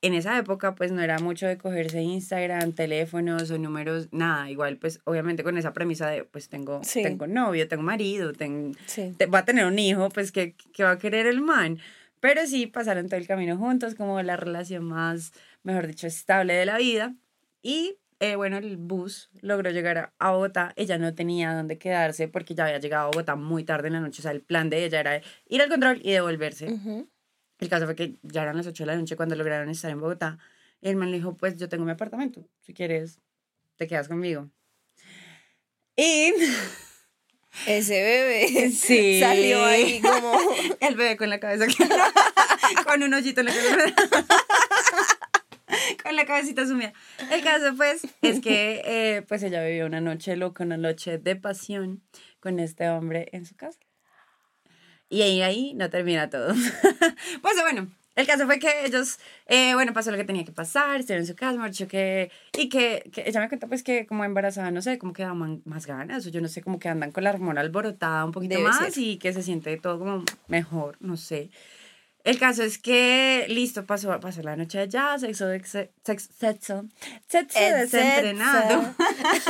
en 0.02 0.14
esa 0.14 0.38
época 0.38 0.76
pues 0.76 0.92
no 0.92 1.02
era 1.02 1.20
mucho 1.20 1.46
de 1.48 1.58
cogerse 1.58 2.02
Instagram, 2.02 2.72
teléfonos 2.74 3.52
o 3.52 3.58
números, 3.58 4.08
nada, 4.12 4.50
igual 4.50 4.78
pues 4.78 5.02
obviamente 5.04 5.44
con 5.44 5.58
esa 5.58 5.74
premisa 5.74 6.08
de 6.10 6.24
pues 6.24 6.48
tengo, 6.50 6.82
Sí. 6.84 7.04
tengo 7.04 7.28
novio, 7.28 7.68
tengo 7.68 7.84
marido, 7.84 8.32
tengo, 8.34 8.72
Sí. 8.86 9.14
te- 9.18 9.26
va 9.26 9.40
a 9.40 9.46
tener 9.46 9.66
un 9.66 9.78
hijo, 9.80 10.10
pues 10.10 10.32
que, 10.32 10.56
que 10.74 10.84
va 10.84 10.92
a 10.92 10.98
querer 10.98 11.26
el 11.28 11.42
man. 11.42 11.80
Pero 12.22 12.46
sí 12.46 12.68
pasaron 12.68 13.08
todo 13.08 13.18
el 13.18 13.28
camino 13.28 13.58
juntos, 13.58 13.96
como 13.96 14.22
la 14.22 14.36
relación 14.36 14.84
más, 14.84 15.32
mejor 15.64 15.88
dicho, 15.88 16.06
estable 16.08 16.54
de 16.54 16.66
la 16.66 16.78
vida. 16.78 17.16
Y 17.62 17.98
eh, 18.22 18.36
bueno, 18.36 18.58
el 18.58 18.76
bus 18.76 19.30
logró 19.42 19.70
llegar 19.72 20.12
a, 20.20 20.32
Bogotá. 20.32 20.74
Ella 20.76 20.98
no 20.98 21.16
tenía 21.16 21.54
dónde 21.54 21.78
quedarse 21.78 22.28
porque 22.28 22.54
ya 22.56 22.66
había 22.66 22.80
llegado 22.80 23.04
a 23.06 23.08
Bogotá 23.08 23.36
muy 23.38 23.64
tarde 23.64 23.88
en 23.88 23.94
la 23.94 24.02
noche. 24.02 24.22
O 24.22 24.24
sea, 24.24 24.32
el 24.32 24.42
plan 24.42 24.70
de 24.70 24.84
ella 24.84 25.00
era 25.00 25.22
ir 25.48 25.62
al 25.62 25.70
control 25.70 26.02
y 26.04 26.12
devolverse. 26.12 26.68
Ujú. 26.74 27.08
El 27.60 27.70
caso 27.70 27.86
fue 27.86 27.96
que 27.96 28.18
ya 28.24 28.42
eran 28.44 28.58
las 28.58 28.68
8 28.68 28.84
de 28.84 28.88
la 28.88 28.96
noche 28.96 29.16
cuando 29.16 29.36
lograron 29.36 29.70
estar 29.70 29.92
en 29.92 30.00
Bogotá. 30.00 30.38
Y 30.82 30.90
el 30.90 30.96
man 30.96 31.12
le 31.12 31.18
dijo, 31.18 31.36
pues 31.36 31.58
yo 31.58 31.68
tengo 31.70 31.86
mi 31.86 31.92
apartamento. 31.92 32.48
Si 32.62 32.74
quieres, 32.74 33.20
te 33.76 33.88
quedas 33.88 34.08
conmigo. 34.08 34.50
Y 35.96 36.34
Ese 37.68 38.02
bebé 38.02 38.72
Sí. 38.72 39.20
salió 39.20 39.64
ahí 39.66 40.00
como... 40.02 40.38
El 40.80 40.96
bebé 40.96 41.18
con 41.18 41.30
la 41.30 41.40
cabeza 41.40 41.66
con 42.86 43.04
un 43.04 43.14
hoyito 43.14 43.42
en 43.42 43.48
la 43.48 43.54
cabeza. 43.54 43.96
con 46.04 46.16
la 46.16 46.26
cabecita 46.26 46.66
sumida. 46.66 46.94
El 47.32 47.44
caso, 47.44 47.76
pues, 47.76 48.08
es 48.22 48.40
que 48.40 48.82
eh, 48.86 49.22
pues 49.28 49.44
ella 49.44 49.64
vivió 49.64 49.86
una 49.86 50.02
noche 50.02 50.36
loca, 50.36 50.64
una 50.64 50.78
noche 50.78 51.18
de 51.18 51.36
pasión 51.36 52.04
con 52.40 52.60
este 52.60 52.90
hombre 52.90 53.28
en 53.32 53.46
su 53.46 53.56
casa. 53.56 53.80
Y 55.10 55.22
ahí, 55.24 55.42
ahí 55.42 55.74
no 55.74 55.90
termina 55.90 56.30
todo. 56.30 56.54
pues 57.42 57.56
bueno, 57.62 57.90
el 58.16 58.28
caso 58.28 58.46
fue 58.46 58.60
que 58.60 58.86
ellos, 58.86 59.18
eh, 59.48 59.74
bueno, 59.74 59.94
pasó 59.94 60.12
lo 60.12 60.18
que 60.18 60.24
tenía 60.24 60.44
que 60.44 60.52
pasar, 60.52 61.00
estuvieron 61.00 61.24
en 61.24 61.28
su 61.28 61.36
casa, 61.36 61.58
marchó 61.58 61.88
que, 61.88 62.32
y 62.58 62.68
que, 62.68 63.10
que 63.14 63.24
ella 63.26 63.40
me 63.40 63.48
cuenta 63.48 63.68
pues 63.68 63.82
que 63.82 64.06
como 64.06 64.26
embarazada, 64.26 64.72
no 64.72 64.82
sé, 64.82 64.98
como 65.00 65.14
que 65.14 65.24
daban 65.24 65.62
más 65.66 65.86
ganas, 65.86 66.26
o 66.26 66.30
yo 66.30 66.42
no 66.42 66.50
sé, 66.50 66.62
como 66.62 66.80
que 66.80 66.90
andan 66.90 67.12
con 67.12 67.24
la 67.24 67.32
hormona 67.32 67.62
alborotada 67.62 68.26
un 68.26 68.32
poquito 68.32 68.56
Debe 68.56 68.68
más 68.68 68.94
ser. 68.94 69.04
y 69.04 69.18
que 69.18 69.32
se 69.32 69.42
siente 69.42 69.78
todo 69.78 70.00
como 70.00 70.26
mejor, 70.48 70.98
no 71.00 71.16
sé. 71.16 71.50
El 72.26 72.38
caso 72.38 72.64
es 72.64 72.78
que, 72.78 73.46
listo, 73.48 73.86
pasó, 73.86 74.20
pasó 74.20 74.42
la 74.42 74.58
noche 74.58 74.80
allá, 74.80 75.18
sexo, 75.18 75.48
sexo, 75.48 75.80
sexo, 76.04 76.86
sexo 77.28 77.60
desentrenado. 77.60 78.94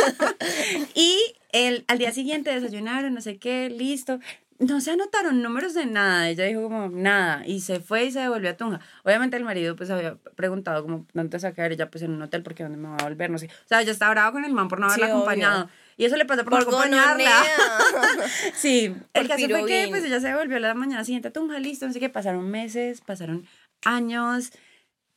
y 0.93 1.17
el, 1.51 1.83
al 1.87 1.97
día 1.97 2.11
siguiente 2.11 2.53
desayunaron, 2.53 3.15
no 3.15 3.21
sé 3.21 3.37
qué, 3.37 3.69
listo. 3.71 4.19
No 4.59 4.81
se 4.81 4.91
anotaron 4.91 5.41
números 5.41 5.73
de 5.73 5.85
nada. 5.85 6.27
Ella 6.29 6.43
dijo 6.45 6.63
como 6.63 6.89
nada. 6.89 7.47
Y 7.47 7.61
se 7.61 7.79
fue 7.79 8.03
y 8.05 8.11
se 8.11 8.19
devolvió 8.19 8.49
a 8.49 8.57
Tunja. 8.57 8.81
Obviamente 9.03 9.37
el 9.37 9.45
marido 9.45 9.75
pues 9.77 9.89
había 9.89 10.15
preguntado 10.35 10.81
como 10.83 11.07
dónde 11.13 11.29
te 11.29 11.37
vas 11.37 11.43
a 11.45 11.53
quedar 11.53 11.71
ella 11.71 11.89
pues 11.89 12.03
en 12.03 12.11
un 12.11 12.21
hotel 12.21 12.43
porque 12.43 12.63
dónde 12.63 12.77
me 12.77 12.89
va 12.89 12.97
a 12.97 13.03
volver, 13.03 13.29
no 13.29 13.37
sé. 13.37 13.45
O 13.47 13.67
sea, 13.67 13.81
ella 13.81 13.93
estaba 13.93 14.11
brava 14.11 14.33
con 14.33 14.43
el 14.43 14.51
man 14.53 14.67
por 14.67 14.79
no 14.81 14.87
haberla 14.87 15.05
Sí, 15.07 15.11
obvio. 15.11 15.21
acompañado. 15.21 15.69
Y 15.95 16.05
eso 16.05 16.17
le 16.17 16.25
pasó 16.25 16.43
por, 16.43 16.51
Por 16.51 16.63
no 16.65 16.77
acompañarla. 16.77 17.41
Sí, 18.53 18.89
Por 19.13 19.21
el 19.21 19.27
caso 19.29 19.47
fue 19.47 19.65
que 19.65 19.87
pues 19.89 20.03
ella 20.03 20.19
se 20.19 20.35
volvió 20.35 20.59
la 20.59 20.73
mañana 20.73 21.05
siguiente 21.05 21.29
a 21.29 21.31
Tunja, 21.31 21.57
listo, 21.59 21.87
no 21.87 21.93
sé 21.93 21.99
qué, 22.01 22.09
pasaron 22.09 22.49
meses, 22.49 22.99
pasaron 23.01 23.45
años 23.85 24.51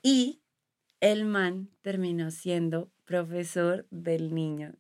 y 0.03 0.41
el 1.01 1.25
man 1.25 1.69
terminó 1.83 2.31
siendo 2.31 2.91
profesor 3.05 3.87
del 3.91 4.33
niño 4.35 4.75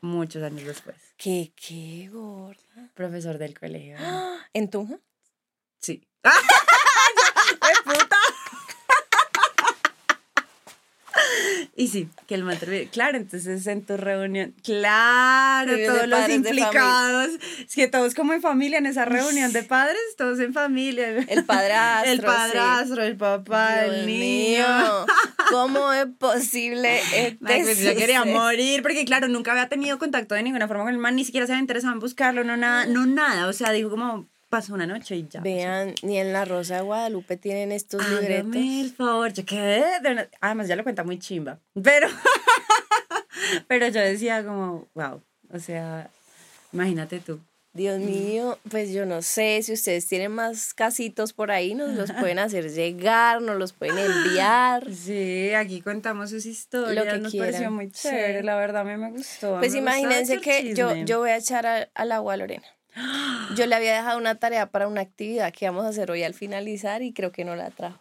muchos 0.00 0.42
años 0.42 0.64
después. 0.66 0.96
¿Qué, 1.16 1.52
qué 1.56 2.08
gorda? 2.12 2.90
Profesor 2.94 3.38
del 3.38 3.58
colegio. 3.58 3.96
¿En 4.52 4.68
Tunja? 4.70 4.98
Sí. 5.80 6.06
¡Qué 6.24 7.72
puta! 7.84 8.16
Y 11.76 11.88
sí, 11.88 12.08
que 12.28 12.36
el 12.36 12.44
man. 12.44 12.56
Claro, 12.92 13.16
entonces 13.16 13.66
en 13.66 13.84
tu 13.84 13.96
reunión, 13.96 14.54
claro, 14.62 15.72
todos 15.86 16.06
los 16.06 16.28
implicados. 16.28 17.30
Es 17.58 17.74
que 17.74 17.88
todos 17.88 18.14
como 18.14 18.32
en 18.32 18.40
familia, 18.40 18.78
en 18.78 18.86
esa 18.86 19.04
reunión 19.04 19.52
de 19.52 19.64
padres, 19.64 19.98
todos 20.16 20.38
en 20.38 20.52
familia. 20.52 21.18
El 21.28 21.44
padrastro. 21.44 22.12
El 22.12 22.20
sí. 22.20 22.24
padrastro, 22.24 23.02
el 23.02 23.16
papá, 23.16 23.82
Dios 23.82 23.94
el 23.96 24.06
niño. 24.06 24.66
mío, 24.66 25.06
¿Cómo 25.50 25.92
es 25.92 26.06
posible 26.18 27.00
este 27.12 27.38
Ay, 27.44 27.62
pues 27.64 27.80
yo 27.80 27.96
quería 27.96 28.24
morir 28.24 28.82
porque 28.82 29.04
claro, 29.04 29.26
nunca 29.26 29.50
había 29.50 29.68
tenido 29.68 29.98
contacto 29.98 30.36
de 30.36 30.44
ninguna 30.44 30.68
forma 30.68 30.84
con 30.84 30.92
el 30.92 30.98
man, 30.98 31.16
ni 31.16 31.24
siquiera 31.24 31.46
se 31.46 31.52
había 31.54 31.60
interesado 31.60 31.92
en 31.92 32.00
buscarlo, 32.00 32.44
no 32.44 32.56
nada, 32.56 32.86
no 32.86 33.04
nada, 33.04 33.48
o 33.48 33.52
sea, 33.52 33.72
dijo 33.72 33.90
como 33.90 34.28
pasó 34.54 34.74
una 34.74 34.86
noche 34.86 35.16
y 35.16 35.26
ya. 35.28 35.40
Vean, 35.40 35.94
ni 36.02 36.18
en 36.18 36.32
la 36.32 36.44
Rosa 36.44 36.76
de 36.76 36.82
Guadalupe 36.82 37.36
tienen 37.36 37.72
estos 37.72 38.00
Hágame 38.02 38.20
libretos. 38.20 38.56
el 38.56 38.92
favor, 38.96 39.32
yo 39.32 39.44
quedé 39.44 40.00
de 40.00 40.10
una- 40.12 40.28
Además, 40.40 40.68
ya 40.68 40.76
lo 40.76 40.82
cuenta 40.82 41.02
muy 41.04 41.18
chimba. 41.18 41.58
Pero, 41.82 42.08
pero 43.68 43.88
yo 43.88 44.00
decía 44.00 44.44
como, 44.44 44.86
wow, 44.94 45.20
o 45.52 45.58
sea, 45.58 46.10
imagínate 46.72 47.20
tú. 47.20 47.40
Dios 47.72 47.98
mío, 47.98 48.56
pues 48.70 48.92
yo 48.92 49.04
no 49.04 49.20
sé 49.20 49.60
si 49.64 49.72
ustedes 49.72 50.06
tienen 50.06 50.30
más 50.30 50.74
casitos 50.74 51.32
por 51.32 51.50
ahí, 51.50 51.74
nos 51.74 51.96
los 51.96 52.12
pueden 52.12 52.38
hacer 52.38 52.70
llegar, 52.70 53.42
nos 53.42 53.56
los 53.56 53.72
pueden 53.72 53.98
enviar. 53.98 54.86
Sí, 54.94 55.52
aquí 55.54 55.80
contamos 55.80 56.30
sus 56.30 56.46
historias, 56.46 57.04
Lo 57.04 57.10
que 57.12 57.18
nos 57.18 57.32
quieran, 57.32 57.50
pareció 57.50 57.70
muy 57.72 57.86
sí. 57.86 58.08
chévere, 58.08 58.44
la 58.44 58.54
verdad 58.54 58.82
a 58.82 58.84
mí 58.84 58.96
me 58.96 59.10
gustó. 59.10 59.58
Pues 59.58 59.72
me 59.72 59.78
imagínense 59.80 60.40
que 60.40 60.72
yo, 60.74 60.94
yo 60.94 61.18
voy 61.18 61.30
a 61.30 61.36
echar 61.36 61.66
a- 61.66 61.88
al 61.96 62.12
agua 62.12 62.34
a 62.34 62.36
Lorena. 62.36 62.64
Yo 63.56 63.66
le 63.66 63.74
había 63.74 63.94
dejado 63.94 64.18
una 64.18 64.36
tarea 64.36 64.66
para 64.70 64.88
una 64.88 65.00
actividad 65.00 65.52
que 65.52 65.64
íbamos 65.64 65.84
a 65.84 65.88
hacer 65.88 66.10
hoy 66.10 66.22
al 66.22 66.34
finalizar 66.34 67.02
y 67.02 67.12
creo 67.12 67.32
que 67.32 67.44
no 67.44 67.56
la 67.56 67.70
trajo. 67.70 68.00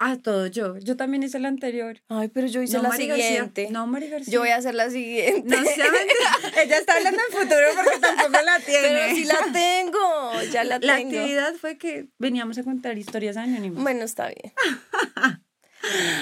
Ah, 0.00 0.16
todo 0.22 0.46
yo, 0.46 0.78
yo 0.78 0.96
también 0.96 1.24
hice 1.24 1.40
la 1.40 1.48
anterior. 1.48 2.00
Ay, 2.08 2.28
pero 2.28 2.46
yo 2.46 2.62
hice 2.62 2.76
No, 2.76 2.84
la 2.84 2.90
Mari 2.90 3.08
García. 3.08 3.26
siguiente. 3.26 3.68
No, 3.70 3.84
Mari 3.88 4.08
García. 4.08 4.32
Yo 4.32 4.38
voy 4.38 4.50
a 4.50 4.56
hacer 4.56 4.76
la 4.76 4.90
siguiente. 4.90 5.42
No 5.56 5.64
sea 5.64 5.84
mentira. 5.90 6.62
Ella 6.62 6.78
está 6.78 6.94
hablando 6.98 7.18
en 7.28 7.36
futuro 7.36 7.66
porque 7.74 7.98
tampoco 7.98 8.30
la 8.44 8.60
tiene. 8.60 8.88
Pero 8.88 9.14
sí 9.16 9.24
la 9.24 9.52
tengo, 9.52 10.32
ya 10.52 10.62
la 10.62 10.78
La 10.78 10.96
tengo. 10.98 11.18
actividad 11.18 11.52
fue 11.54 11.78
que 11.78 12.06
veníamos 12.18 12.56
a 12.58 12.62
contar 12.62 12.96
historias 12.96 13.36
anónimas. 13.36 13.82
Bueno, 13.82 14.04
está 14.04 14.26
bien. 14.28 14.52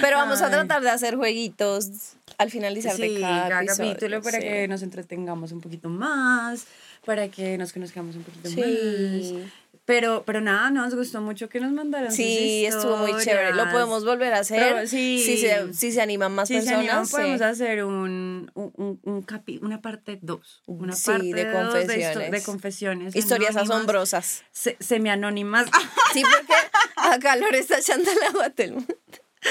Pero 0.01 0.17
vamos 0.17 0.41
a 0.41 0.45
Ay. 0.45 0.51
tratar 0.53 0.81
de 0.81 0.89
hacer 0.89 1.15
jueguitos 1.15 2.13
al 2.39 2.49
finalizar 2.51 2.95
Sí, 2.95 3.15
de 3.15 3.21
cada, 3.21 3.49
cada 3.49 3.61
episodio, 3.63 3.89
capítulo 3.93 4.21
para 4.21 4.37
sí. 4.39 4.43
que 4.47 4.67
nos 4.67 4.81
entretengamos 4.81 5.51
un 5.51 5.61
poquito 5.61 5.89
más, 5.89 6.65
para 7.07 7.29
que 7.29 7.57
nos 7.57 7.71
conozcamos 7.73 8.15
un 8.17 8.23
poquito 8.23 8.49
más. 8.49 8.53
Sí. 8.55 9.43
Pero, 9.85 10.23
pero 10.25 10.41
nada, 10.41 10.69
nos 10.69 10.93
gustó 10.93 11.21
mucho 11.21 11.47
que 11.47 11.61
nos 11.61 11.71
mandaran 11.71 12.09
sus 12.09 12.17
Sí, 12.17 12.65
estuvo 12.65 12.97
muy 12.97 13.13
chévere. 13.23 13.53
Lo 13.53 13.71
podemos 13.71 14.03
volver 14.03 14.33
a 14.33 14.39
hacer. 14.39 14.59
Pero, 14.59 14.85
sí. 14.87 15.23
Si 15.25 15.37
se, 15.37 15.73
si 15.73 15.93
se 15.93 16.01
animan 16.01 16.33
más 16.35 16.49
Si 16.49 16.55
se 16.55 16.59
personas. 16.59 16.79
animan, 16.81 17.05
sí. 17.05 17.11
podemos 17.13 17.41
hacer 17.41 17.85
un, 17.85 18.51
un, 18.53 18.73
un, 18.75 18.99
un 19.03 19.25
capi- 19.25 19.59
una 19.61 19.81
parte 19.81 20.19
2. 20.21 20.63
Una 20.65 20.91
Sí, 20.93 21.05
parte 21.09 21.33
de 21.33 21.45
dos 21.45 21.73
confesiones. 21.73 22.31
de 22.31 22.43
confesiones. 22.43 23.15
Historias 23.15 23.51
anónimas, 23.55 23.75
asombrosas. 23.77 24.43
se- 24.51 24.75
semi-anónimas. 24.81 25.67
Sí, 26.13 26.21
porque 26.21 26.53
acá 26.97 27.37
Lore 27.37 27.59
está 27.59 27.79
echando 27.79 28.11
el 28.11 28.17
agua 28.27 28.45
a 28.47 28.49
todo 28.49 28.67
el 28.67 28.73
mundo. 28.73 28.93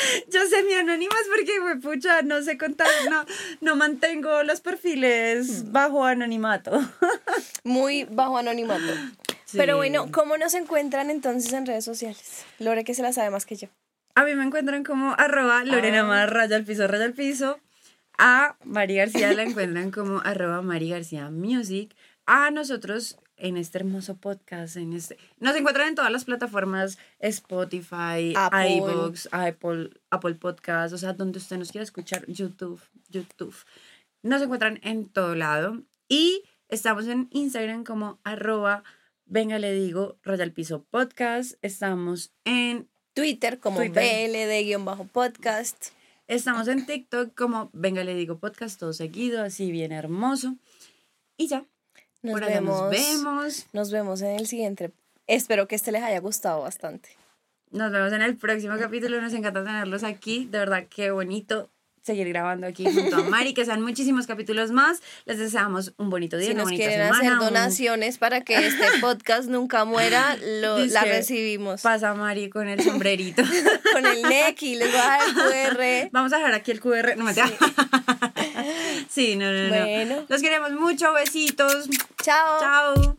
Yo 0.32 0.40
semi-anónimas 0.46 1.22
porque, 1.34 1.58
güey, 1.60 1.78
pucha, 1.80 2.22
no 2.22 2.42
sé 2.42 2.58
contar, 2.58 2.88
no, 3.10 3.24
no 3.60 3.76
mantengo 3.76 4.42
los 4.42 4.60
perfiles 4.60 5.70
bajo 5.72 6.04
anonimato. 6.04 6.72
Muy 7.64 8.04
bajo 8.04 8.38
anonimato. 8.38 8.92
Sí. 9.44 9.58
Pero 9.58 9.76
bueno, 9.76 10.10
¿cómo 10.12 10.36
nos 10.36 10.54
encuentran 10.54 11.10
entonces 11.10 11.52
en 11.52 11.66
redes 11.66 11.84
sociales? 11.84 12.44
Lore 12.58 12.84
que 12.84 12.94
se 12.94 13.02
la 13.02 13.12
sabe 13.12 13.30
más 13.30 13.46
que 13.46 13.56
yo. 13.56 13.68
A 14.14 14.24
mí 14.24 14.34
me 14.34 14.44
encuentran 14.44 14.82
como 14.82 15.14
arroba 15.18 15.62
Lorena 15.64 16.00
Ah. 16.00 16.04
Mar, 16.04 16.32
raya 16.32 16.56
al 16.56 16.64
piso, 16.64 16.86
raya 16.86 17.04
al 17.04 17.12
piso. 17.12 17.58
A 18.18 18.56
Mari 18.64 18.96
García 18.96 19.32
la 19.34 19.42
encuentran 19.42 19.90
como 19.90 20.20
arroba 20.20 20.62
Mari 20.62 20.90
García 20.90 21.30
Music. 21.30 21.94
A 22.24 22.50
nosotros 22.50 23.18
en 23.36 23.56
este 23.56 23.78
hermoso 23.78 24.16
podcast, 24.16 24.76
en 24.76 24.92
este... 24.92 25.16
Nos 25.38 25.56
encuentran 25.56 25.88
en 25.88 25.94
todas 25.94 26.10
las 26.10 26.24
plataformas 26.24 26.98
Spotify, 27.18 28.32
Apple. 28.36 28.76
iVoox, 28.76 29.28
Apple, 29.32 29.90
Apple 30.10 30.34
Podcast, 30.34 30.94
o 30.94 30.98
sea, 30.98 31.12
donde 31.12 31.38
usted 31.38 31.58
nos 31.58 31.72
quiera 31.72 31.84
escuchar, 31.84 32.24
YouTube, 32.26 32.80
YouTube. 33.08 33.56
Nos 34.22 34.42
encuentran 34.42 34.80
en 34.82 35.08
todo 35.08 35.34
lado. 35.34 35.82
Y 36.08 36.42
estamos 36.68 37.06
en 37.06 37.28
Instagram 37.32 37.84
como 37.84 38.18
arroba 38.24 38.82
Venga, 39.28 39.58
le 39.58 39.72
digo, 39.72 40.18
raya 40.22 40.44
al 40.44 40.52
piso 40.52 40.84
podcast. 40.84 41.54
Estamos 41.60 42.32
en 42.44 42.88
Twitter 43.12 43.58
como. 43.58 43.80
BLD-podcast. 43.80 45.16
Estamos 46.28 46.68
en 46.68 46.86
TikTok 46.86 47.34
como 47.34 47.70
Venga 47.72 48.04
le 48.04 48.14
digo 48.14 48.38
podcast 48.38 48.78
todo 48.78 48.92
seguido, 48.92 49.42
así 49.42 49.72
bien 49.72 49.90
hermoso. 49.92 50.56
Y 51.36 51.48
ya, 51.48 51.64
Nos 52.26 52.40
por 52.40 52.48
vemos. 52.48 52.80
nos 52.80 52.90
vemos. 52.90 53.66
Nos 53.72 53.90
vemos 53.90 54.20
en 54.22 54.36
el 54.38 54.46
siguiente. 54.46 54.90
Espero 55.26 55.66
que 55.66 55.74
este 55.76 55.90
les 55.92 56.02
haya 56.02 56.20
gustado 56.20 56.60
bastante. 56.62 57.08
Nos 57.70 57.90
vemos 57.90 58.12
en 58.12 58.22
el 58.22 58.36
próximo 58.36 58.76
capítulo. 58.78 59.20
Nos 59.20 59.32
encanta 59.32 59.64
tenerlos 59.64 60.04
aquí. 60.04 60.46
De 60.50 60.58
verdad, 60.58 60.84
qué 60.88 61.10
bonito 61.10 61.68
seguir 62.02 62.28
grabando 62.28 62.68
aquí 62.68 62.84
junto 62.84 63.16
a 63.16 63.22
Mari. 63.24 63.52
Que 63.52 63.64
sean 63.64 63.82
muchísimos 63.82 64.28
capítulos 64.28 64.70
más. 64.70 65.00
Les 65.24 65.38
deseamos 65.40 65.92
un 65.98 66.08
bonito 66.08 66.36
día, 66.36 66.46
Si 66.46 66.52
una 66.52 66.62
nos 66.62 66.70
bonita 66.70 66.84
quieren 66.88 67.06
semana. 67.08 67.18
hacer 67.18 67.32
un- 67.32 67.38
donaciones 67.40 68.18
para 68.18 68.42
que 68.42 68.68
este 68.68 68.84
podcast 69.00 69.48
nunca 69.48 69.84
muera, 69.84 70.36
lo, 70.36 70.78
la 70.78 70.82
Dizque, 70.84 71.04
recibimos. 71.08 71.82
Pasa 71.82 72.14
Mari 72.14 72.48
con 72.48 72.68
el 72.68 72.80
sombrerito. 72.84 73.42
Con 73.92 74.04
el 74.06 74.22
NECI, 74.22 74.76
les 74.76 74.90
voy 74.92 75.00
a 75.00 75.04
dar 75.04 75.20
el 75.26 75.34
QR. 76.04 76.08
Vamos 76.12 76.32
a 76.32 76.36
dejar 76.36 76.54
aquí 76.54 76.70
el 76.70 76.80
QR. 76.80 77.16
No 77.16 77.24
me 77.24 77.34
Sí, 77.34 77.40
no, 79.36 79.52
no, 79.52 79.68
no. 79.68 79.84
Bueno. 79.84 80.24
Los 80.28 80.42
queremos 80.42 80.72
mucho. 80.72 81.12
Besitos. 81.12 81.88
Chao. 82.22 82.60
Chao. 82.60 83.16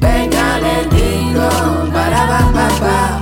Venga, 0.00 0.58
le 0.60 0.84
digo, 0.96 1.48
para 1.92 2.26
pa 2.26 2.52
pa 2.52 2.68
pa. 2.80 3.13